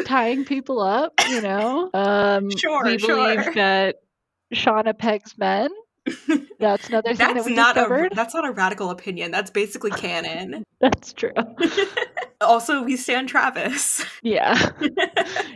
[0.06, 1.90] tying people up, you know.
[1.92, 3.96] Um, Sure, we believe that
[4.54, 5.68] Shauna pegs men.
[6.58, 9.30] That's another thing that That's we not a that's not a radical opinion.
[9.30, 10.64] That's basically canon.
[10.80, 11.32] That's true.
[12.40, 14.70] also, we stand Travis, Yeah.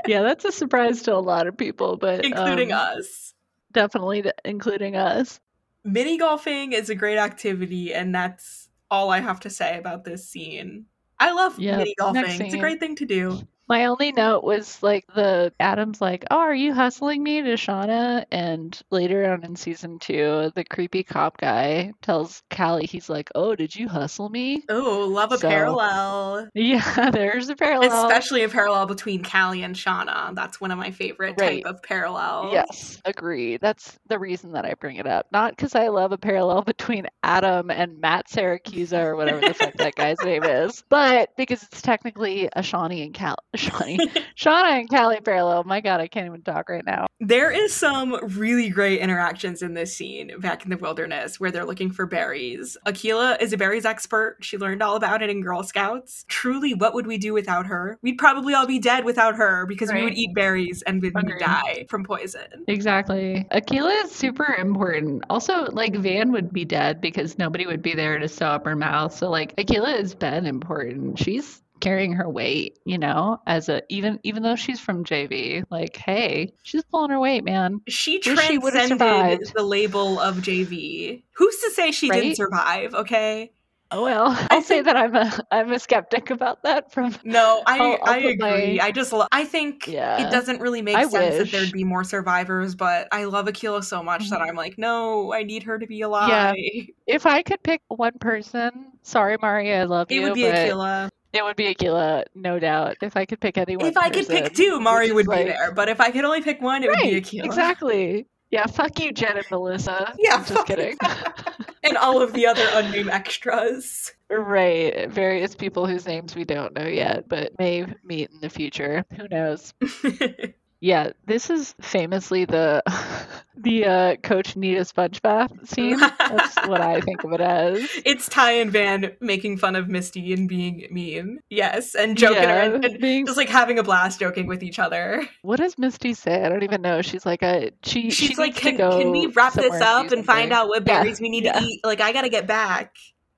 [0.07, 3.33] yeah, that's a surprise to a lot of people, but including um, us.
[3.73, 5.41] definitely th- including us.
[5.85, 10.29] Mini golfing is a great activity, and that's all I have to say about this
[10.29, 10.87] scene.
[11.19, 12.25] I love Yep, mini golfing.
[12.43, 13.39] It's a great thing to do.
[13.69, 18.25] My only note was like the Adam's like, "Oh, are you hustling me to Shauna?"
[18.31, 23.55] And later on in season two, the creepy cop guy tells Callie, he's like, "Oh,
[23.57, 26.49] did you hustle me?" Oh, love a So- parallel.
[26.55, 28.07] Yeah, there's a parallel.
[28.07, 30.35] Especially a parallel between Callie and Shauna.
[30.35, 31.65] That's one of my favorite Right.
[31.65, 32.53] type of parallels.
[32.53, 33.57] Yes, agree.
[33.57, 35.27] That's the reason that I bring it up.
[35.33, 39.75] Not because I love a parallel between Adam and Matt Syracuse or whatever the fuck
[39.75, 43.99] that guy's name is, but because it's technically a Shawnee and Cal, Shawnee,
[44.37, 45.65] Shauna and Callie parallel.
[45.65, 47.07] My God, I can't even talk right now.
[47.21, 51.65] There is some really great interactions in this scene back in the wilderness where they're
[51.65, 52.77] looking for berries.
[52.87, 54.39] Akilah is a berries expert.
[54.41, 56.25] She learned all about it in Girl Scouts.
[56.29, 57.99] Truly, what would we do without her?
[58.03, 61.25] We'd probably all be dead without her because we would eat berries and we would
[61.25, 61.41] Agreed.
[61.41, 62.65] die from poison.
[62.69, 63.47] Exactly.
[63.53, 65.25] Akilah is super important.
[65.31, 68.77] Also, like Van would be dead because nobody would be there to sew up her
[68.77, 69.15] mouth.
[69.15, 71.19] So like Akilah has been important.
[71.19, 75.97] She's carrying her weight, you know, as a even even though she's from JV, like,
[75.97, 77.81] hey, she's pulling her weight, man.
[77.89, 79.53] She Wish she transcended survived.
[79.55, 81.23] the label of JV.
[81.33, 83.53] Who's to say she didn't survive, okay?
[83.91, 84.29] Oh well.
[84.31, 87.79] I I'll say think- that I'm a I'm a skeptic about that from No, I
[87.79, 88.37] I'll- I'll I agree.
[88.79, 90.27] my- I just lo- I think Yeah.
[90.27, 93.85] it doesn't really make I sense that there'd be more survivors, but I love Akilah
[93.85, 94.49] so much that Mhm.
[94.49, 96.57] I'm like, no, I need her to be alive.
[96.57, 96.83] Yeah.
[97.07, 100.21] if I could pick one person, sorry Mari, I love It you.
[100.23, 101.11] It would be but Akilah.
[101.35, 102.97] It would be Akilah, no doubt.
[103.03, 103.87] If I could pick anyone.
[103.87, 105.73] If I could pick two, Mari would be there.
[105.73, 108.27] But if I could only pick one, it would be Right, exactly.
[108.51, 110.15] Yeah, fuck you, Jen and Melissa.
[110.17, 110.97] Yeah, I'm just kidding.
[111.83, 114.13] and all of the other unnamed extras.
[114.31, 119.05] right, various people whose names we don't know yet, but may meet in the future.
[119.17, 119.75] Who knows?
[120.85, 122.83] Yeah, this is famously the
[123.57, 125.97] the uh, Coach need a sponge bath scene.
[125.99, 127.89] That's what I think of it as.
[128.05, 131.41] it's Tai and Van making fun of Misty and being mean.
[131.49, 134.79] Yes, and joking Yeah, around and being- just like having a blast joking with each
[134.79, 135.27] other.
[135.41, 136.45] what does Misty say?
[136.45, 137.01] I don't even know.
[137.01, 138.11] She's like a she.
[138.11, 141.19] She's she like, can, can we wrap this up and find out what Yeah, berries
[141.19, 141.61] we need yeah.
[141.61, 141.81] to eat?
[141.83, 142.95] Like, I gotta get back.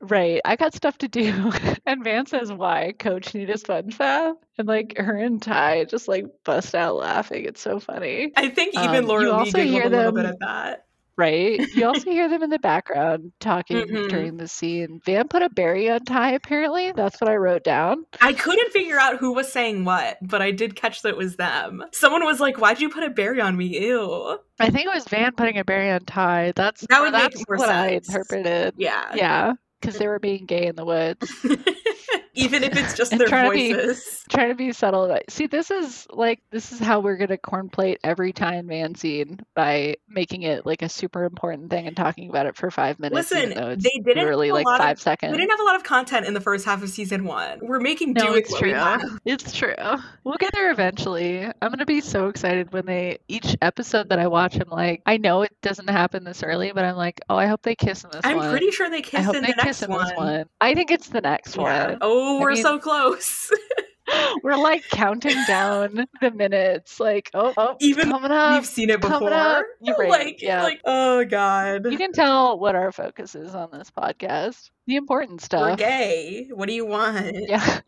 [0.09, 0.41] Right.
[0.45, 1.53] I got stuff to do.
[1.89, 2.95] And Van says, Why?
[2.99, 4.35] Coach need a sponge bath?
[4.59, 7.45] And like her and Tai just like bust out laughing.
[7.45, 8.33] It's so funny.
[8.37, 10.83] I think even Um, Laura Lee giggled hear a little bit at that.
[11.17, 11.61] Right?
[11.75, 14.09] You also hear them in the background talking Mhm.
[14.11, 15.01] during the scene.
[15.07, 16.91] Van put a berry on Tai, apparently.
[16.93, 18.05] That's what I wrote down.
[18.21, 21.37] I couldn't figure out who was saying what, but I did catch that it was
[21.37, 21.85] them.
[21.93, 24.39] Someone was like, "Why'd you put a berry on me?" Ew.
[24.61, 26.53] I think it was Van putting a berry on Tai.
[26.57, 28.75] That's That would make that's more what I interpreted.
[28.77, 29.13] Yeah.
[29.15, 29.53] Yeah.
[29.87, 31.33] Because they were being gay in the woods.
[32.37, 34.25] even if it's just their trying to be- voices.
[34.31, 38.33] trying to be subtle see this is like this is how we're gonna cornplate every
[38.33, 42.57] time man scene by making it like a super important thing and talking about it
[42.57, 45.33] for five minutes Listen, even though it's they didn't literally like lot of- five seconds
[45.33, 47.59] We didn't have a lot of content in the first half of season one.
[47.63, 48.75] We're making do no with it's true
[49.25, 49.75] it's true
[50.25, 54.27] we'll get there eventually i'm gonna be so excited when they each episode that i
[54.27, 57.47] watch i'm like i know it doesn't happen this early but i'm like oh i
[57.47, 59.83] hope they kiss in this I'm one pretty sure they hope in the next kiss
[59.83, 60.07] in one.
[60.07, 61.63] this one i think it's the next Yeah.
[61.89, 63.51] one Oh, I we're mean- so close.
[64.43, 69.01] we're like counting down the minutes like oh, oh Even coming up We've seen it
[69.01, 69.65] before.
[69.81, 70.63] You're right, Like, yeah.
[70.63, 71.91] like, oh god.
[71.91, 74.71] You can tell what our focus is on this podcast.
[74.87, 75.61] The important stuff.
[75.63, 76.49] We're gay.
[76.55, 77.37] What do you want?
[77.49, 77.81] Yeah.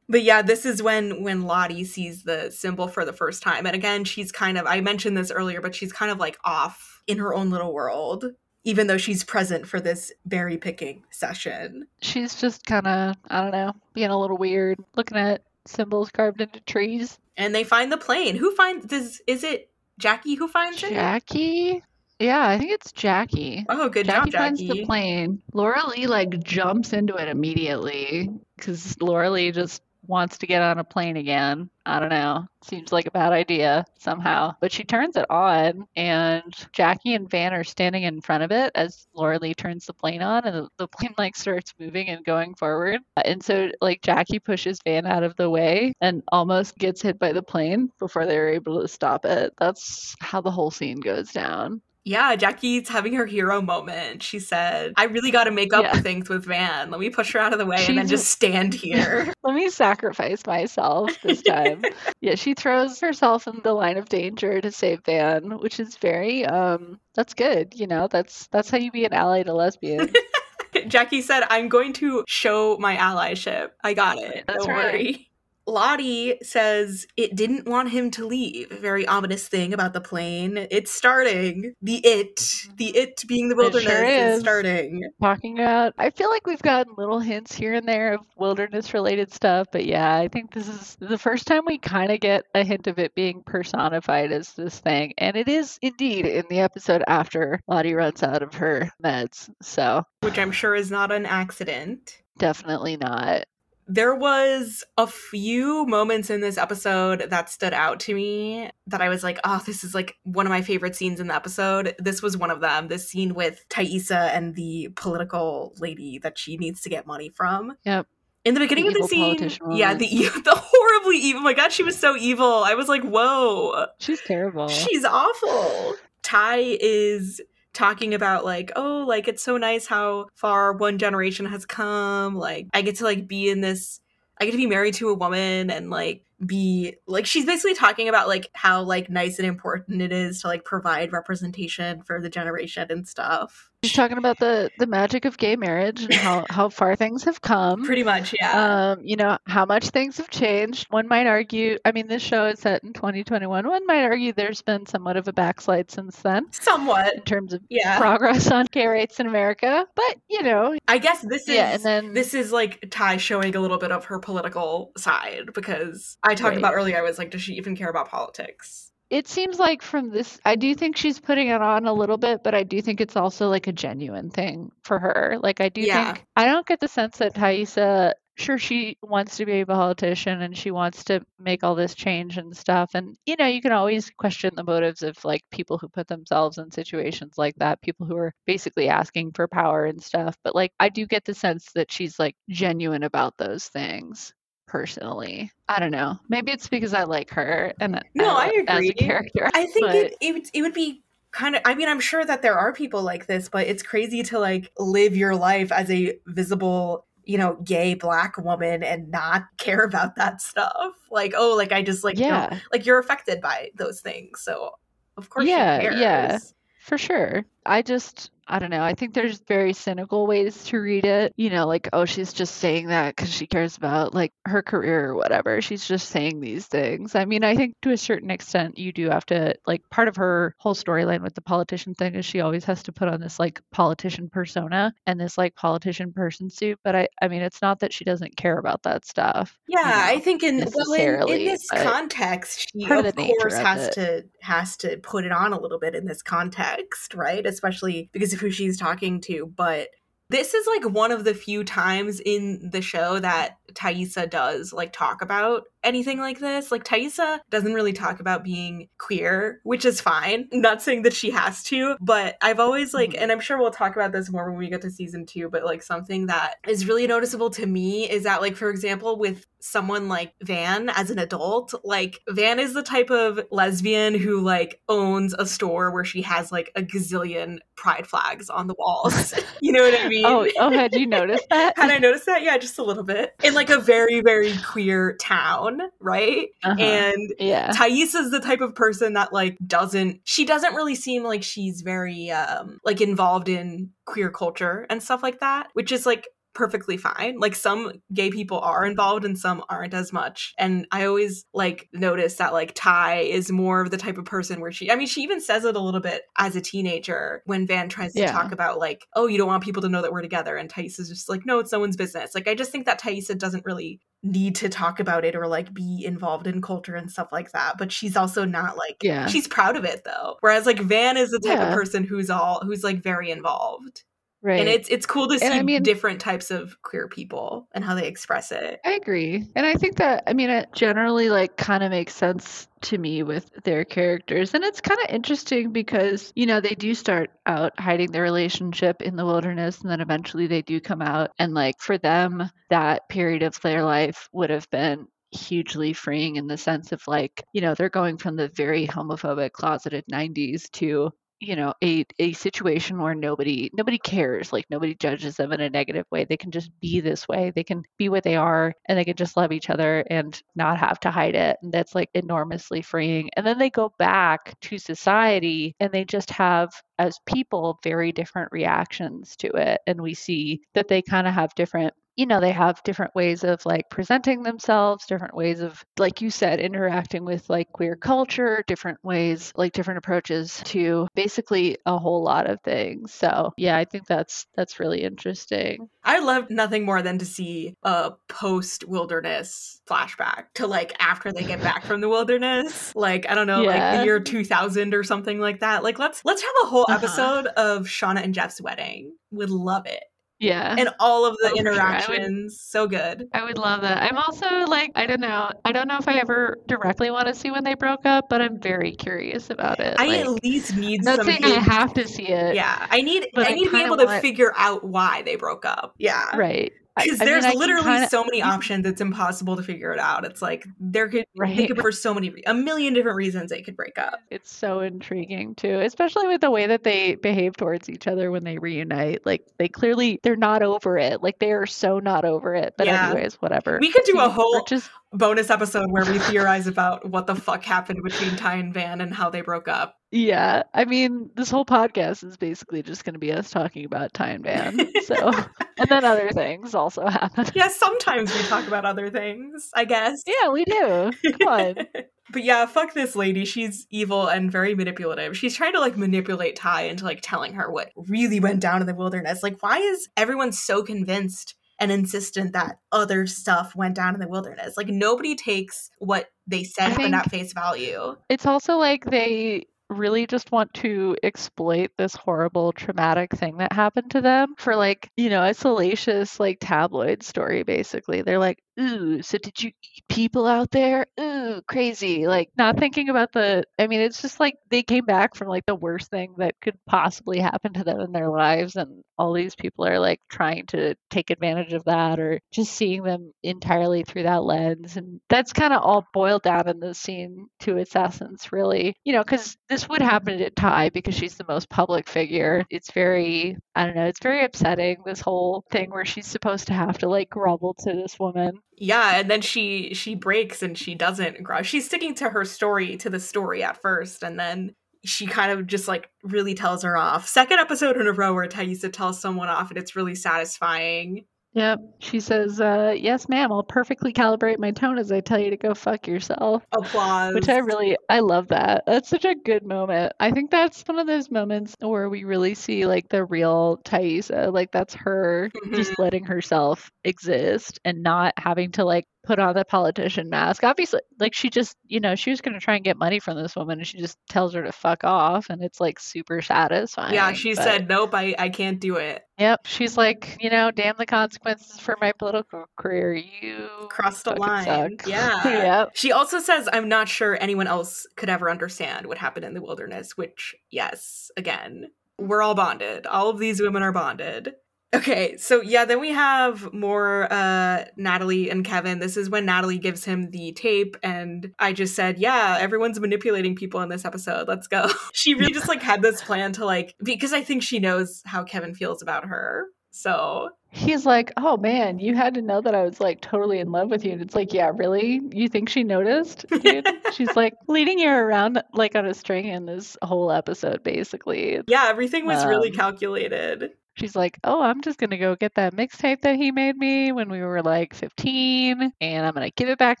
[0.08, 3.64] but yeah, this is when when Lottie sees the symbol for the first time.
[3.66, 7.00] And again, she's kind of I mentioned this earlier, but she's kind of like off
[7.06, 8.24] in her own little world,
[8.64, 11.86] even though she's present for this berry picking session.
[12.00, 16.40] She's just kind of, I don't know, being a little weird, looking at symbols carved
[16.40, 17.18] into trees.
[17.36, 18.36] And they find the plane.
[18.36, 20.90] Who finds this is it Jackie who finds it?
[20.90, 21.82] Jackie?
[22.18, 23.64] Yeah, I think it's Jackie.
[23.68, 24.80] Oh, good Jackie job, finds Jackie.
[24.80, 25.42] the plane.
[25.52, 29.82] Laura Lee like jumps into it immediately because Laura Lee just
[30.12, 31.70] wants to get on a plane again.
[31.86, 32.46] I don't know.
[32.62, 34.54] Seems like a bad idea somehow.
[34.60, 38.70] But she turns it on, and Jackie and Van are standing in front of it
[38.74, 42.54] as Laura Lee turns the plane on, and the, plane like starts moving and going
[42.54, 43.00] forward.
[43.24, 47.32] And so like Jackie pushes Van out of the way and almost gets hit by
[47.32, 49.54] the plane before they're able to stop it.
[49.58, 51.80] That's how the whole scene goes down.
[52.04, 54.24] Yeah, Jackie's having her hero moment.
[54.24, 55.94] She said, I really got to make up Yeah.
[55.94, 56.90] for things with Van.
[56.90, 59.32] Let me push her out of the way and then She's- just stand here.
[59.44, 61.82] Let me sacrifice myself this time.
[62.20, 66.44] yeah, she throws herself in the line of danger to save Van, which is very
[66.44, 68.08] um that's good, you know.
[68.08, 70.10] That's that's how you be an ally to lesbians.
[70.88, 73.70] Jackie said, I'm going to show my allyship.
[73.84, 74.44] I got it.
[74.48, 74.92] That's Don't right.
[74.92, 75.28] worry.
[75.66, 78.70] Lottie says it didn't want him to leave.
[78.70, 80.66] Very ominous thing about the plane.
[80.70, 81.74] It's starting.
[81.82, 82.36] The it.
[82.36, 82.76] Mm-hmm.
[82.76, 84.40] The it being the It sure wilderness is is.
[84.40, 85.02] starting.
[85.20, 89.32] Talking about I feel like we've gotten little hints here and there of wilderness related
[89.32, 92.64] stuff, but yeah, I think this is the first time we kind of get a
[92.64, 95.12] hint of it being personified as this thing.
[95.18, 99.48] And it is indeed in the episode after Lottie runs out of her meds.
[99.62, 102.22] So Which I'm sure is not an accident.
[102.38, 103.44] definitely not.
[103.88, 109.08] There was a few moments in this episode that stood out to me that I
[109.08, 111.94] was like, oh, this is like one of my favorite scenes in the episode.
[111.98, 112.88] This was one of them.
[112.88, 117.76] This scene with Taissa and the political lady that she needs to get money from.
[117.84, 118.06] Yep.
[118.44, 119.38] In the beginning of the scene,
[119.70, 120.06] yeah, the
[120.44, 121.40] the horribly evil.
[121.40, 122.64] Oh my god, she was so evil.
[122.64, 123.86] I was like, whoa.
[123.98, 124.68] She's terrible.
[124.68, 125.94] She's awful.
[126.22, 127.40] Tai is
[127.72, 132.36] talking about like, oh, like it's so nice how far one generation has come.
[132.36, 134.00] Like I get to like be in this
[134.38, 138.08] I get to be married to a woman and like be like she's basically talking
[138.08, 142.28] about like how like nice and important it is to like provide representation for the
[142.30, 143.68] generation and stuff.
[143.84, 147.40] She's talking about the the magic of gay marriage and how how far things have
[147.40, 147.84] come.
[147.84, 148.92] Pretty much, yeah.
[148.92, 150.86] Um, you know how much things have changed.
[150.90, 151.78] One might argue.
[151.84, 153.66] I mean, this show is set in 2021.
[153.66, 157.12] One might argue there's been somewhat of a backslide since then Somewhat.
[157.14, 157.98] in terms of Yeah.
[157.98, 159.84] progress on gay rights in America.
[159.96, 161.74] But you know, I guess this is yeah.
[161.74, 166.16] And then this is like Tai showing a little bit of her political side because
[166.22, 166.58] I talked Right.
[166.58, 166.96] about earlier.
[166.98, 168.90] I was like, does she even care about politics?
[169.10, 172.42] it seems like from this, I do think she's putting it on a little bit,
[172.42, 175.36] but I do think it's also like a genuine thing for her.
[175.42, 176.14] Like I do Yeah.
[176.14, 180.40] think I don't get the sense that Taissa sure she wants to be a politician
[180.40, 183.72] and she wants to make all this change and stuff and you know you can
[183.72, 188.06] always question the motives of like people who put themselves in situations like that people
[188.06, 191.70] who are basically asking for power and stuff but like i do get the sense
[191.74, 194.32] that she's like genuine about those things
[194.72, 198.88] personally i don't know maybe it's because i like her and No, I as a
[198.88, 198.92] agree.
[198.94, 202.00] character I think but- it, it would it would be kind of I mean I'm
[202.00, 205.70] sure that there are people like this, but it's crazy to like live your life
[205.72, 210.94] as a visible, you know, gay black woman and not care about that stuff.
[211.10, 214.40] Like, oh, like I just like yeah like you're affected by those things.
[214.40, 214.70] So
[215.18, 216.38] of course Yeah, yeah.
[216.80, 217.44] For sure.
[217.66, 218.82] I just, I don't know.
[218.82, 221.32] I think there's very cynical ways to read it.
[221.36, 225.10] You know, like, oh, she's just saying that because she cares about like her career
[225.10, 225.60] or whatever.
[225.60, 227.14] She's just saying these things.
[227.14, 230.16] I mean, I think to a certain extent, you do have to, like, part of
[230.16, 233.38] her whole storyline with the politician thing is she always has to put on this
[233.38, 236.78] like politician persona and this like politician person suit.
[236.82, 239.58] But I, I mean, it's not that she doesn't care about that stuff.
[239.68, 243.54] Yeah, you know, I think in well in, in this context, she of of course
[243.54, 243.92] of has it.
[243.94, 247.44] to has to put it on a little bit in this context, right?
[247.46, 249.46] Especially because who she's talking to.
[249.46, 249.88] But
[250.30, 254.92] this is like one of the few times in the show that Taissa does like
[254.92, 256.70] talk about anything like this.
[256.70, 260.48] Like Taissa doesn't really talk about being queer, which is fine.
[260.52, 263.22] I'm not saying that she has to, but I've always like, Mhm.
[263.22, 265.64] and I'm sure we'll talk about this more when we get to season two, but
[265.64, 270.08] like something that is really noticeable to me is that, like, for example, with someone
[270.08, 275.34] like Van as an adult, like Van is the type of lesbian who like owns
[275.38, 279.34] a store where she has like a gazillion pride flags on the walls.
[279.60, 280.24] you know what I mean?
[280.26, 281.78] Oh, oh, had you noticed that?
[281.78, 282.42] Had I noticed that?
[282.42, 283.34] Yeah, just a little bit.
[283.44, 286.48] In like a very, very queer town, right?
[286.64, 286.80] Uh-huh.
[286.80, 287.70] And yeah.
[287.70, 292.30] Taissa's the type of person that like doesn't she doesn't really seem like she's very
[292.30, 297.38] um like involved in queer culture and stuff like that, which is like perfectly fine.
[297.38, 300.52] Like some gay people are involved and some aren't as much.
[300.58, 304.60] And I always like notice that like Tai is more of the type of person
[304.60, 307.66] where she I mean she even says it a little bit as a teenager when
[307.66, 308.32] Van tries to Yeah.
[308.32, 311.08] talk about like, oh, you don't want people to know that we're together and Taissa's
[311.08, 312.34] just like, no, it's no one's business.
[312.34, 315.74] Like I just think that Taissa doesn't really need to talk about it or like
[315.74, 317.76] be involved in culture and stuff like that.
[317.78, 319.26] But she's also not like Yeah.
[319.26, 320.36] she's proud of it though.
[320.40, 324.04] Whereas like Van is the type of person who's all who's like very involved.
[324.42, 324.58] Right.
[324.58, 327.94] And it's it's cool to see I mean- different types of queer people and how
[327.94, 328.80] they express it.
[328.84, 329.46] I agree.
[329.54, 333.22] And I think that I mean it generally like kind of makes sense to me
[333.22, 334.52] with their characters.
[334.52, 339.00] And it's kind of interesting because, you know, they do start out hiding their relationship
[339.00, 343.08] in the wilderness and then eventually they do come out and like for them that
[343.08, 347.60] period of their life would have been hugely freeing in the sense of like, you
[347.60, 351.10] know, they're going from the very homophobic closeted 90s to
[351.42, 355.68] you know a a situation where nobody nobody cares like nobody judges them in a
[355.68, 356.24] negative way.
[356.24, 357.50] They can just be this way.
[357.54, 360.78] They can be what they are and they can just love each other and not
[360.78, 361.56] have to hide it.
[361.62, 363.28] And that's like enormously freeing.
[363.36, 368.52] And then they go back to society and they just have as people very different
[368.52, 369.80] reactions to it.
[369.86, 373.44] And we see that they kind of have different you know, they have different ways
[373.44, 378.62] of like presenting themselves, different ways of, like you said, interacting with like queer culture,
[378.66, 383.12] different ways, like different approaches to basically a whole lot of things.
[383.14, 385.88] So yeah, I think that's that's really interesting.
[386.04, 391.44] I love nothing more than to see a post wilderness flashback to like after they
[391.44, 392.94] get back from the wilderness.
[392.94, 393.68] Like, I don't know, yeah.
[393.68, 395.82] like the year 2000 or something like that.
[395.82, 396.98] Like let's let's have a whole uh-huh.
[396.98, 399.14] episode of Shauna and Jeff's wedding.
[399.30, 400.02] Would love it.
[400.42, 400.74] Yeah.
[400.76, 402.06] And all of the oh, interactions.
[402.06, 402.26] Sure.
[402.42, 403.28] Would, so good.
[403.32, 404.02] I would love that.
[404.02, 405.52] I'm also like, I don't know.
[405.64, 408.42] I don't know if I ever directly want to see when they broke up, but
[408.42, 409.94] I'm very curious about it.
[410.00, 412.56] I like, at least need not saying I have to see it.
[412.56, 412.88] Yeah.
[412.90, 414.10] I need I need to be able want...
[414.10, 415.94] to figure out why they broke up.
[415.98, 416.36] Yeah.
[416.36, 420.24] Right because there's mean, literally kinda, so many options it's impossible to figure it out
[420.24, 421.78] it's like there could right.
[421.80, 425.80] for so many a million different reasons they could break up it's so intriguing too
[425.80, 429.68] especially with the way that they behave towards each other when they reunite like they
[429.68, 433.10] clearly they're not over it like they are so not over it but yeah.
[433.10, 437.26] anyways whatever we could do a whole just bonus episode where we theorize about what
[437.26, 441.30] the fuck happened between tai and van and how they broke up yeah, I mean,
[441.36, 444.92] this whole podcast is basically just going to be us talking about Tai and Van.
[445.04, 445.14] So,
[445.78, 447.46] and then other things also happen.
[447.54, 450.22] Yeah, sometimes we talk about other things, I guess.
[450.26, 451.12] Yeah, we do.
[451.40, 451.74] Come on.
[452.30, 453.46] but yeah, fuck this lady.
[453.46, 455.34] She's evil and very manipulative.
[455.34, 458.86] She's trying to like manipulate Tai into like telling her what really went down in
[458.86, 459.42] the wilderness.
[459.42, 464.28] Like, why is everyone so convinced and insistent that other stuff went down in the
[464.28, 464.76] wilderness.
[464.76, 468.14] Like nobody takes what they said in at face value.
[468.28, 474.12] It's also like they really just want to exploit this horrible traumatic thing that happened
[474.12, 478.22] to them for like, you know, a salacious like tabloid story basically.
[478.22, 481.06] They're like, ooh, so did you eat people out there?
[481.20, 482.26] Ooh, crazy.
[482.26, 485.66] Like, not thinking about the, I mean, it's just like they came back from like
[485.66, 488.76] the worst thing that could possibly happen to them in their lives.
[488.76, 493.02] And all these people are like trying to take advantage of that or just seeing
[493.02, 494.96] them entirely through that lens.
[494.96, 498.94] And that's kind of all boiled down in the scene to its essence, really.
[499.04, 502.64] You know, because this would happen to Tai because she's the most public figure.
[502.70, 506.74] It's very, I don't know, it's very upsetting, this whole thing where she's supposed to
[506.74, 510.94] have to like grovel to this woman yeah and then she she breaks and she
[510.94, 514.74] doesn't grow she's sticking to her story to the story at first and then
[515.04, 517.26] she kind of just like really tells her off.
[517.26, 521.80] Second episode in a row where Taissa tells someone off and it's really satisfying Yep.
[521.98, 525.56] She says, uh, yes, ma'am, I'll perfectly calibrate my tone as I tell you to
[525.56, 526.62] go fuck yourself.
[526.72, 527.34] Applause.
[527.34, 528.84] Which I really, I love that.
[528.86, 530.12] That's such a good moment.
[530.18, 534.52] I think that's one of those moments where we really see like the real Taissa.
[534.52, 535.74] Like that's her mm-hmm.
[535.74, 540.64] just letting herself exist and not having to like put on the politician mask.
[540.64, 543.36] Obviously, like she just, you know, she was going to try and get money from
[543.36, 547.14] this woman and she just tells her to fuck off and it's like super satisfying.
[547.14, 547.62] Yeah, she but...
[547.62, 549.22] said, nope, I, I can't do it.
[549.38, 549.66] Yep.
[549.66, 553.14] She's like, you know, damn the consequences for my political career.
[553.14, 554.64] You crossed the line.
[554.64, 555.08] Suck.
[555.08, 555.44] Yeah.
[555.44, 555.90] yep.
[555.94, 559.62] She also says, I'm not sure anyone else could ever understand what happened in the
[559.62, 561.86] wilderness, which, yes, again,
[562.18, 563.06] we're all bonded.
[563.06, 564.54] All of these women are bonded.
[564.94, 568.98] Okay, so yeah, then we have more uh Natalie and Kevin.
[568.98, 573.56] This is when Natalie gives him the tape and I just said, "Yeah, everyone's manipulating
[573.56, 574.48] people in this episode.
[574.48, 577.78] Let's go." she really just like had this plan to like because I think she
[577.78, 579.66] knows how Kevin feels about her.
[579.94, 583.72] So, he's like, "Oh man, you had to know that I was like totally in
[583.72, 585.20] love with you." And it's like, "Yeah, really?
[585.32, 586.86] You think she noticed?" Dude?
[587.12, 591.60] She's like leading you around like on a string in this whole episode basically.
[591.66, 595.54] Yeah, everything was um, really calculated she's like, Oh, I'm just going to go get
[595.54, 599.54] that mixtape that he made me when we were like 15, and I'm going to
[599.54, 600.00] give it back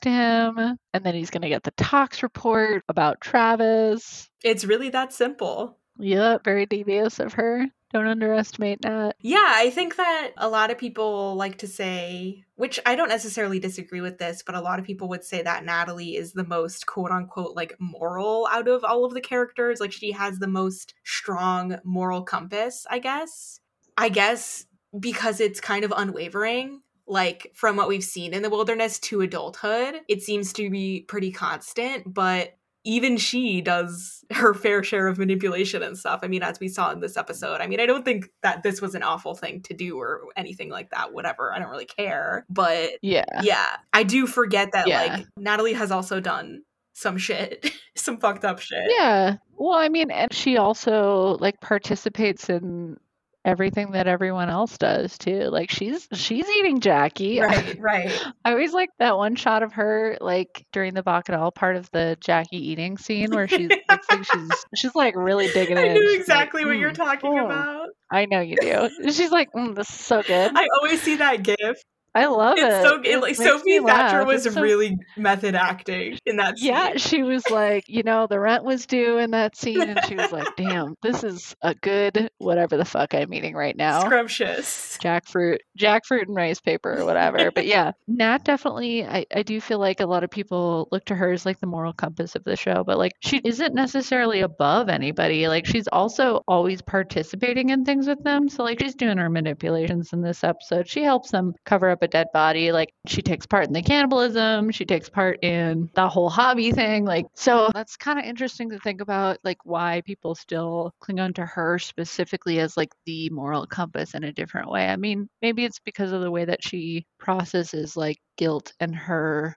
[0.00, 0.78] to him.
[0.92, 4.28] And then he's going to get the tox report about Travis.
[4.42, 5.78] It's really that simple.
[5.98, 7.66] Yep, very devious of her.
[7.92, 9.16] Don't underestimate that.
[9.20, 13.58] Yeah, I think that a lot of people like to say, which I don't necessarily
[13.58, 16.86] disagree with this, but a lot of people would say that Natalie is the most
[16.86, 19.78] quote unquote like moral out of all of the characters.
[19.78, 23.60] Like she has the most strong moral compass, I guess.
[23.96, 24.66] I guess
[24.98, 30.00] because it's kind of unwavering, like from what we've seen in the wilderness to adulthood,
[30.08, 35.82] it seems to be pretty constant, but even she does her fair share of manipulation
[35.82, 36.20] and stuff.
[36.22, 37.60] I mean, as we saw in this episode.
[37.60, 40.70] I mean, I don't think that this was an awful thing to do or anything
[40.70, 41.12] like that.
[41.12, 41.52] Whatever.
[41.52, 42.44] I don't really care.
[42.48, 43.24] But yeah.
[43.42, 43.76] Yeah.
[43.92, 45.16] I do forget that yeah.
[45.16, 46.62] like Natalie has also done
[46.92, 48.84] some shit, some fucked up shit.
[48.88, 49.36] Yeah.
[49.56, 52.96] Well, I mean, and she also like participates in
[53.44, 55.40] everything that everyone else does too.
[55.50, 57.40] Like she's she's eating Jackie.
[57.52, 58.24] Right, right.
[58.44, 62.16] I always like that one shot of her like during the Bacchanal part of the
[62.20, 65.94] Jackie eating scene where she's looks like she's she's like really digging I in.
[65.94, 67.88] knew She's exactly like, what you're "Mm, talking mm." about.
[68.10, 68.90] I know you do.
[69.10, 70.52] She's like, mm, this is so good.
[70.54, 71.82] I always see that gif.
[72.14, 72.82] I love It's it.
[72.82, 76.68] so it, like Sophie Thatcher was so- really method acting in that scene.
[76.68, 80.14] Yeah, she was like, you know, the rent was due in that scene, and she
[80.16, 84.00] was like, damn, this is a good whatever the fuck I'm eating right now.
[84.04, 84.98] Scrumptious.
[85.02, 89.78] jackfruit jackfruit and rice paper or whatever but yeah nat definitely I, I do feel
[89.78, 92.56] like a lot of people look to her as like the moral compass of the
[92.56, 98.06] show but like she isn't necessarily above anybody like she's also always participating in things
[98.06, 101.88] with them so like she's doing her manipulations in this episode she helps them cover
[101.90, 105.90] up a dead body like she takes part in the cannibalism she takes part in
[105.94, 110.02] the whole Javi thing like so that's kind of interesting to think about like why
[110.04, 114.70] people still cling on to her specifically as like the moral compass in a different
[114.70, 118.94] way i mean maybe it's because of the way that she processes like guilt and
[118.94, 119.56] her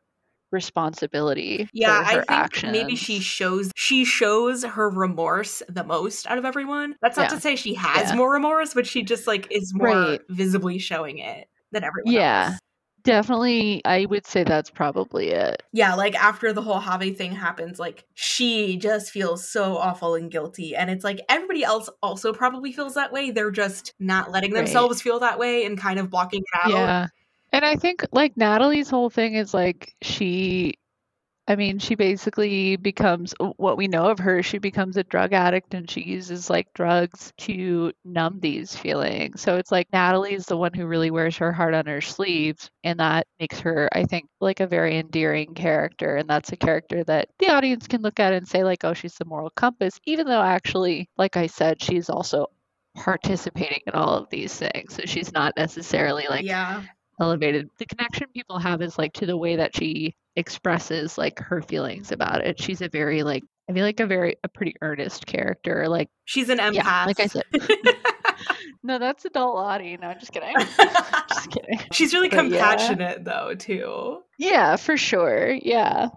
[0.52, 6.38] responsibility Yeah, I think actions maybe she shows she shows her remorse the most out
[6.38, 6.96] of everyone.
[7.02, 7.36] That's not Yeah.
[7.36, 8.16] to say she has Yeah.
[8.16, 10.22] more remorse, but she just like is more Right.
[10.30, 12.48] visibly showing it than everyone Yeah.
[12.54, 12.60] else.
[13.04, 17.78] definitely i would say that's probably it Yeah, like after the whole Javi thing happens,
[17.78, 20.76] like she just feels so awful and guilty.
[20.76, 23.30] And it's like everybody else also probably feels that way.
[23.30, 24.60] They're just not letting Right.
[24.66, 26.72] themselves feel that way and kind of blocking it out.
[26.72, 27.08] Yeah.
[27.52, 30.74] And I think like Natalie's whole thing is like she
[31.48, 35.76] I mean, she basically becomes what we know of her, she becomes a drug addict
[35.76, 39.42] and she uses like drugs to numb these feelings.
[39.42, 43.00] So it's like Natalie's the one who really wears her heart on her sleeves and
[43.00, 47.30] that makes her I think like a very endearing character and that's a character that
[47.38, 50.42] the audience can look at and say like, "Oh, she's the moral compass," even though
[50.42, 52.48] actually like I said, she's also
[52.96, 54.96] participating in all of these things.
[54.96, 56.84] So she's not necessarily like yeah.
[57.20, 57.70] Elevated.
[57.78, 62.12] The connection people have is like to the way that she expresses like her feelings
[62.12, 62.62] about it.
[62.62, 65.88] She's a very like I feel like a very a pretty earnest character.
[65.88, 66.74] Like She's an empath.
[66.76, 67.44] yeah, like I said.
[68.84, 69.98] no, that's adult Lottie.
[69.98, 70.54] No, I'm just kidding.
[71.30, 71.80] just kidding.
[71.92, 72.60] She's really But yeah.
[72.60, 74.20] compassionate though, too.
[74.38, 75.52] Yeah, for sure.
[75.62, 76.10] Yeah.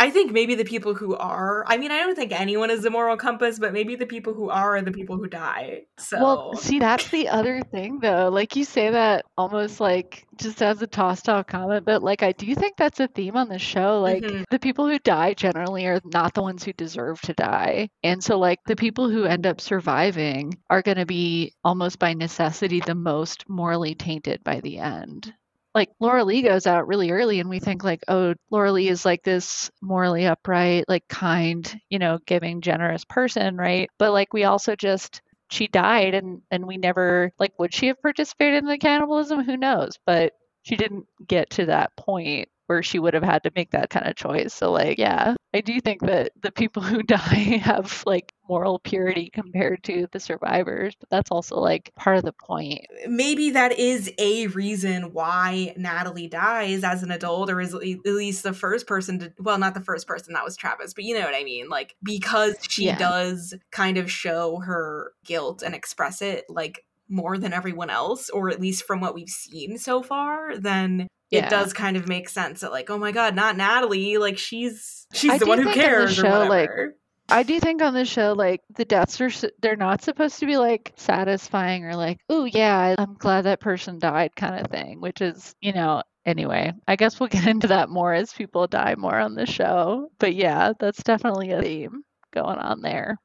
[0.00, 2.90] I think maybe the people who are, I mean, I don't think anyone is the
[2.90, 5.82] moral compass, but maybe the people who are are the people who die.
[5.98, 8.30] So, Well, see, that's the other thing, though.
[8.30, 12.32] Like you say that almost like just as a toss talk comment, but like I
[12.32, 14.00] do think that's a theme on the show.
[14.00, 14.44] Like Mhm.
[14.50, 17.90] the people who die generally are not the ones who deserve to die.
[18.02, 22.14] And so, like, the people who end up surviving are going to be almost by
[22.14, 25.34] necessity the most morally tainted by the end.
[25.74, 29.04] Like Laura Lee goes out really early, and we think like, oh, Laura Lee is
[29.04, 33.88] like this morally upright, like kind, you know, giving, generous person, right?
[33.98, 38.00] But like we also just she died and and we never like would she have
[38.02, 39.44] participated in the cannibalism?
[39.44, 39.98] Who knows?
[40.06, 40.32] But
[40.62, 44.06] she didn't get to that point where she would have had to make that kind
[44.06, 48.32] of choice so like yeah i do think that the people who die have like
[48.48, 53.50] moral purity compared to the survivors but that's also like part of the point maybe
[53.50, 58.52] that is a reason why Natalie dies as an adult, or is at least the
[58.52, 61.34] first person to, well, not the first person, that was Travis, but you know what
[61.34, 61.68] I mean?
[61.68, 62.96] Like, because she Yeah.
[62.96, 68.50] does kind of show her guilt and express it, like, more than everyone else, or
[68.50, 71.46] at least from what we've seen so far, then Yeah.
[71.46, 75.06] it does kind of make sense that, like, oh my god, not Natalie, like, she's
[75.12, 76.96] she's I the one who think in the cares, or show, like, whatever.
[77.30, 79.30] I do think on the show, like the deaths are,
[79.60, 83.98] they're not supposed to be like satisfying or like, oh yeah, I'm glad that person
[83.98, 87.88] died kind of thing, which is, you know, anyway, I guess we'll get into that
[87.88, 90.10] more as people die more on the show.
[90.18, 92.02] But yeah, that's definitely a theme
[92.32, 93.18] going on there.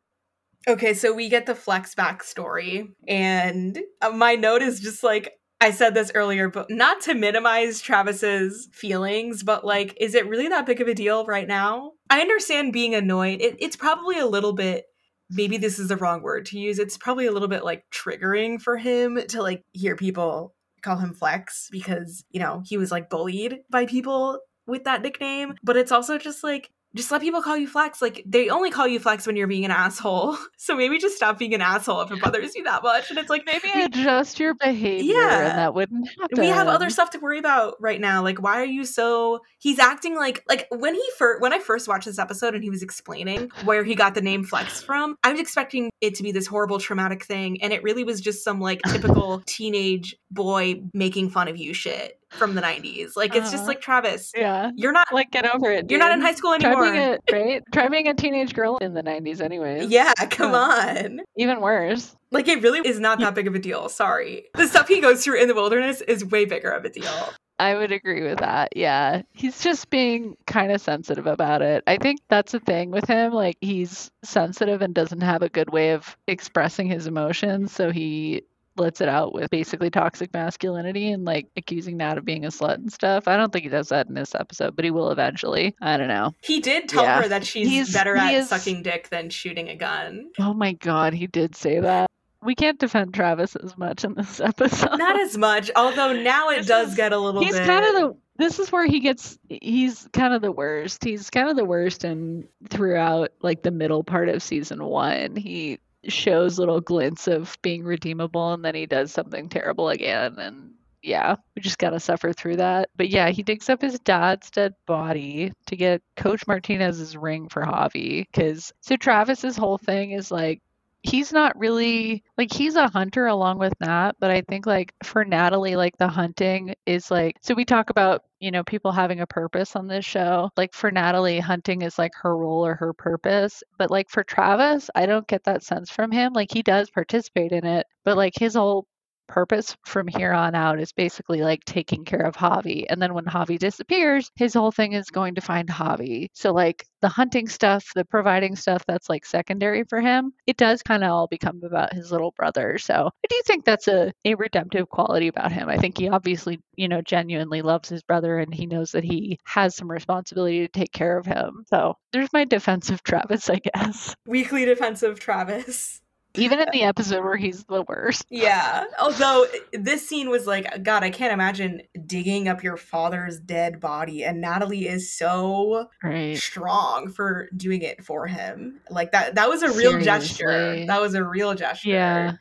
[0.68, 5.72] Okay, so we get the Flex backstory, and uh, my note is just like I
[5.72, 10.65] said this earlier, but not to minimize Travis's feelings, but like, is it really that
[10.65, 11.94] big of a deal right now?
[12.10, 13.41] I understand being annoyed.
[13.41, 14.86] It, it's probably a little bit.
[15.30, 16.77] Maybe this is the wrong word to use.
[16.77, 20.53] It's probably a little bit like triggering for him to like hear people
[20.84, 25.56] call him Flex because, you know, he was like bullied by people with that nickname.
[25.64, 28.02] But it's also just like, just let people call you Flex.
[28.02, 30.38] Like they only call you Flex when you're being an asshole.
[30.58, 33.12] So maybe just stop being an asshole if it bothers you that much.
[33.12, 35.50] And it's like Maybe we, adjust your behavior Yeah.
[35.50, 36.40] and that wouldn't happen.
[36.40, 38.24] we have other stuff to worry about right now.
[38.24, 41.88] Like why are you so he's acting like like when he first when I first
[41.88, 45.32] watched this episode and he was explaining where he got the name Flex from, I
[45.32, 48.60] was expecting it to be this horrible traumatic thing and it really was just some
[48.60, 52.20] like typical teenage boy making fun of you shit.
[52.36, 53.16] From the 90s.
[53.16, 53.68] Like it's just Uh-huh.
[53.68, 54.72] like Travis, Yeah.
[54.76, 55.90] you're not Like get over it.
[55.90, 56.91] you're not in high school Try anymore.
[56.91, 57.64] being a right.
[57.74, 59.90] Try being a teenage girl in the '90s, anyways.
[59.90, 60.57] yeah, come Yeah.
[61.03, 61.22] on.
[61.38, 62.16] Even worse.
[62.32, 63.90] Like it really is not that big of a deal.
[63.90, 64.45] Sorry.
[64.56, 67.30] The stuff he goes through in the wilderness is way bigger of a deal.
[67.57, 68.76] I would agree with that.
[68.76, 69.22] Yeah.
[69.32, 71.86] He's just being kind of sensitive about it.
[71.88, 73.32] I think that's the thing with him.
[73.32, 77.72] Like, he's sensitive and doesn't have a good way of expressing his emotions.
[77.72, 78.44] So he
[78.78, 82.76] lets it out with basically toxic masculinity and like accusing Nat of being a slut
[82.76, 83.28] and stuff.
[83.28, 85.76] I don't think he does that in this episode, but he will eventually.
[85.82, 86.34] I don't know.
[86.42, 87.22] He did tell Yeah.
[87.22, 90.30] her that she's He's- better at is- sucking dick than shooting a gun.
[90.40, 92.10] Oh my God, he did say that.
[92.44, 94.98] We can't defend Travis as much in this episode.
[94.98, 97.66] Not as much, although now it This does is- get a little he's bit.
[97.66, 101.48] kind of the this is where he gets he's kind of the worst he's kind
[101.50, 106.82] of the worst and throughout like the middle part of season one he shows little
[106.82, 110.72] glints of being redeemable and then he does something terrible again and
[111.02, 112.90] yeah we just gotta suffer through that.
[112.95, 117.64] But yeah he digs up his dad's dead body to get coach martinez's ring for
[117.64, 120.61] javi because so travis's whole thing is like
[121.07, 125.23] he's not really like he's a hunter along with Nat, but I think like for
[125.26, 129.27] Natalie, like the hunting is like so we talk about, you know, people having a
[129.27, 130.49] purpose on this show.
[130.57, 133.64] Like for Natalie, hunting is like her role or her purpose.
[133.77, 136.34] But like for Travis, I don't get that sense from him.
[136.34, 138.88] Like he does participate in it, but like his whole
[139.28, 142.86] purpose from here on out is basically like taking care of Javi.
[142.90, 146.28] And then when Javi disappears, his whole thing is going to find Javi.
[146.34, 150.82] So like the hunting stuff, the providing stuff that's like secondary for him, it does
[150.82, 152.78] kind of all become about his little brother.
[152.78, 155.70] So I do think that's a, a redemptive quality about him.
[155.70, 159.40] I think he obviously, you know, genuinely loves his brother and he knows that he
[159.46, 161.64] has some responsibility to take care of him.
[161.68, 164.16] So there's my defense of Travis, I guess.
[164.26, 166.02] Weekly defensive Travis.
[166.38, 168.26] Even in the episode where he's the worst.
[168.30, 168.86] Yeah.
[168.99, 174.24] Although this scene was like, God, I can't imagine digging up your father's dead body.
[174.24, 176.38] And Natalie is so Right.
[176.38, 178.82] strong for doing it for him.
[178.90, 180.86] Like that that was a real gesture.
[180.86, 181.90] That was a real gesture.
[181.90, 182.34] Yeah.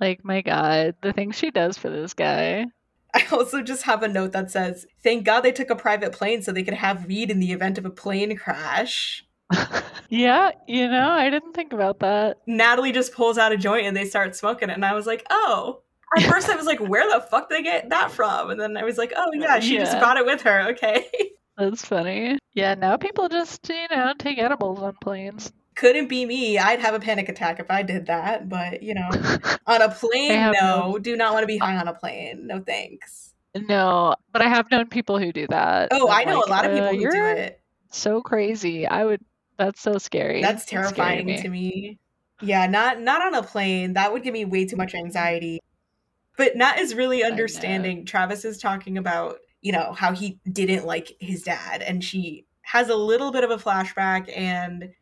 [0.00, 2.64] Like, my God, the things she does for this guy.
[3.12, 6.42] I also just have a note that says, Thank God they took a private plane
[6.42, 9.24] so they could have weed in the event of a plane crash.
[10.08, 12.38] Yeah, you know, I didn't think about that.
[12.46, 14.74] Natalie just pulls out a joint and they start smoking it.
[14.74, 15.82] And I was like, oh.
[16.16, 18.50] At first I was like, where the fuck did they get that from?
[18.50, 20.70] And then I was like, oh yeah, she just brought it with her.
[20.70, 21.08] Okay.
[21.56, 22.38] That's funny.
[22.54, 25.52] Yeah, now people just, you know, take edibles on planes.
[25.76, 26.58] Couldn't be me.
[26.58, 28.48] I'd have a panic attack if I did that.
[28.48, 29.08] But you know,
[29.66, 30.98] on a plane, no.
[31.00, 32.46] Do not want to be high on a plane.
[32.46, 33.34] No thanks.
[33.68, 35.88] no, but I have known people who do that.
[35.92, 37.60] Oh, I'm know like, a lot of uh, people who do it.
[37.90, 38.86] So crazy.
[38.86, 39.24] I would.
[39.60, 40.40] That's so scary.
[40.40, 41.98] That's That scared terrifying to me.
[42.40, 43.92] Yeah, not not on a plane.
[43.92, 45.60] That would give me way too much anxiety.
[46.38, 48.06] But Nat is really understanding.
[48.06, 52.88] Travis is talking about, you know, how he didn't like his dad and she has
[52.88, 54.94] a little bit of a flashback and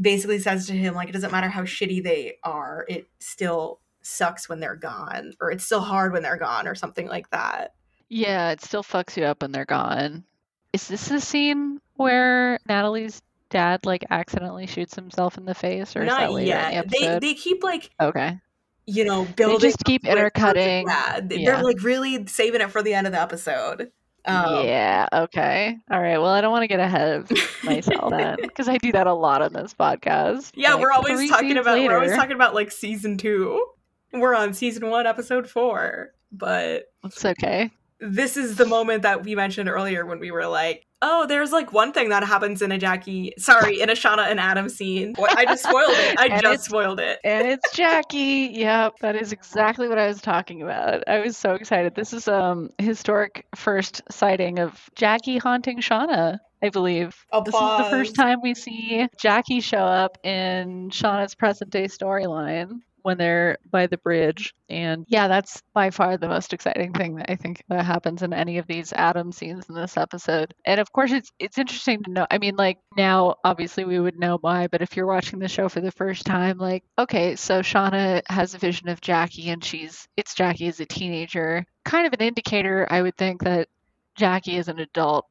[0.00, 4.48] basically says to him like it doesn't matter how shitty they are, it still sucks
[4.48, 7.74] when they're gone or it's still hard when they're gone or something like that.
[8.08, 10.24] Yeah, it still fucks you up when they're gone.
[10.72, 13.20] Is this the scene where Natalie's
[13.50, 16.72] dad like accidentally shoots himself in the face, or is that Not later in the
[16.72, 16.90] yet.
[16.90, 18.38] They they keep like okay.
[18.86, 20.86] you know, building They just keep up to it for the- intercutting.
[20.88, 21.54] Yeah, they- Yeah.
[21.56, 23.90] they're like really saving it for the end of the episode.
[24.24, 25.06] Um, yeah.
[25.12, 25.76] Okay.
[25.88, 26.18] All right.
[26.18, 27.30] Well, I don't want to get ahead of
[27.62, 30.50] myself then, because I do that a lot on this podcast.
[30.56, 33.64] yeah, Like, we're always talking about we're always talking about like season two.
[34.12, 36.10] We're on season one, episode four.
[36.32, 37.70] But It's okay.
[38.00, 41.72] This is the moment that we mentioned earlier when we were like, oh, there's like
[41.72, 45.14] one thing that happens in a Jackie, sorry, in a Shauna and Adam scene.
[45.18, 46.18] I just spoiled it.
[46.18, 47.18] I just spoiled it.
[47.24, 48.50] and it's Jackie.
[48.52, 51.04] Yep, that is exactly what I was talking about.
[51.06, 51.94] I was so excited.
[51.94, 56.38] This is um historic first sighting of Jackie haunting Shauna.
[56.62, 57.14] I believe
[57.44, 62.80] this is the first time we see Jackie show up in Shauna's present day storyline
[63.06, 64.54] when they're by the bridge.
[64.68, 68.32] And yeah, that's by far the most exciting thing that I think that happens in
[68.34, 70.54] any of these Adam scenes in this episode.
[70.66, 72.26] And of course it's it's interesting to know.
[72.30, 75.68] I mean, like now obviously we would know why, but if you're watching the show
[75.68, 80.08] for the first time, like, okay, so Shauna has a vision of Jackie and she's
[80.16, 81.64] it's Jackie as a teenager.
[81.84, 83.68] Kind of an indicator, I would think, that
[84.16, 85.26] Jackie as an adult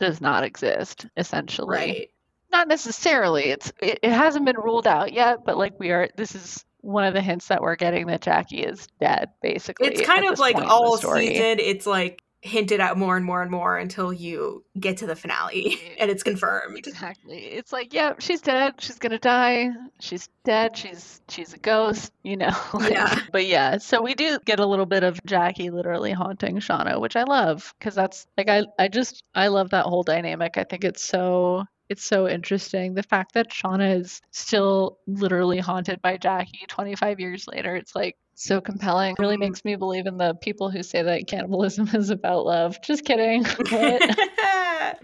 [0.00, 2.10] does not exist, essentially Right.
[2.52, 6.34] not necessarily it's it, it hasn't been ruled out yet but like we are this
[6.34, 10.26] is one of the hints that we're getting that jackie is dead basically It's kind
[10.26, 11.58] of like point in the all season.
[11.58, 15.78] It's like hinted at more and more and more until you get to the finale
[15.98, 16.76] and it's confirmed.
[16.76, 17.38] Exactly.
[17.38, 18.74] It's like, yeah, she's dead.
[18.78, 19.70] She's gonna die.
[20.00, 20.76] She's dead.
[20.76, 22.12] She's she's a ghost.
[22.22, 22.52] You know.
[22.82, 23.20] Yeah.
[23.30, 27.14] But yeah, so we do get a little bit of Jackie literally haunting Shauna, which
[27.14, 30.58] I love because that's like I I just I love that whole dynamic.
[30.58, 32.94] I think it's so it's so interesting.
[32.94, 37.76] The fact that Shauna is still literally haunted by Jackie 25 years later.
[37.76, 39.14] It's like so compelling.
[39.18, 39.40] Really Mhm.
[39.40, 42.80] makes me believe in the people who say that cannibalism is about love.
[42.82, 43.44] Just kidding.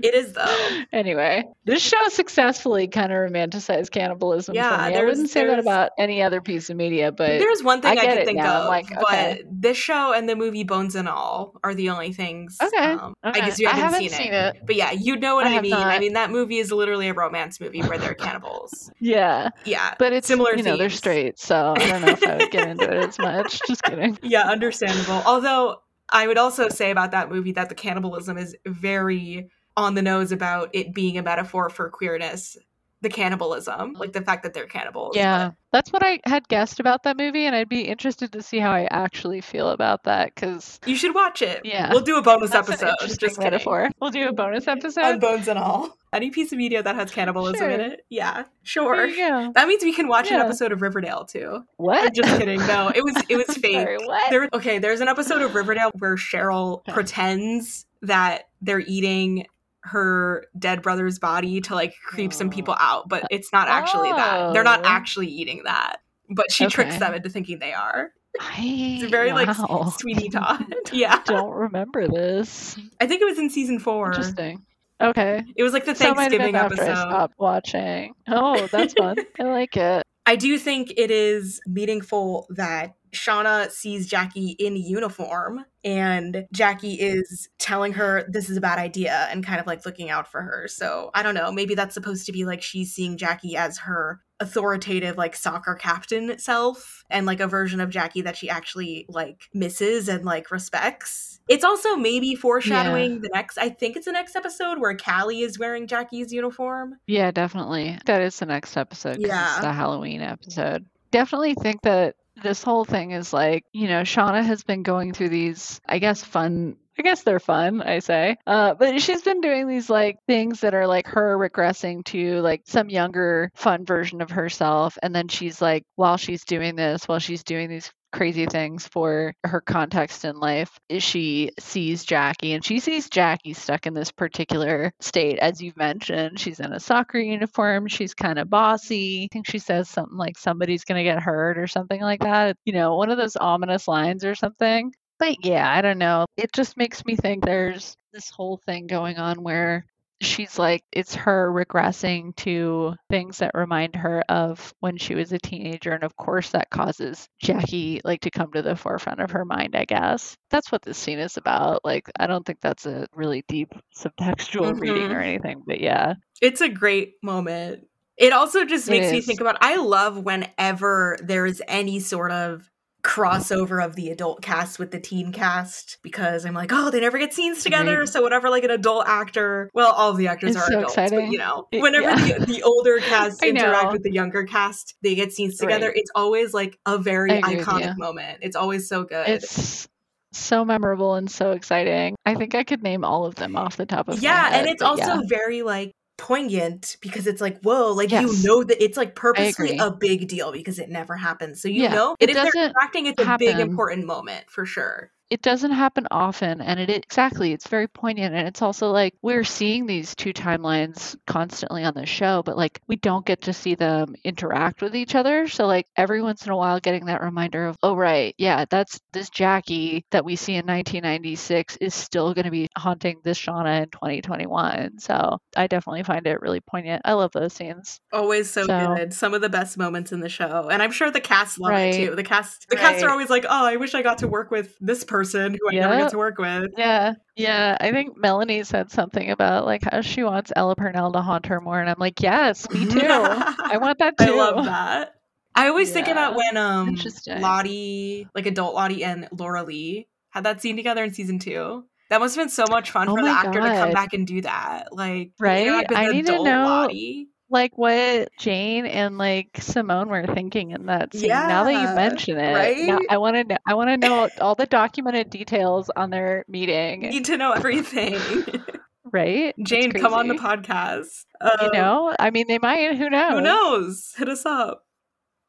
[0.02, 0.82] It is though.
[0.92, 4.96] Anyway, this show successfully kind of romanticized cannibalism Yeah, for me.
[4.96, 8.02] I wouldn't say that about any other piece of media, but There's one thing I
[8.02, 8.56] I, can it think now.
[8.56, 9.42] of, I'm like, okay.
[9.44, 12.58] but this show and the movie Bones and All are the only things.
[12.62, 12.92] okay.
[12.92, 13.40] um, okay.
[13.40, 14.56] I guess you haven't, haven't seen, it.
[14.66, 15.72] But yeah, you know what I I, mean.
[15.74, 18.90] I mean, that movie is literally a romance movie where they're cannibals.
[19.00, 19.94] Yeah, Yeah.
[19.98, 22.68] but it's Similar You know, they're straight, so I don't know if I would get
[22.68, 23.60] into it much.
[23.66, 24.18] Just kidding.
[24.22, 25.22] Yeah, understandable.
[25.26, 30.02] Although I would also say about that movie that the cannibalism is very on the
[30.02, 32.56] nose about it being a metaphor for queerness.
[33.00, 35.14] The cannibalism, like the fact that they're cannibals.
[35.16, 38.58] Yeah, that's what I had guessed about that movie, and I'd be interested to see
[38.58, 41.60] how I actually feel about that because you should watch it.
[41.64, 41.90] Yeah.
[41.92, 42.94] We'll do a bonus that's episode.
[43.00, 43.36] Just kidding.
[43.44, 43.90] metaphor.
[44.00, 45.20] We'll do a bonus On episode.
[45.20, 45.96] bones and all.
[46.12, 48.00] Any piece of media that has cannibalism in it.
[48.08, 48.44] Yeah.
[48.64, 49.06] Sure.
[49.52, 51.64] That means we can watch an episode of Riverdale too.
[51.76, 52.02] What?
[52.02, 52.58] I'm just kidding.
[52.66, 53.74] No, it was it was fake.
[53.76, 54.30] Sorry, what?
[54.30, 59.46] There, okay, there's an episode of Riverdale where Cheryl pretends that they're eating
[59.90, 62.82] her dead brother's body to like creep some people oh.
[62.84, 64.52] out, but it's not actually that.
[64.52, 64.88] They're not Oh.
[64.88, 65.96] actually eating that,
[66.30, 68.10] but she tricks them into thinking they are.
[68.40, 69.86] I, It's very like wow.
[69.88, 70.64] s- Sweeney Todd.
[70.92, 72.78] yeah, don't remember this.
[73.00, 74.06] I think it was in season four.
[74.12, 74.64] Interesting.
[75.00, 75.44] Okay.
[75.56, 77.00] It was like the Thanksgiving after I episode.
[77.00, 78.14] stopped watching.
[78.28, 79.16] Oh, that's fun.
[79.40, 80.02] I like it.
[80.28, 87.48] I do think it is meaningful that Shauna sees Jackie in uniform and Jackie is
[87.58, 90.68] telling her this is a bad idea and kind of like looking out for her.
[90.68, 94.20] So I don't know, maybe that's supposed to be like she's seeing Jackie as her
[94.40, 99.48] authoritative like soccer captain self and like a version of Jackie that she actually like
[99.52, 101.40] misses and like respects.
[101.48, 105.58] It's also maybe foreshadowing the next I think it's the next episode where Callie is
[105.58, 106.96] wearing Jackie's uniform.
[107.06, 107.98] Yeah, definitely.
[108.06, 109.18] That is the next episode.
[109.18, 109.56] Yeah.
[109.56, 110.86] It's the Halloween episode.
[111.10, 115.30] Definitely think that this whole thing is like, you know, Shauna has been going through
[115.30, 116.76] these, I guess, fun.
[116.98, 118.36] I guess they're fun, I say.
[118.46, 122.62] Uh, but she's been doing these like things that are like her regressing to like
[122.66, 124.98] some younger, fun version of herself.
[125.02, 129.34] And then she's like, while she's doing this, while she's doing these crazy things for
[129.44, 134.92] her context in life she sees Jackie and she sees Jackie stuck in this particular
[135.00, 139.46] state as you've mentioned she's in a soccer uniform she's kind of bossy I think
[139.46, 142.96] she says something like somebody's going to get hurt or something like that you know
[142.96, 146.26] one of those ominous lines or something but yeah I don't know.
[146.36, 149.84] It just makes me think there's this whole thing going on where
[150.20, 155.38] she's like it's her regressing to things that remind her of when she was a
[155.38, 159.44] teenager and of course that causes Jackie like to come to the forefront of her
[159.44, 160.34] mind I guess.
[160.50, 161.84] That's what this scene is about.
[161.84, 165.14] Like I don't think that's a really deep subtextual reading Mhm.
[165.14, 166.14] or anything but yeah.
[166.40, 167.86] It's a great moment.
[168.16, 172.68] It also just It makes me think about I love whenever there's any sort of
[173.02, 177.18] crossover of the adult cast with the teen cast because I'm like, oh, they never
[177.18, 177.94] get scenes together.
[177.94, 178.08] Agreed.
[178.08, 180.96] So whenever like an adult actor, well, all of the actors It's are so adults,
[180.96, 182.38] but you know, whenever yeah.
[182.38, 185.86] the, the older cast interact with the younger cast, they get scenes together.
[185.88, 185.96] Right.
[185.96, 188.38] It's always like a very I agree with iconic moment.
[188.42, 189.28] It's always so good.
[189.28, 189.88] it's
[190.32, 193.86] so memorable and so exciting I think I could name all of them off the
[193.86, 195.20] top of my yeah, and it's also yeah.
[195.26, 198.22] very like poignant because it's like whoa like Yes.
[198.22, 201.82] you know that it's like purposely a big deal because it never happens so you
[201.84, 205.72] Yeah, know it if they're acting it's a big important moment for sure it doesn't
[205.72, 210.14] happen often and it exactly it's very poignant and it's also like we're seeing these
[210.14, 214.80] two timelines constantly on the show but like we don't get to see them interact
[214.80, 217.94] with each other so like every once in a while getting that reminder of oh
[217.94, 222.66] right yeah that's this jackie that we see in 1996 is still going to be
[222.76, 227.02] haunting this shauna in 2021 so i definitely find it really poignant.
[227.04, 228.00] I love those scenes.
[228.12, 229.12] Always so, So- good.
[229.12, 231.92] Some of the best moments in the show and i'm sure the cast love Right.
[231.94, 232.14] it too.
[232.16, 234.74] The cast the cast are always like oh i wish i got to work with
[234.80, 237.76] this person who i never get to work with Yeah, yeah.
[237.80, 241.60] I think Melanie said something about like how she wants Ella Purnell to haunt her
[241.60, 242.98] more, and I'm like, yes, me too.
[243.00, 244.24] I want that too.
[244.32, 245.14] I love that.
[245.54, 246.96] I always think about when um
[247.26, 251.84] Lottie, like adult Lottie and Laura Lee had that scene together in season two.
[252.10, 254.26] That must have been so much fun Oh for the actor to come back and
[254.26, 254.88] do that.
[254.92, 255.66] Like Right?
[255.66, 257.28] interact with I need to know- Lottie.
[257.50, 261.28] Like what Jane and like Simone were thinking in that scene.
[261.30, 262.86] Yeah, now that you mention it, right?
[262.86, 263.58] now I want to know.
[263.66, 267.00] I want to know all the documented details on their meeting.
[267.00, 268.18] Need to know everything.
[269.10, 269.54] Right?
[269.62, 271.24] Jane, come on the podcast.
[271.42, 272.94] You Um, know, I mean, they might.
[272.94, 273.32] Who knows?
[273.32, 274.12] Who knows?
[274.18, 274.84] Hit us up.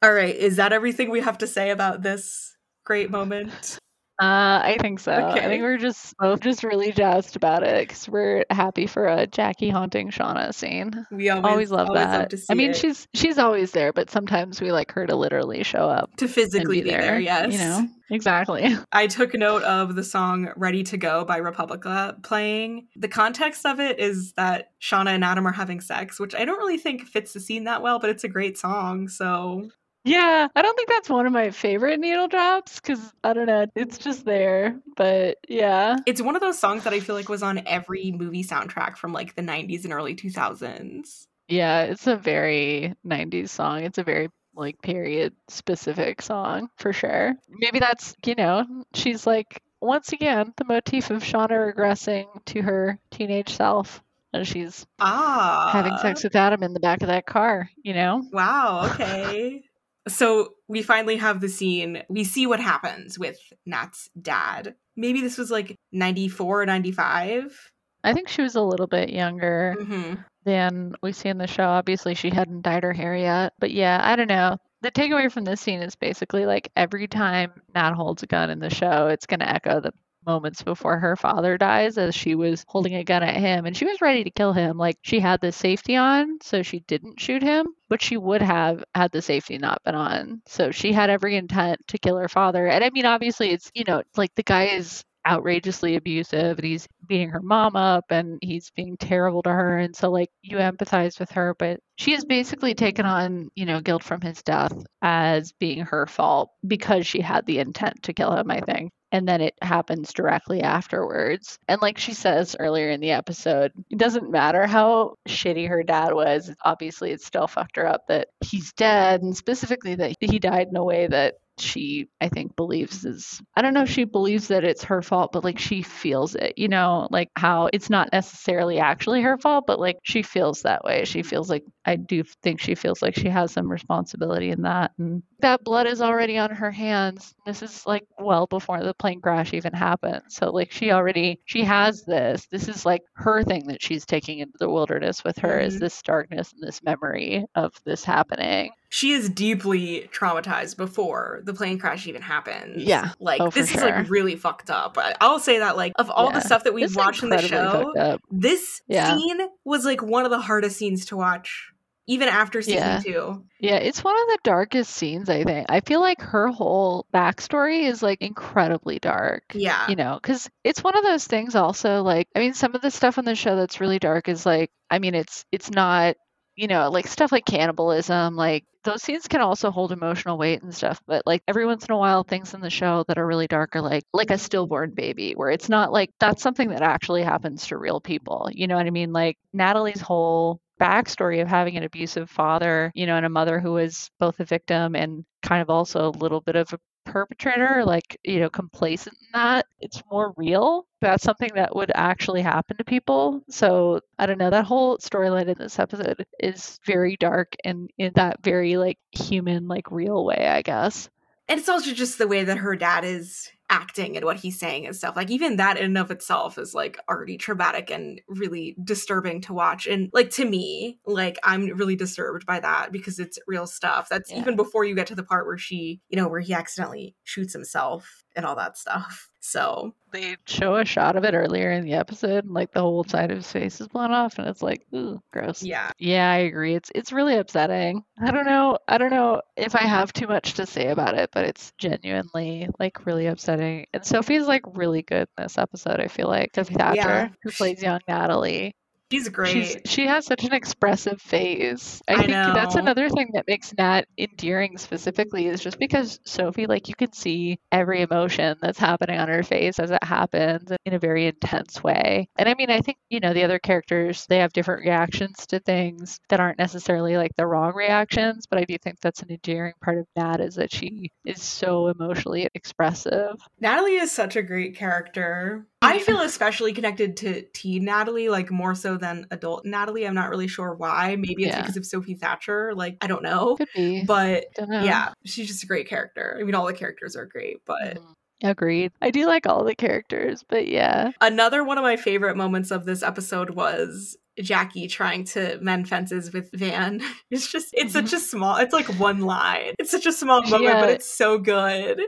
[0.00, 2.56] All right, is that everything we have to say about this
[2.86, 3.78] great moment?
[4.20, 5.12] Uh, I think so.
[5.12, 9.26] I think we're just both just really jazzed about it because we're happy for a
[9.26, 11.06] Jackie haunting Shauna scene.
[11.10, 12.18] We always, Always love always that.
[12.20, 12.76] love to see I mean, it.
[12.76, 16.78] she's she's always there, but sometimes we like her to literally show up to physically
[16.78, 17.00] be be there.
[17.00, 17.20] there.
[17.20, 18.76] Yes, You know, exactly.
[18.92, 22.88] I took note of the song "Ready to Go" by Republica playing.
[22.96, 26.58] The context of it is that Shauna and Adam are having sex, which I don't
[26.58, 29.08] really think fits the scene that well, but it's a great song.
[29.08, 29.70] So
[30.04, 33.66] Yeah, I don't think that's one of my favorite needle drops because I don't know,
[33.74, 34.80] it's just there.
[34.96, 38.44] But yeah, it's one of those songs that I feel like was on every movie
[38.44, 41.26] soundtrack from like the '90s and early 2000s.
[41.48, 43.84] yeah, it's a very 90s song.
[43.84, 47.34] It's a very like period specific song for sure.
[47.48, 52.98] Maybe that's, you know, she's like, once again, the motif of Shauna regressing to her
[53.10, 54.02] teenage self
[54.32, 58.22] and she's Ah, having sex with Adam in the back of that car, you know?
[58.32, 59.62] Wow, okay.
[60.08, 62.02] So we finally have the scene.
[62.08, 64.74] We see what happens with Nat's dad.
[64.96, 67.70] Maybe this was like 94 or 95.
[68.02, 69.76] I think she was a little bit younger.
[69.78, 70.14] hmm
[70.44, 71.64] than we see in the show.
[71.64, 73.52] Obviously, she hadn't dyed her hair yet.
[73.58, 74.56] But yeah, I don't know.
[74.82, 78.58] The takeaway from this scene is basically like every time Nat holds a gun in
[78.58, 79.92] the show, it's going to echo the
[80.26, 83.84] moments before her father dies as she was holding a gun at him and she
[83.84, 84.76] was ready to kill him.
[84.78, 88.84] Like she had the safety on, so she didn't shoot him, but she would have
[88.94, 90.42] had the safety not been on.
[90.46, 92.66] So she had every intent to kill her father.
[92.66, 96.88] And I mean, obviously, it's, you know, like the guy is outrageously abusive and he's
[97.06, 101.20] beating her mom up and he's being terrible to her and so like you empathize
[101.20, 104.72] with her but she has basically taken on you know guilt from his death
[105.02, 109.26] as being her fault because she had the intent to kill him i think and
[109.26, 111.58] then it happens directly afterwards.
[111.68, 116.14] And like she says earlier in the episode it doesn't matter how shitty her dad
[116.14, 120.68] was obviously it still fucked her up that he's dead and specifically that he died
[120.68, 124.48] in a way that she i think believes is i don't know if she believes
[124.48, 128.08] that it's her fault but like she feels it you know like how it's not
[128.12, 131.04] necessarily actually her fault but like she feels that way.
[131.04, 134.92] She feels like i do think she feels like she has some responsibility in that
[134.98, 139.20] and that blood is already on her hands this is like well before the plane
[139.20, 143.66] crash even happened so like she already she has this this is like her thing
[143.66, 145.80] that she's taking into the wilderness with her is Mhm.
[145.80, 151.78] this darkness and this memory of this happening She is deeply traumatized before the plane
[151.78, 152.82] crash even happens.
[152.82, 153.10] Yeah.
[153.20, 154.98] Like, Oh, for this is like really fucked up.
[154.98, 157.38] I- I'll say that, like, of all the stuff that we've This watched in the
[157.40, 159.14] show, this Yeah.
[159.16, 161.70] scene was like one of the hardest scenes to watch,
[162.10, 162.98] even after season Yeah.
[162.98, 163.44] two.
[163.60, 165.66] Yeah, it's one of the darkest scenes, I think.
[165.70, 169.44] I feel like her whole backstory is like incredibly dark.
[169.54, 169.88] Yeah.
[169.88, 172.90] You know, because it's one of those things also like I mean some of the
[172.90, 176.16] stuff on the show that's really dark is like I mean it's it's not
[176.56, 180.74] you know, like stuff like cannibalism, like those scenes can also hold emotional weight and
[180.74, 183.46] stuff, but like every once in a while things in the show that are really
[183.46, 187.22] dark are like like a stillborn baby where it's not like that's something that actually
[187.22, 188.48] happens to real people.
[188.52, 189.12] You know what I mean?
[189.12, 193.72] Like Natalie's whole backstory of having an abusive father, you know, and a mother who
[193.72, 198.18] was both a victim and kind of also a little bit of a perpetrator, like,
[198.24, 199.66] you know, complacent in that.
[199.80, 200.86] It's more real.
[201.00, 203.42] That's something that would actually happen to people.
[203.48, 204.50] So I don't know.
[204.50, 209.66] That whole storyline in this episode is very dark and in that very like human,
[209.66, 211.08] like real way, I guess.
[211.48, 214.86] And it's also just the way that her dad is acting and what he's saying
[214.86, 215.16] and stuff.
[215.16, 219.54] Like even that in and of itself is like already traumatic and really disturbing to
[219.54, 219.86] watch.
[219.86, 224.08] And like to me, like I'm really disturbed by that because it's real stuff.
[224.10, 224.40] That's Yeah.
[224.40, 227.52] even before you get to the part where she, you know, where he accidentally shoots
[227.52, 229.29] himself and all that stuff.
[229.42, 233.04] So They show a shot of it earlier in the episode, and like the whole
[233.04, 235.62] side of his face is blown off, and it's like, ooh, gross.
[235.62, 235.90] yeah.
[235.98, 236.74] Yeah, I agree.
[236.74, 238.04] It's it's really upsetting.
[238.20, 238.78] I don't know.
[238.86, 242.68] I don't know if I have too much to say about it, but it's genuinely
[242.78, 243.86] like really upsetting.
[243.94, 246.00] And Sophie's like really good in this episode.
[246.00, 247.28] I feel like Sophie Thatcher, Yeah.
[247.42, 248.74] who plays young Natalie,
[249.10, 249.52] She's great.
[249.52, 252.00] she's she has such an expressive face.
[252.06, 256.66] I, I think that's another thing that makes Nat endearing specifically is just because Sophie,
[256.66, 260.94] like you can see every emotion that's happening on her face as it happens in
[260.94, 262.28] a very intense way.
[262.36, 265.58] And I mean, I think, you know, the other characters, they have different reactions to
[265.58, 269.74] things that aren't necessarily like the wrong reactions, but I do think that's an endearing
[269.82, 273.36] part of Nat is that she is so emotionally expressive.
[273.60, 275.66] Natalie is such a great character.
[275.82, 280.06] I feel especially connected to teen Natalie, like more so than adult Natalie.
[280.06, 281.16] I'm not really sure why.
[281.16, 281.60] Maybe it's Yeah.
[281.62, 282.74] because of Sophie Thatcher.
[282.74, 283.56] Like, I don't know.
[283.56, 284.04] Could be.
[284.04, 284.82] But Dunno.
[284.84, 286.36] yeah, she's just a great character.
[286.38, 288.14] I mean, all the characters are great, but Mhm.
[288.42, 288.92] Agreed.
[289.02, 291.10] I do like all the characters, but yeah.
[291.20, 296.32] Another one of my favorite moments of this episode was Jackie trying to mend fences
[296.32, 297.02] with Van.
[297.30, 299.74] It's just, it's such a small, it's like one line.
[299.78, 300.80] It's such a small moment, Yeah.
[300.80, 302.00] but it's so good.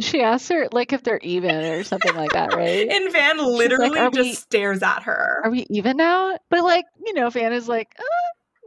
[0.00, 2.88] She asks her like if they're even or something like that, right?
[2.88, 5.40] And Van literally "Are just we- stares at her.
[5.44, 6.38] Are we even now?
[6.48, 8.02] But like, you know, Van is like, uh,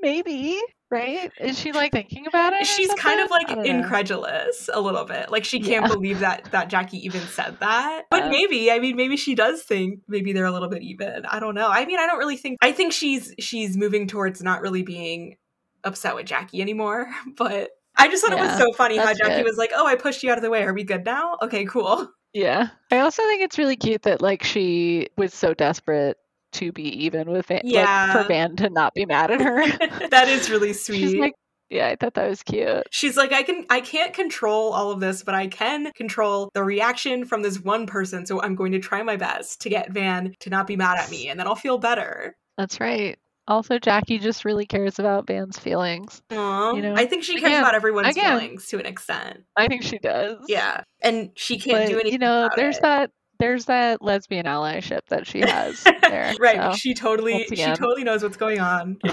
[0.02, 0.60] maybe,
[0.92, 1.32] right?
[1.40, 2.66] Is she like thinking about it?
[2.68, 3.70] She's kind of like I don't know.
[3.72, 5.32] incredulous a little bit.
[5.32, 5.94] Like she can't Yeah.
[5.94, 8.04] believe that that Jackie even said that.
[8.12, 8.30] But Yeah.
[8.30, 11.26] maybe, I mean, maybe she does think maybe they're a little bit even.
[11.26, 11.68] I don't know.
[11.70, 12.58] I mean, I don't really think.
[12.62, 15.38] I think she's she's moving towards not really being
[15.84, 17.08] upset with Jackie anymore.
[17.38, 20.24] But I just thought it was so funny how Jackie was like, "Oh, I pushed
[20.24, 20.64] you out of the way.
[20.64, 21.38] Are we good now?
[21.42, 22.70] Okay, cool." Yeah.
[22.92, 26.18] I also think it's really cute that like she was so desperate
[26.54, 28.12] to be even with Van, like Yeah.
[28.12, 29.66] for Van to not be mad at her.
[30.10, 31.00] that is really sweet.
[31.00, 31.34] She's like,
[31.70, 32.84] yeah, I thought that was cute.
[32.92, 36.64] She's like, I can I can't control all of this, but I can control the
[36.64, 38.26] reaction from this one person.
[38.26, 41.10] So I'm going to try my best to get Van to not be mad at
[41.10, 42.36] me, and then I'll feel better.
[42.58, 43.18] That's right.
[43.48, 46.22] Also, Jackie just really cares about Van's feelings.
[46.30, 46.76] Aww.
[46.76, 46.96] You know?
[46.96, 48.40] I think she cares Again- about everyone's again.
[48.40, 49.44] feelings to an extent.
[49.58, 50.38] I think she does.
[50.48, 50.84] Yeah.
[51.02, 52.12] And she can't but do anything.
[52.14, 52.82] you know, there's it.
[52.84, 56.34] that there's that lesbian allyship that she has there.
[56.40, 56.72] right.
[56.72, 56.78] so.
[56.78, 58.98] She totally she totally knows what's going on.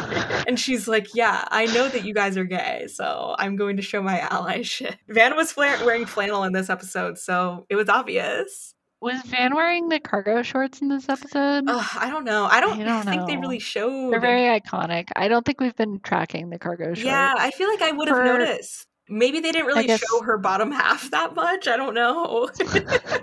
[0.47, 3.83] And she's like, Yeah, I know that you guys are gay, so I'm going to
[3.83, 4.95] show my allyship.
[5.09, 8.75] Van was fla- wearing flannel in this episode, so it was obvious.
[9.01, 11.65] Was Van wearing the cargo shorts in this episode?
[11.67, 12.45] Ugh, I don't know.
[12.45, 14.13] I don't, I don't think they really showed.
[14.13, 15.09] They're very iconic.
[15.17, 17.03] I don't think we've been tracking the cargo shorts.
[17.03, 18.87] yeah, I feel like I would have noticed.
[19.11, 21.69] Maybe they didn't really guess- show her bottom half that much.
[21.69, 22.49] I don't know.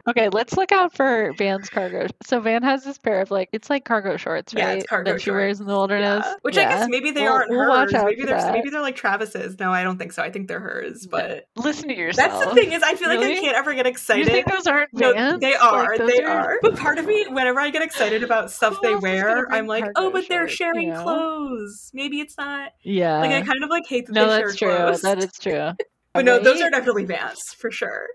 [0.09, 2.07] Okay, let's look out for Van's cargo.
[2.25, 4.61] So Van has this pair of like it's like cargo shorts, right?
[4.61, 6.23] Yeah, it's cargo that she wears in the wilderness.
[6.25, 6.33] Yeah.
[6.43, 7.93] Which I guess maybe they We'll- aren't we'll watch hers.
[7.95, 8.53] out Maybe they're that.
[8.53, 9.59] maybe they're like Travis's.
[9.59, 10.23] No, I don't think so.
[10.23, 11.05] I think they're hers.
[11.07, 12.31] But Listen to yourself.
[12.31, 14.25] that's the thing is, I feel like I can't ever get excited.
[14.27, 15.15] You think those aren't Vans?
[15.15, 15.97] No, they are.
[15.97, 16.57] those they are.
[16.61, 19.67] But part of me, whenever I get excited about stuff they oh, gonna wear, I'm
[19.67, 21.03] like, oh, but they're sharing you know?
[21.03, 21.91] clothes.
[21.93, 22.71] Maybe it's not.
[22.81, 23.19] Yeah.
[23.19, 24.77] Like I kind of like hate that no, they that's share true.
[24.85, 25.01] clothes.
[25.01, 25.71] That is true.
[26.17, 28.07] But no, those are definitely Vans for sure.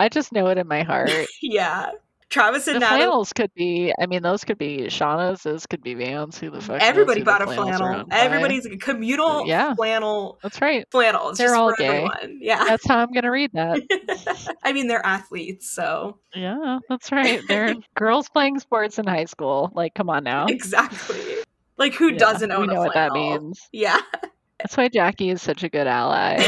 [0.00, 1.10] I just know it in my heart.
[1.42, 1.90] Yeah.
[2.30, 3.00] Travis and the Natalie.
[3.02, 3.92] flannels could be.
[4.00, 5.42] I mean, those could be Shauna's.
[5.44, 6.36] Those could be Vans.
[6.38, 6.82] Who the fuck?
[6.82, 8.06] Everybody bought a flannel.
[8.10, 9.74] Everybody's a communal Yeah.
[9.76, 10.84] flannel That's right.
[10.90, 11.38] flannels.
[11.38, 11.86] They're all gay.
[11.86, 12.38] everyone.
[12.40, 12.64] Yeah.
[12.64, 14.56] That's how I'm gonna read that.
[14.64, 17.40] I mean, they're athletes, so Yeah, that's right.
[17.46, 19.70] They're girls playing sports in high school.
[19.72, 20.46] Like, come on now.
[20.46, 21.22] exactly.
[21.76, 23.68] Like, who Yeah, doesn't own We know a what that means.
[23.70, 24.00] Yeah.
[24.58, 26.44] That's why Jackie is such a good ally.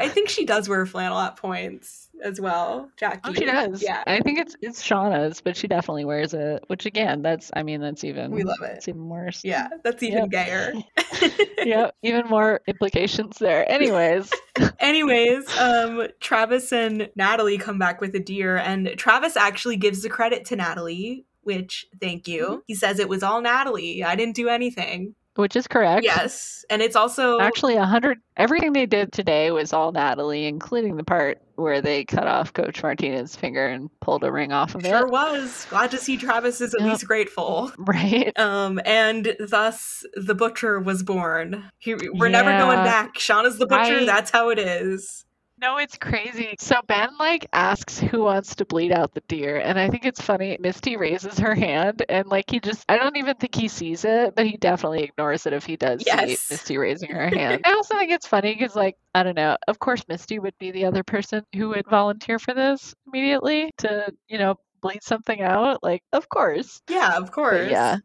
[0.00, 3.20] I think she does wear flannel at points as well, Jackie.
[3.24, 3.82] Oh, she does.
[3.82, 4.04] Yeah.
[4.06, 6.64] I think it's it's Shauna's, but she definitely wears it.
[6.68, 8.76] Which again, that's I mean, that's even We love it.
[8.76, 9.44] It's even worse.
[9.44, 10.72] Yeah, that's even gayer.
[11.64, 11.94] yep.
[12.02, 13.70] Even more implications there.
[13.70, 14.30] Anyways,
[14.80, 20.08] Anyways, um, Travis and Natalie come back with a deer, and Travis actually gives the
[20.08, 22.44] credit to Natalie, which thank you.
[22.44, 22.60] Mm-hmm.
[22.66, 24.04] He says it was all Natalie.
[24.04, 25.14] I didn't do anything.
[25.38, 26.02] Which is correct.
[26.02, 28.18] Yes, and it's also Actually, a hundred.
[28.36, 32.82] Everything they did today was all Natalie, including the part where they cut off Coach
[32.82, 35.12] Martinez's finger and pulled a ring off of sure it.
[35.12, 37.70] was glad to see Travis is at least grateful.
[37.78, 38.36] Right.
[38.36, 41.70] Um, and thus the butcher was born.
[41.78, 43.14] He, we're never going back.
[43.14, 44.04] Shauna is the butcher.
[44.04, 45.24] That's how it is.
[45.60, 46.54] No, it's crazy.
[46.60, 50.20] So Ben like asks who wants to bleed out the deer, and I think it's
[50.20, 50.56] funny.
[50.60, 54.46] Misty raises her hand, and like he just—I don't even think he sees it, but
[54.46, 56.40] he definitely ignores it if he does Yes.
[56.40, 57.62] see Misty raising her hand.
[57.64, 59.56] I also think it's funny because, like, I don't know.
[59.66, 64.12] Of course, Misty would be the other person who would volunteer for this immediately to,
[64.28, 65.82] you know, bleed something out.
[65.82, 66.80] Like, of course.
[66.88, 67.70] Yeah, of But course.
[67.70, 67.96] yeah.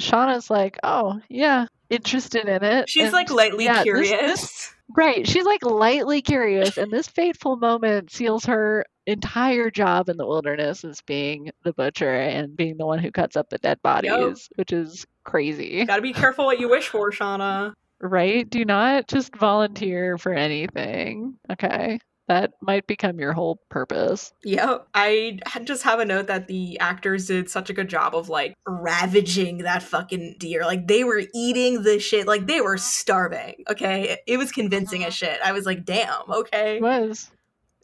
[0.00, 2.88] Shauna's like, oh yeah, interested in it.
[2.88, 4.20] She's and like lightly yeah, this- curious.
[4.40, 5.26] this- Right.
[5.26, 10.84] She's like lightly curious, and this fateful moment seals her entire job in the wilderness
[10.84, 14.72] as being the butcher and being the one who cuts up the dead bodies, which
[14.72, 15.84] is crazy.
[15.84, 17.74] Gotta be careful what you wish for, Shauna.
[18.00, 18.48] Right?
[18.48, 21.38] Do not just volunteer for anything.
[21.50, 21.98] Okay.
[22.28, 24.32] That might become your whole purpose.
[24.42, 24.88] Yep.
[24.94, 28.54] I just have a note that the actors did such a good job of like
[28.66, 30.64] ravaging that fucking deer.
[30.64, 32.26] Like they were eating the shit.
[32.26, 33.62] Like they were starving.
[33.70, 34.18] Okay.
[34.26, 35.38] It was convincing as shit.
[35.44, 36.76] I was like, damn, okay.
[36.78, 37.30] It was.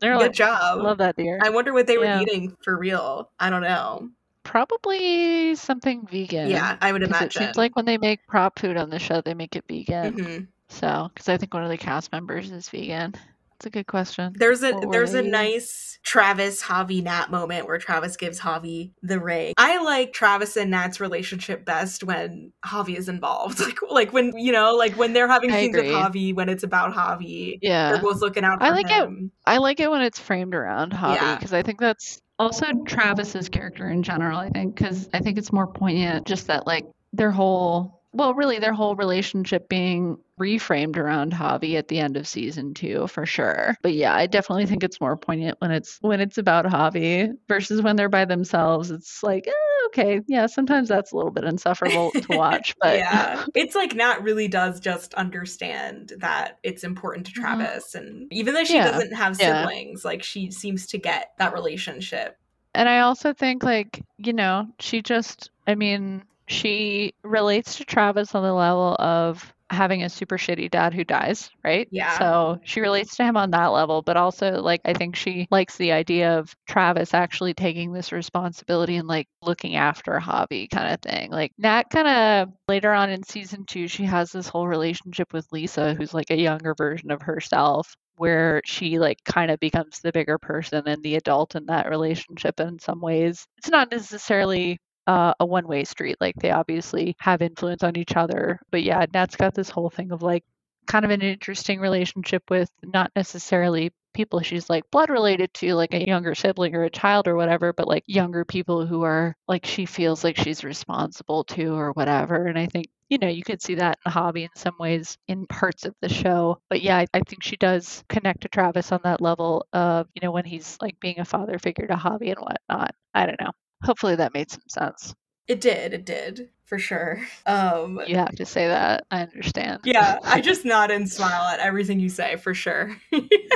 [0.00, 0.82] They're Good like, job.
[0.82, 1.38] love that deer.
[1.40, 2.22] I wonder what they were Yeah.
[2.22, 3.30] eating for real.
[3.38, 4.08] I don't know.
[4.42, 6.50] Probably something vegan.
[6.50, 7.26] Yeah, I would imagine.
[7.42, 10.14] It seems like when they make prop food on the show, they make it vegan.
[10.16, 10.46] Mhm.
[10.68, 13.14] So, because I think one of the cast members is vegan.
[13.62, 14.32] That's a good question.
[14.36, 19.20] There's a What there's a nice Travis, Javi, Nat moment where Travis gives Javi the
[19.20, 19.54] ring.
[19.56, 23.60] I like Travis and Nat's relationship best when Javi is involved.
[23.62, 25.84] Like like when you know, like when they're having I scenes with.
[25.84, 27.58] Javi, when it's about Javi.
[27.62, 27.92] Yeah.
[27.92, 29.08] They're both looking out for I like it.
[29.46, 31.36] I like it when it's framed around Javi Yeah.
[31.36, 34.38] because I think that's also Travis's character in general.
[34.40, 38.58] I think because I think it's more poignant just that like their whole well, really
[38.58, 43.74] their whole relationship being reframed around Javi at the end of season two for sure.
[43.82, 47.80] But yeah, I definitely think it's more poignant when it's when it's about Javi versus
[47.82, 48.90] when they're by themselves.
[48.90, 53.44] It's like eh, okay, yeah, sometimes that's a little bit insufferable to watch, but yeah,
[53.54, 57.40] it's like Nat really does just understand that it's important to Mhm.
[57.40, 59.66] Travis, and even though she Yeah, doesn't have yeah.
[59.66, 62.36] siblings, like she seems to get that relationship.
[62.74, 68.34] And I also think, like, you know, she just, I mean, she relates to Travis
[68.34, 71.88] on the level of having a super shitty dad who dies, right?
[71.90, 72.18] Yeah.
[72.18, 75.76] So she relates to him on that level, but also, like, I think she likes
[75.78, 80.92] the idea of Travis actually taking this responsibility and, like, looking after a Javi kind
[80.92, 81.30] of thing.
[81.30, 85.50] Like, Nat kind of later on in season two, she has this whole relationship with
[85.52, 90.12] Lisa, who's like a younger version of herself where she like kind of becomes the
[90.12, 94.78] bigger person and the adult in that relationship and in some ways it's not necessarily
[95.06, 98.60] uh, a one-way street like they obviously have influence on each other.
[98.70, 100.44] But yeah nat's got this whole thing of like
[100.86, 105.94] kind of an interesting relationship with not necessarily people she's like blood related to like
[105.94, 109.64] a younger sibling or a child or whatever but like younger people who are like
[109.64, 112.46] she feels like she's responsible to or whatever.
[112.46, 115.18] And i think you know you could see that in the Javi in some ways
[115.28, 116.58] in parts of the show.
[116.68, 120.20] But yeah I, I think she does connect to travis on that level of you
[120.22, 122.94] know when he's like being a father figure to Javi and whatnot.
[123.14, 123.52] I don't know
[123.82, 125.14] hopefully that made some sense
[125.48, 127.20] It did, it did for sure.
[127.44, 131.60] Um, you have to say that i understand yeah, I just nod and smile at
[131.60, 132.96] everything you say for sure.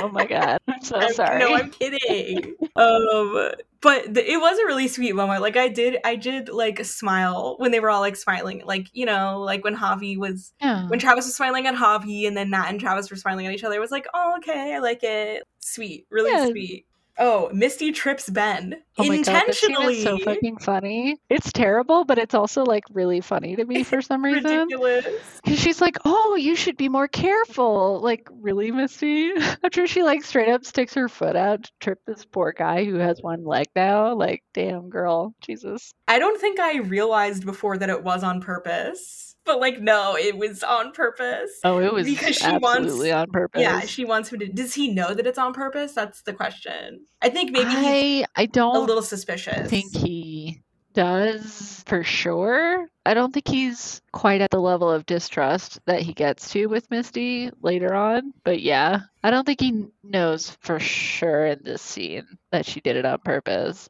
[0.01, 2.55] oh my god i'm so I'm- sorry No, I'm kidding.
[2.75, 5.41] um, but it was a really sweet moment.
[5.43, 8.63] Like I did, I did like smile when they were all like smiling.
[8.65, 12.35] Like you know, like when Javi was yeah when Travis was smiling at Javi, and
[12.35, 13.75] then Nat and Travis were smiling at each other.
[13.75, 15.43] It was like, oh, okay, I like it.
[15.59, 16.47] Sweet, really Yeah.
[16.47, 16.86] sweet.
[17.19, 19.97] Oh, Misty trips Ben Oh my god, this scene intentionally.
[19.97, 21.17] is so fucking funny.
[21.29, 24.43] It's terrible, but it's also like really funny to me for some reason.
[24.43, 25.05] ridiculous.
[25.43, 29.31] Because she's like, "Oh, you should be more careful." Like, really, Misty?
[29.63, 32.95] After she like straight up sticks her foot out to trip this poor guy who
[32.95, 34.15] has one leg now.
[34.15, 35.93] Like, damn, girl, Jesus.
[36.07, 39.26] I don't think I realized before that it was on purpose.
[39.47, 41.49] But like, no, it was on purpose.
[41.63, 43.61] Oh, it was Because she absolutely wants- on purpose.
[43.61, 44.47] Yeah, she wants him to.
[44.47, 45.93] Does he know that it's on purpose?
[45.93, 47.05] That's the question.
[47.21, 49.69] I think maybe he's I I don't a little suspicious.
[49.69, 50.61] think he
[50.93, 52.87] does for sure.
[53.05, 56.89] I don't think he's quite at the level of distrust that he gets to with
[56.91, 58.33] Misty later on.
[58.43, 62.95] But yeah, I don't think he knows for sure in this scene that she did
[62.97, 63.89] it on purpose.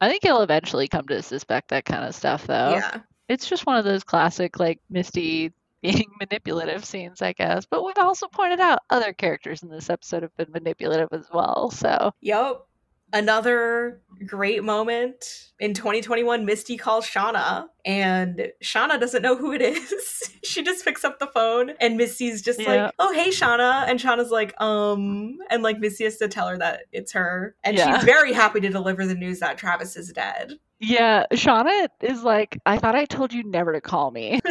[0.00, 2.72] I think he'll eventually come to suspect that kind of stuff, though.
[2.72, 2.98] Yeah.
[3.32, 7.66] It's just one of those classic, like, Misty being manipulative scenes, I guess.
[7.66, 11.70] But we've also pointed out other characters in this episode have been manipulative as well.
[11.70, 12.66] So, Yep.
[13.14, 15.22] Another great moment
[15.60, 16.46] in 2021.
[16.46, 20.32] Misty calls Shauna, and Shauna doesn't know who it is.
[20.44, 22.86] she just picks up the phone, and Misty's just Yeah.
[22.86, 26.56] like, "Oh, hey, Shauna," and Shauna's like, "Um," and like Misty has to tell her
[26.56, 27.96] that it's her, and Yeah.
[27.96, 30.54] she's very happy to deliver the news that Travis is dead.
[30.82, 34.40] Yeah, Shauna is like, I thought I told you never to call me.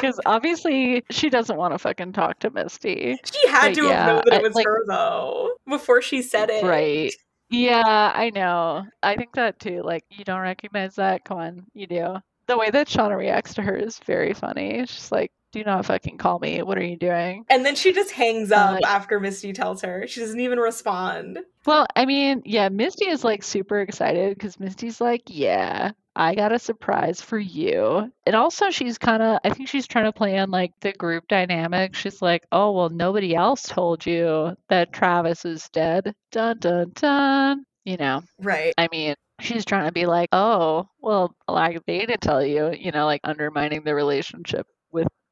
[0.00, 3.16] Because obviously she doesn't want to fucking talk to Misty.
[3.32, 6.20] She had But to yeah, have known that it was like- her though before she
[6.22, 6.64] said it.
[6.64, 7.14] Right.
[7.50, 8.84] Yeah, I know.
[9.02, 9.82] I think that too.
[9.82, 11.24] Like, you don't recognize that?
[11.24, 12.16] Come on, you do.
[12.46, 14.84] The way that Shauna reacts to her is very funny.
[14.86, 16.62] She's like, do not fucking call me.
[16.62, 17.44] What are you doing?
[17.48, 20.06] And then she just hangs up Uh, after Misty tells her.
[20.06, 21.38] She doesn't even respond.
[21.66, 26.52] Well, I mean, yeah, Misty is like super excited because Misty's like, yeah, I got
[26.52, 28.10] a surprise for you.
[28.26, 31.28] And also, she's kind of, I think she's trying to play on like the group
[31.28, 31.94] dynamic.
[31.94, 36.14] She's like, oh, well, nobody else told you that Travis is dead.
[36.32, 37.64] Dun, dun, dun.
[37.84, 38.74] You know, Right.
[38.76, 42.92] I mean, she's trying to be like, oh, well, like they didn't tell you, you
[42.92, 44.66] know, like undermining the relationship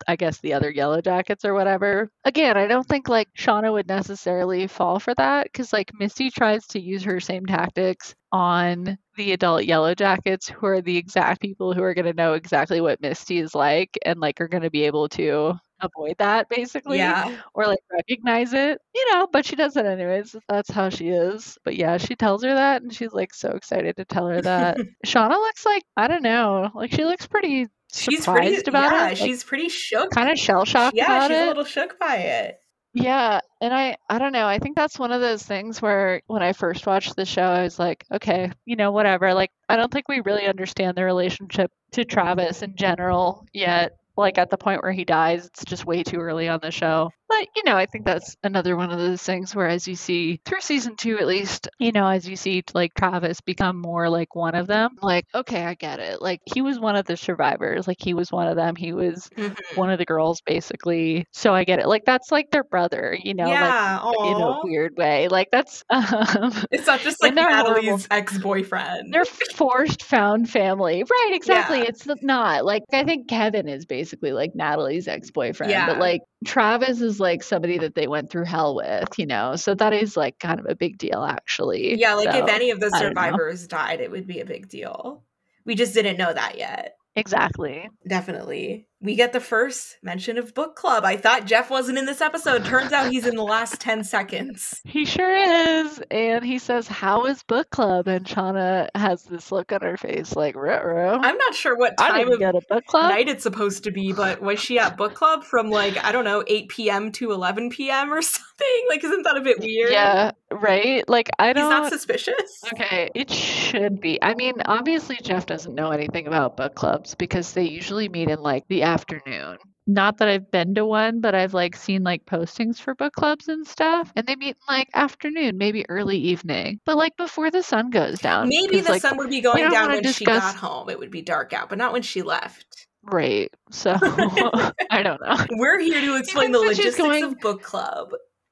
[0.07, 2.11] I guess, the other Yellow Jackets or whatever.
[2.25, 6.67] Again, I don't think like Shauna would necessarily fall for that because like Misty tries
[6.69, 11.73] to use her same tactics on the adult Yellow Jackets who are the exact people
[11.73, 14.71] who are going to know exactly what Misty is like and like are going to
[14.71, 17.37] be able to avoid that basically Yeah.
[17.55, 20.35] or like recognize it, you know, but she does it anyways.
[20.49, 21.57] That's how she is.
[21.65, 24.77] But yeah, she tells her that and she's like so excited to tell her that.
[25.07, 29.09] Shauna looks like, I don't know, like she looks pretty She's surprised pretty about yeah,
[29.11, 29.19] it.
[29.19, 30.11] she's pretty shook.
[30.11, 31.43] kind of shell shocked yeah, she's it.
[31.45, 32.59] a little shook by it.
[32.95, 34.47] Yeah, and I I don't know.
[34.47, 37.63] I think that's one of those things where when I first watched the show, I
[37.63, 39.35] was like, okay, you know, whatever.
[39.35, 44.39] Like, I don't think we really understand the relationship to Travis in general yet like
[44.39, 47.11] at the point where he dies, it's just way too early on the show.
[47.31, 50.41] But, you know, I think that's another one of those things where, as you see
[50.47, 54.35] through season two, at least, you know, as you see like Travis become more like
[54.35, 56.23] one of them, like, okay, I get it.
[56.23, 57.87] Like, he was one of the survivors.
[57.87, 58.77] Like, he was one of them.
[58.77, 59.55] He was Mhm.
[59.75, 61.27] one of the girls, basically.
[61.33, 61.87] So I get it.
[61.87, 65.29] Like, that's like their brother, you know, yeah, like in a weird way.
[65.29, 69.13] Like, that's, um, It's not just like Natalie's ex-boyfriend.
[69.13, 69.25] they're
[69.55, 71.03] forced found family.
[71.05, 71.81] Right, exactly.
[71.81, 71.89] Yeah.
[71.89, 72.65] It's not.
[72.65, 75.87] Like I think Kevin is basically like Natalie's ex-boyfriend, Yeah.
[75.87, 79.57] but like Travis is like somebody that they went through hell with, you know.
[79.57, 81.99] So that is like kind of a big deal actually.
[81.99, 83.09] yeah, like if any of the I don't know.
[83.09, 85.23] survivors died, it would be a big deal.
[85.65, 86.95] We just didn't know that yet.
[87.17, 87.89] Exactly.
[88.07, 88.87] Definitely.
[89.01, 91.05] We get the first mention of book club.
[91.05, 92.65] I thought Jeff wasn't in this episode.
[92.65, 94.81] Turns out he's in the last 10 seconds.
[94.85, 96.03] He sure is.
[96.11, 98.09] And he says, How is book club?
[98.09, 102.29] And Shauna has this look on her face like, ruh I'm not sure what time
[102.29, 103.11] of go book club.
[103.11, 106.25] night it's supposed to be, but was she at book club from like, I don't
[106.25, 107.13] know, 8 p.m.
[107.13, 108.13] to 11 p.m.
[108.13, 108.21] or
[108.59, 108.87] something?
[108.89, 109.93] Like, isn't that a bit weird?
[109.93, 111.09] Yeah, right?
[111.09, 112.65] Like I don't He's not suspicious?
[112.73, 114.21] Okay, it should be.
[114.23, 118.43] I mean, obviously, Jeff doesn't know anything about book clubs because they usually meet in
[118.43, 119.59] like the afternoon.
[119.87, 123.49] Not that I've been to one, but I've like seen like postings for book clubs
[123.49, 127.63] and stuff, and they meet in like afternoon, maybe early evening, but like before the
[127.63, 128.49] sun goes down.
[128.49, 130.91] Maybe the like, sun would be going down when she got home.
[130.91, 132.87] It would be dark out, but not when she left.
[133.05, 133.51] right.
[133.71, 133.93] So
[134.91, 135.37] I don't know.
[135.53, 138.11] We're here to explain the logistics going- of book club.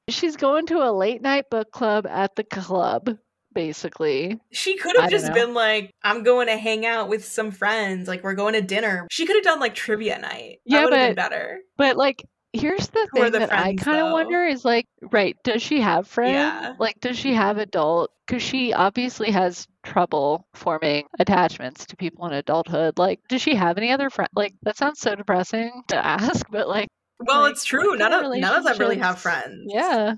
[0.09, 3.17] She's going to a late night book club at the club,
[3.57, 4.39] basically.
[4.51, 5.33] She could have just know.
[5.33, 8.07] been like, I'm going to hang out with some friends.
[8.07, 9.07] Like, we're going to dinner.
[9.09, 10.59] She could have done like trivia night.
[10.65, 11.59] Yeah, that would have been but- better.
[11.77, 12.23] But like,
[12.53, 15.35] here's the Who thing the that I kind of wonder is like, right?
[15.43, 16.33] Does she have friends?
[16.33, 16.73] Yeah.
[16.79, 18.11] Like, does she have adult?
[18.27, 22.99] Because she obviously has trouble forming attachments to people in adulthood.
[22.99, 24.29] Like, does she have any other friends?
[24.35, 26.89] Like, that sounds so depressing to ask, but like,
[27.19, 27.95] Well, like, it's true.
[27.95, 29.71] None of of none of them really have friends.
[29.73, 30.13] yeah,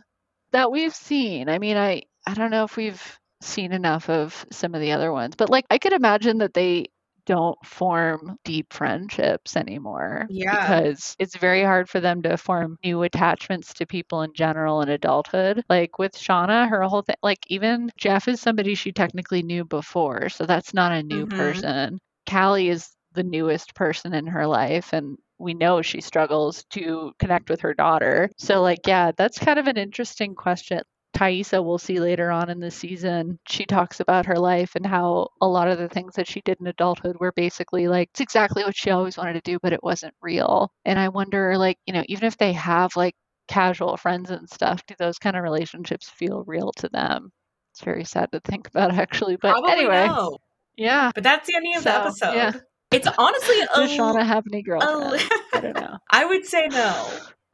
[0.51, 1.49] that we've seen.
[1.49, 5.11] I mean, I I don't know if we've seen enough of some of the other
[5.11, 6.87] ones, but like, I could imagine that they
[7.25, 10.79] don't form deep friendships anymore Yeah.
[10.79, 14.89] because it's very hard for them to form new attachments to people in general in
[14.89, 15.63] adulthood.
[15.69, 20.29] Like with Shauna, her whole thing, like even Jeff is somebody she technically knew before,
[20.29, 21.27] so that's not a new Mhm.
[21.27, 21.99] person.
[22.29, 27.49] Callie is the newest person in her life, and we know she struggles to connect
[27.49, 28.29] with her daughter.
[28.37, 30.81] So, like, yeah, that's kind of an interesting question.
[31.19, 35.27] Taissa, we'll see later on in the season, she talks about her life and how
[35.41, 38.63] a lot of the things that she did in adulthood were basically like, it's exactly
[38.63, 40.71] what she always wanted to do, but it wasn't real.
[40.85, 43.15] And I wonder, like, you know, even if they have like
[43.49, 47.31] casual friends and stuff, do those kind of relationships feel real to them?
[47.73, 49.35] It's very sad to think about, actually.
[49.35, 50.37] But Probably anyway, no.
[50.77, 51.11] yeah.
[51.13, 52.33] But that's the ending of the episode.
[52.33, 52.51] yeah.
[52.91, 55.23] It's honestly a, Does Shauna have any girlfriends?
[55.53, 55.97] I don't know.
[56.09, 57.09] I would say no.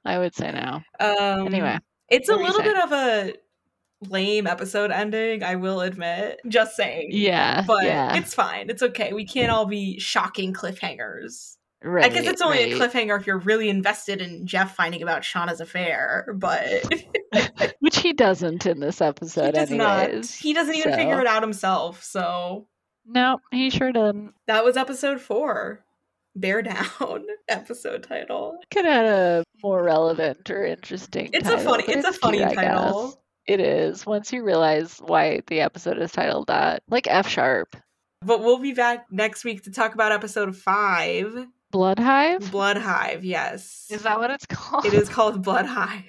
[0.06, 0.82] I would say no.
[1.00, 1.80] Um, Anyway,
[2.10, 3.34] it's a what were you little bit of a
[4.02, 5.44] lame episode ending.
[5.44, 6.40] I will admit.
[6.48, 7.10] Just saying.
[7.12, 7.64] Yeah.
[7.66, 8.18] But yeah.
[8.18, 8.70] it's fine.
[8.70, 9.14] It's okay.
[9.14, 11.56] We can't all be shocking cliffhangers.
[11.84, 12.06] Right.
[12.06, 15.62] I guess it's only a cliffhanger if you're really invested in Jeff finding about Shauna's
[15.62, 16.84] affair, but
[17.80, 19.46] Which he doesn't in this episode.
[19.48, 20.26] he does not.
[20.26, 22.04] He doesn't even so- figure it out himself.
[22.04, 22.68] So
[23.06, 24.34] No, he sure didn't.
[24.48, 25.84] that was episode four.
[26.36, 28.58] Bear Down episode title.
[28.72, 31.30] Could have had a more relevant or interesting.
[31.34, 33.22] It's a funny- but it's a funny cute, title.
[33.48, 34.06] It is.
[34.06, 37.76] Once you realize why the episode is titled that, like F sharp,
[38.22, 42.52] But we'll be back next week to talk about episode five, Blood Hive.
[42.52, 43.24] Blood Hive.
[43.24, 44.86] Yes, Is that what it's called?
[44.86, 46.04] it is called Blood Hive.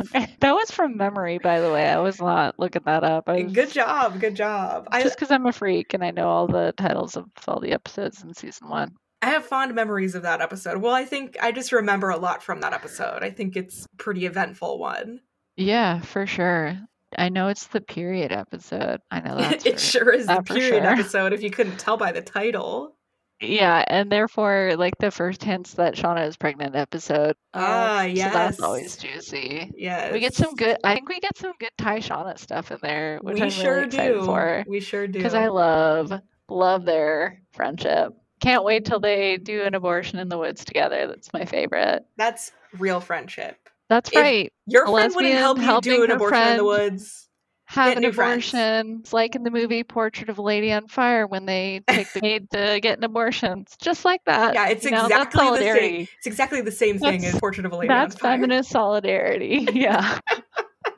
[0.00, 0.26] Okay.
[0.40, 1.88] That was from memory, by the way.
[1.88, 3.28] I was not looking that up.
[3.28, 4.86] I was good job, good job.
[4.92, 8.22] Just because I'm a freak and I know all the titles of all the episodes
[8.22, 8.92] in season one.
[9.22, 10.76] I have fond memories of that episode.
[10.82, 13.24] Well, I think I just remember a lot from that episode.
[13.24, 15.20] I think it's a pretty eventful one.
[15.58, 16.78] Yeah, for sure.
[17.16, 19.00] I know it's the period episode.
[19.10, 20.86] I know that's it for- sure is the that period sure.
[20.92, 22.94] episode if you couldn't tell by the title.
[23.40, 27.36] Yeah, and therefore, like the first hints that Shauna is pregnant episode.
[27.54, 29.70] Ah, So that's always juicy.
[29.76, 30.76] Yeah, We get some good.
[30.82, 33.74] I think we get some good Tai Shauna stuff in there, which we I'm sure
[33.76, 34.24] really excited do.
[34.24, 35.12] for We sure do.
[35.18, 36.12] because I love
[36.48, 38.12] love their friendship.
[38.40, 41.06] Can't wait till they do an abortion in the woods together.
[41.06, 42.04] That's my favorite.
[42.16, 43.67] That's real friendship.
[43.88, 44.52] That's If right.
[44.66, 47.28] Your A friend wouldn't help you do an abortion in the woods.
[47.66, 48.98] have an abortion.
[49.00, 52.20] It's like in the movie Portrait of a Lady on Fire when they take the
[52.20, 53.60] maid to get an abortion.
[53.60, 54.54] It's just like that.
[54.54, 56.06] Yeah, it's you know, exactly the same.
[56.18, 58.32] It's exactly the same thing That's- as Portrait of a Lady That's on Fire.
[58.32, 59.66] feminist solidarity.
[59.72, 60.18] Yeah.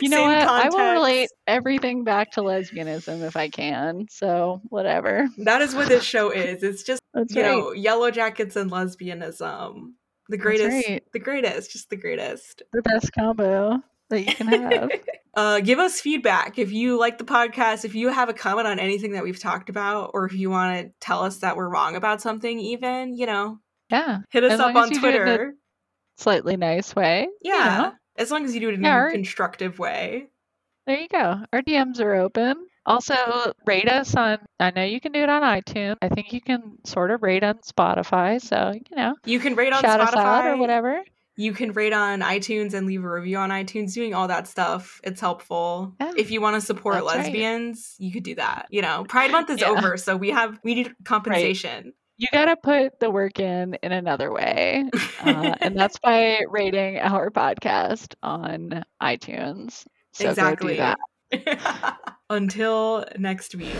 [0.00, 0.38] You know what?
[0.38, 4.06] I will relate everything back to lesbianism if I can.
[4.08, 5.28] So whatever.
[5.38, 6.62] That is what this show is.
[6.62, 7.50] It's just That's you right.
[7.50, 9.92] know yellow jackets and lesbianism.
[10.30, 11.02] The greatest, right.
[11.12, 12.62] the greatest, just the greatest.
[12.72, 14.90] the best combo that you can have.
[15.32, 17.84] Uh, give us feedback if you like the podcast.
[17.84, 20.76] If you have a comment on anything that we've talked about, or if you want
[20.76, 24.18] to tell us that we're wrong about something, even you know, yeah.
[24.30, 25.54] hit us As up on you Twitter.
[26.16, 27.28] Slightly nice way.
[27.42, 27.92] you Yeah, know.
[28.16, 30.30] as long as you do it in Yeah, a constructive way.
[30.88, 31.44] There you go.
[31.52, 32.56] Our DMs are open.
[32.86, 33.14] Also,
[33.66, 35.96] rate us on, I know you can do it on iTunes.
[36.02, 38.40] I think you can sort of rate on Spotify.
[38.40, 41.02] So, you know, You can rate on shout Spotify us out or whatever.
[41.36, 43.94] You can rate on iTunes and leave a review on iTunes.
[43.94, 45.94] Doing all that stuff, it's helpful.
[46.00, 47.24] Yeah, if you want to support that's right.
[47.24, 48.66] lesbians, you could do that.
[48.70, 49.68] You know, Pride Month is Yeah.
[49.70, 51.92] over, so we have we need compensation.
[52.18, 54.84] You got to put the work in in another way.
[55.22, 59.86] Uh, and that's by rating our podcast on iTunes.
[60.12, 60.72] So go exactly.
[60.72, 60.98] do that.
[62.30, 63.76] Until next week.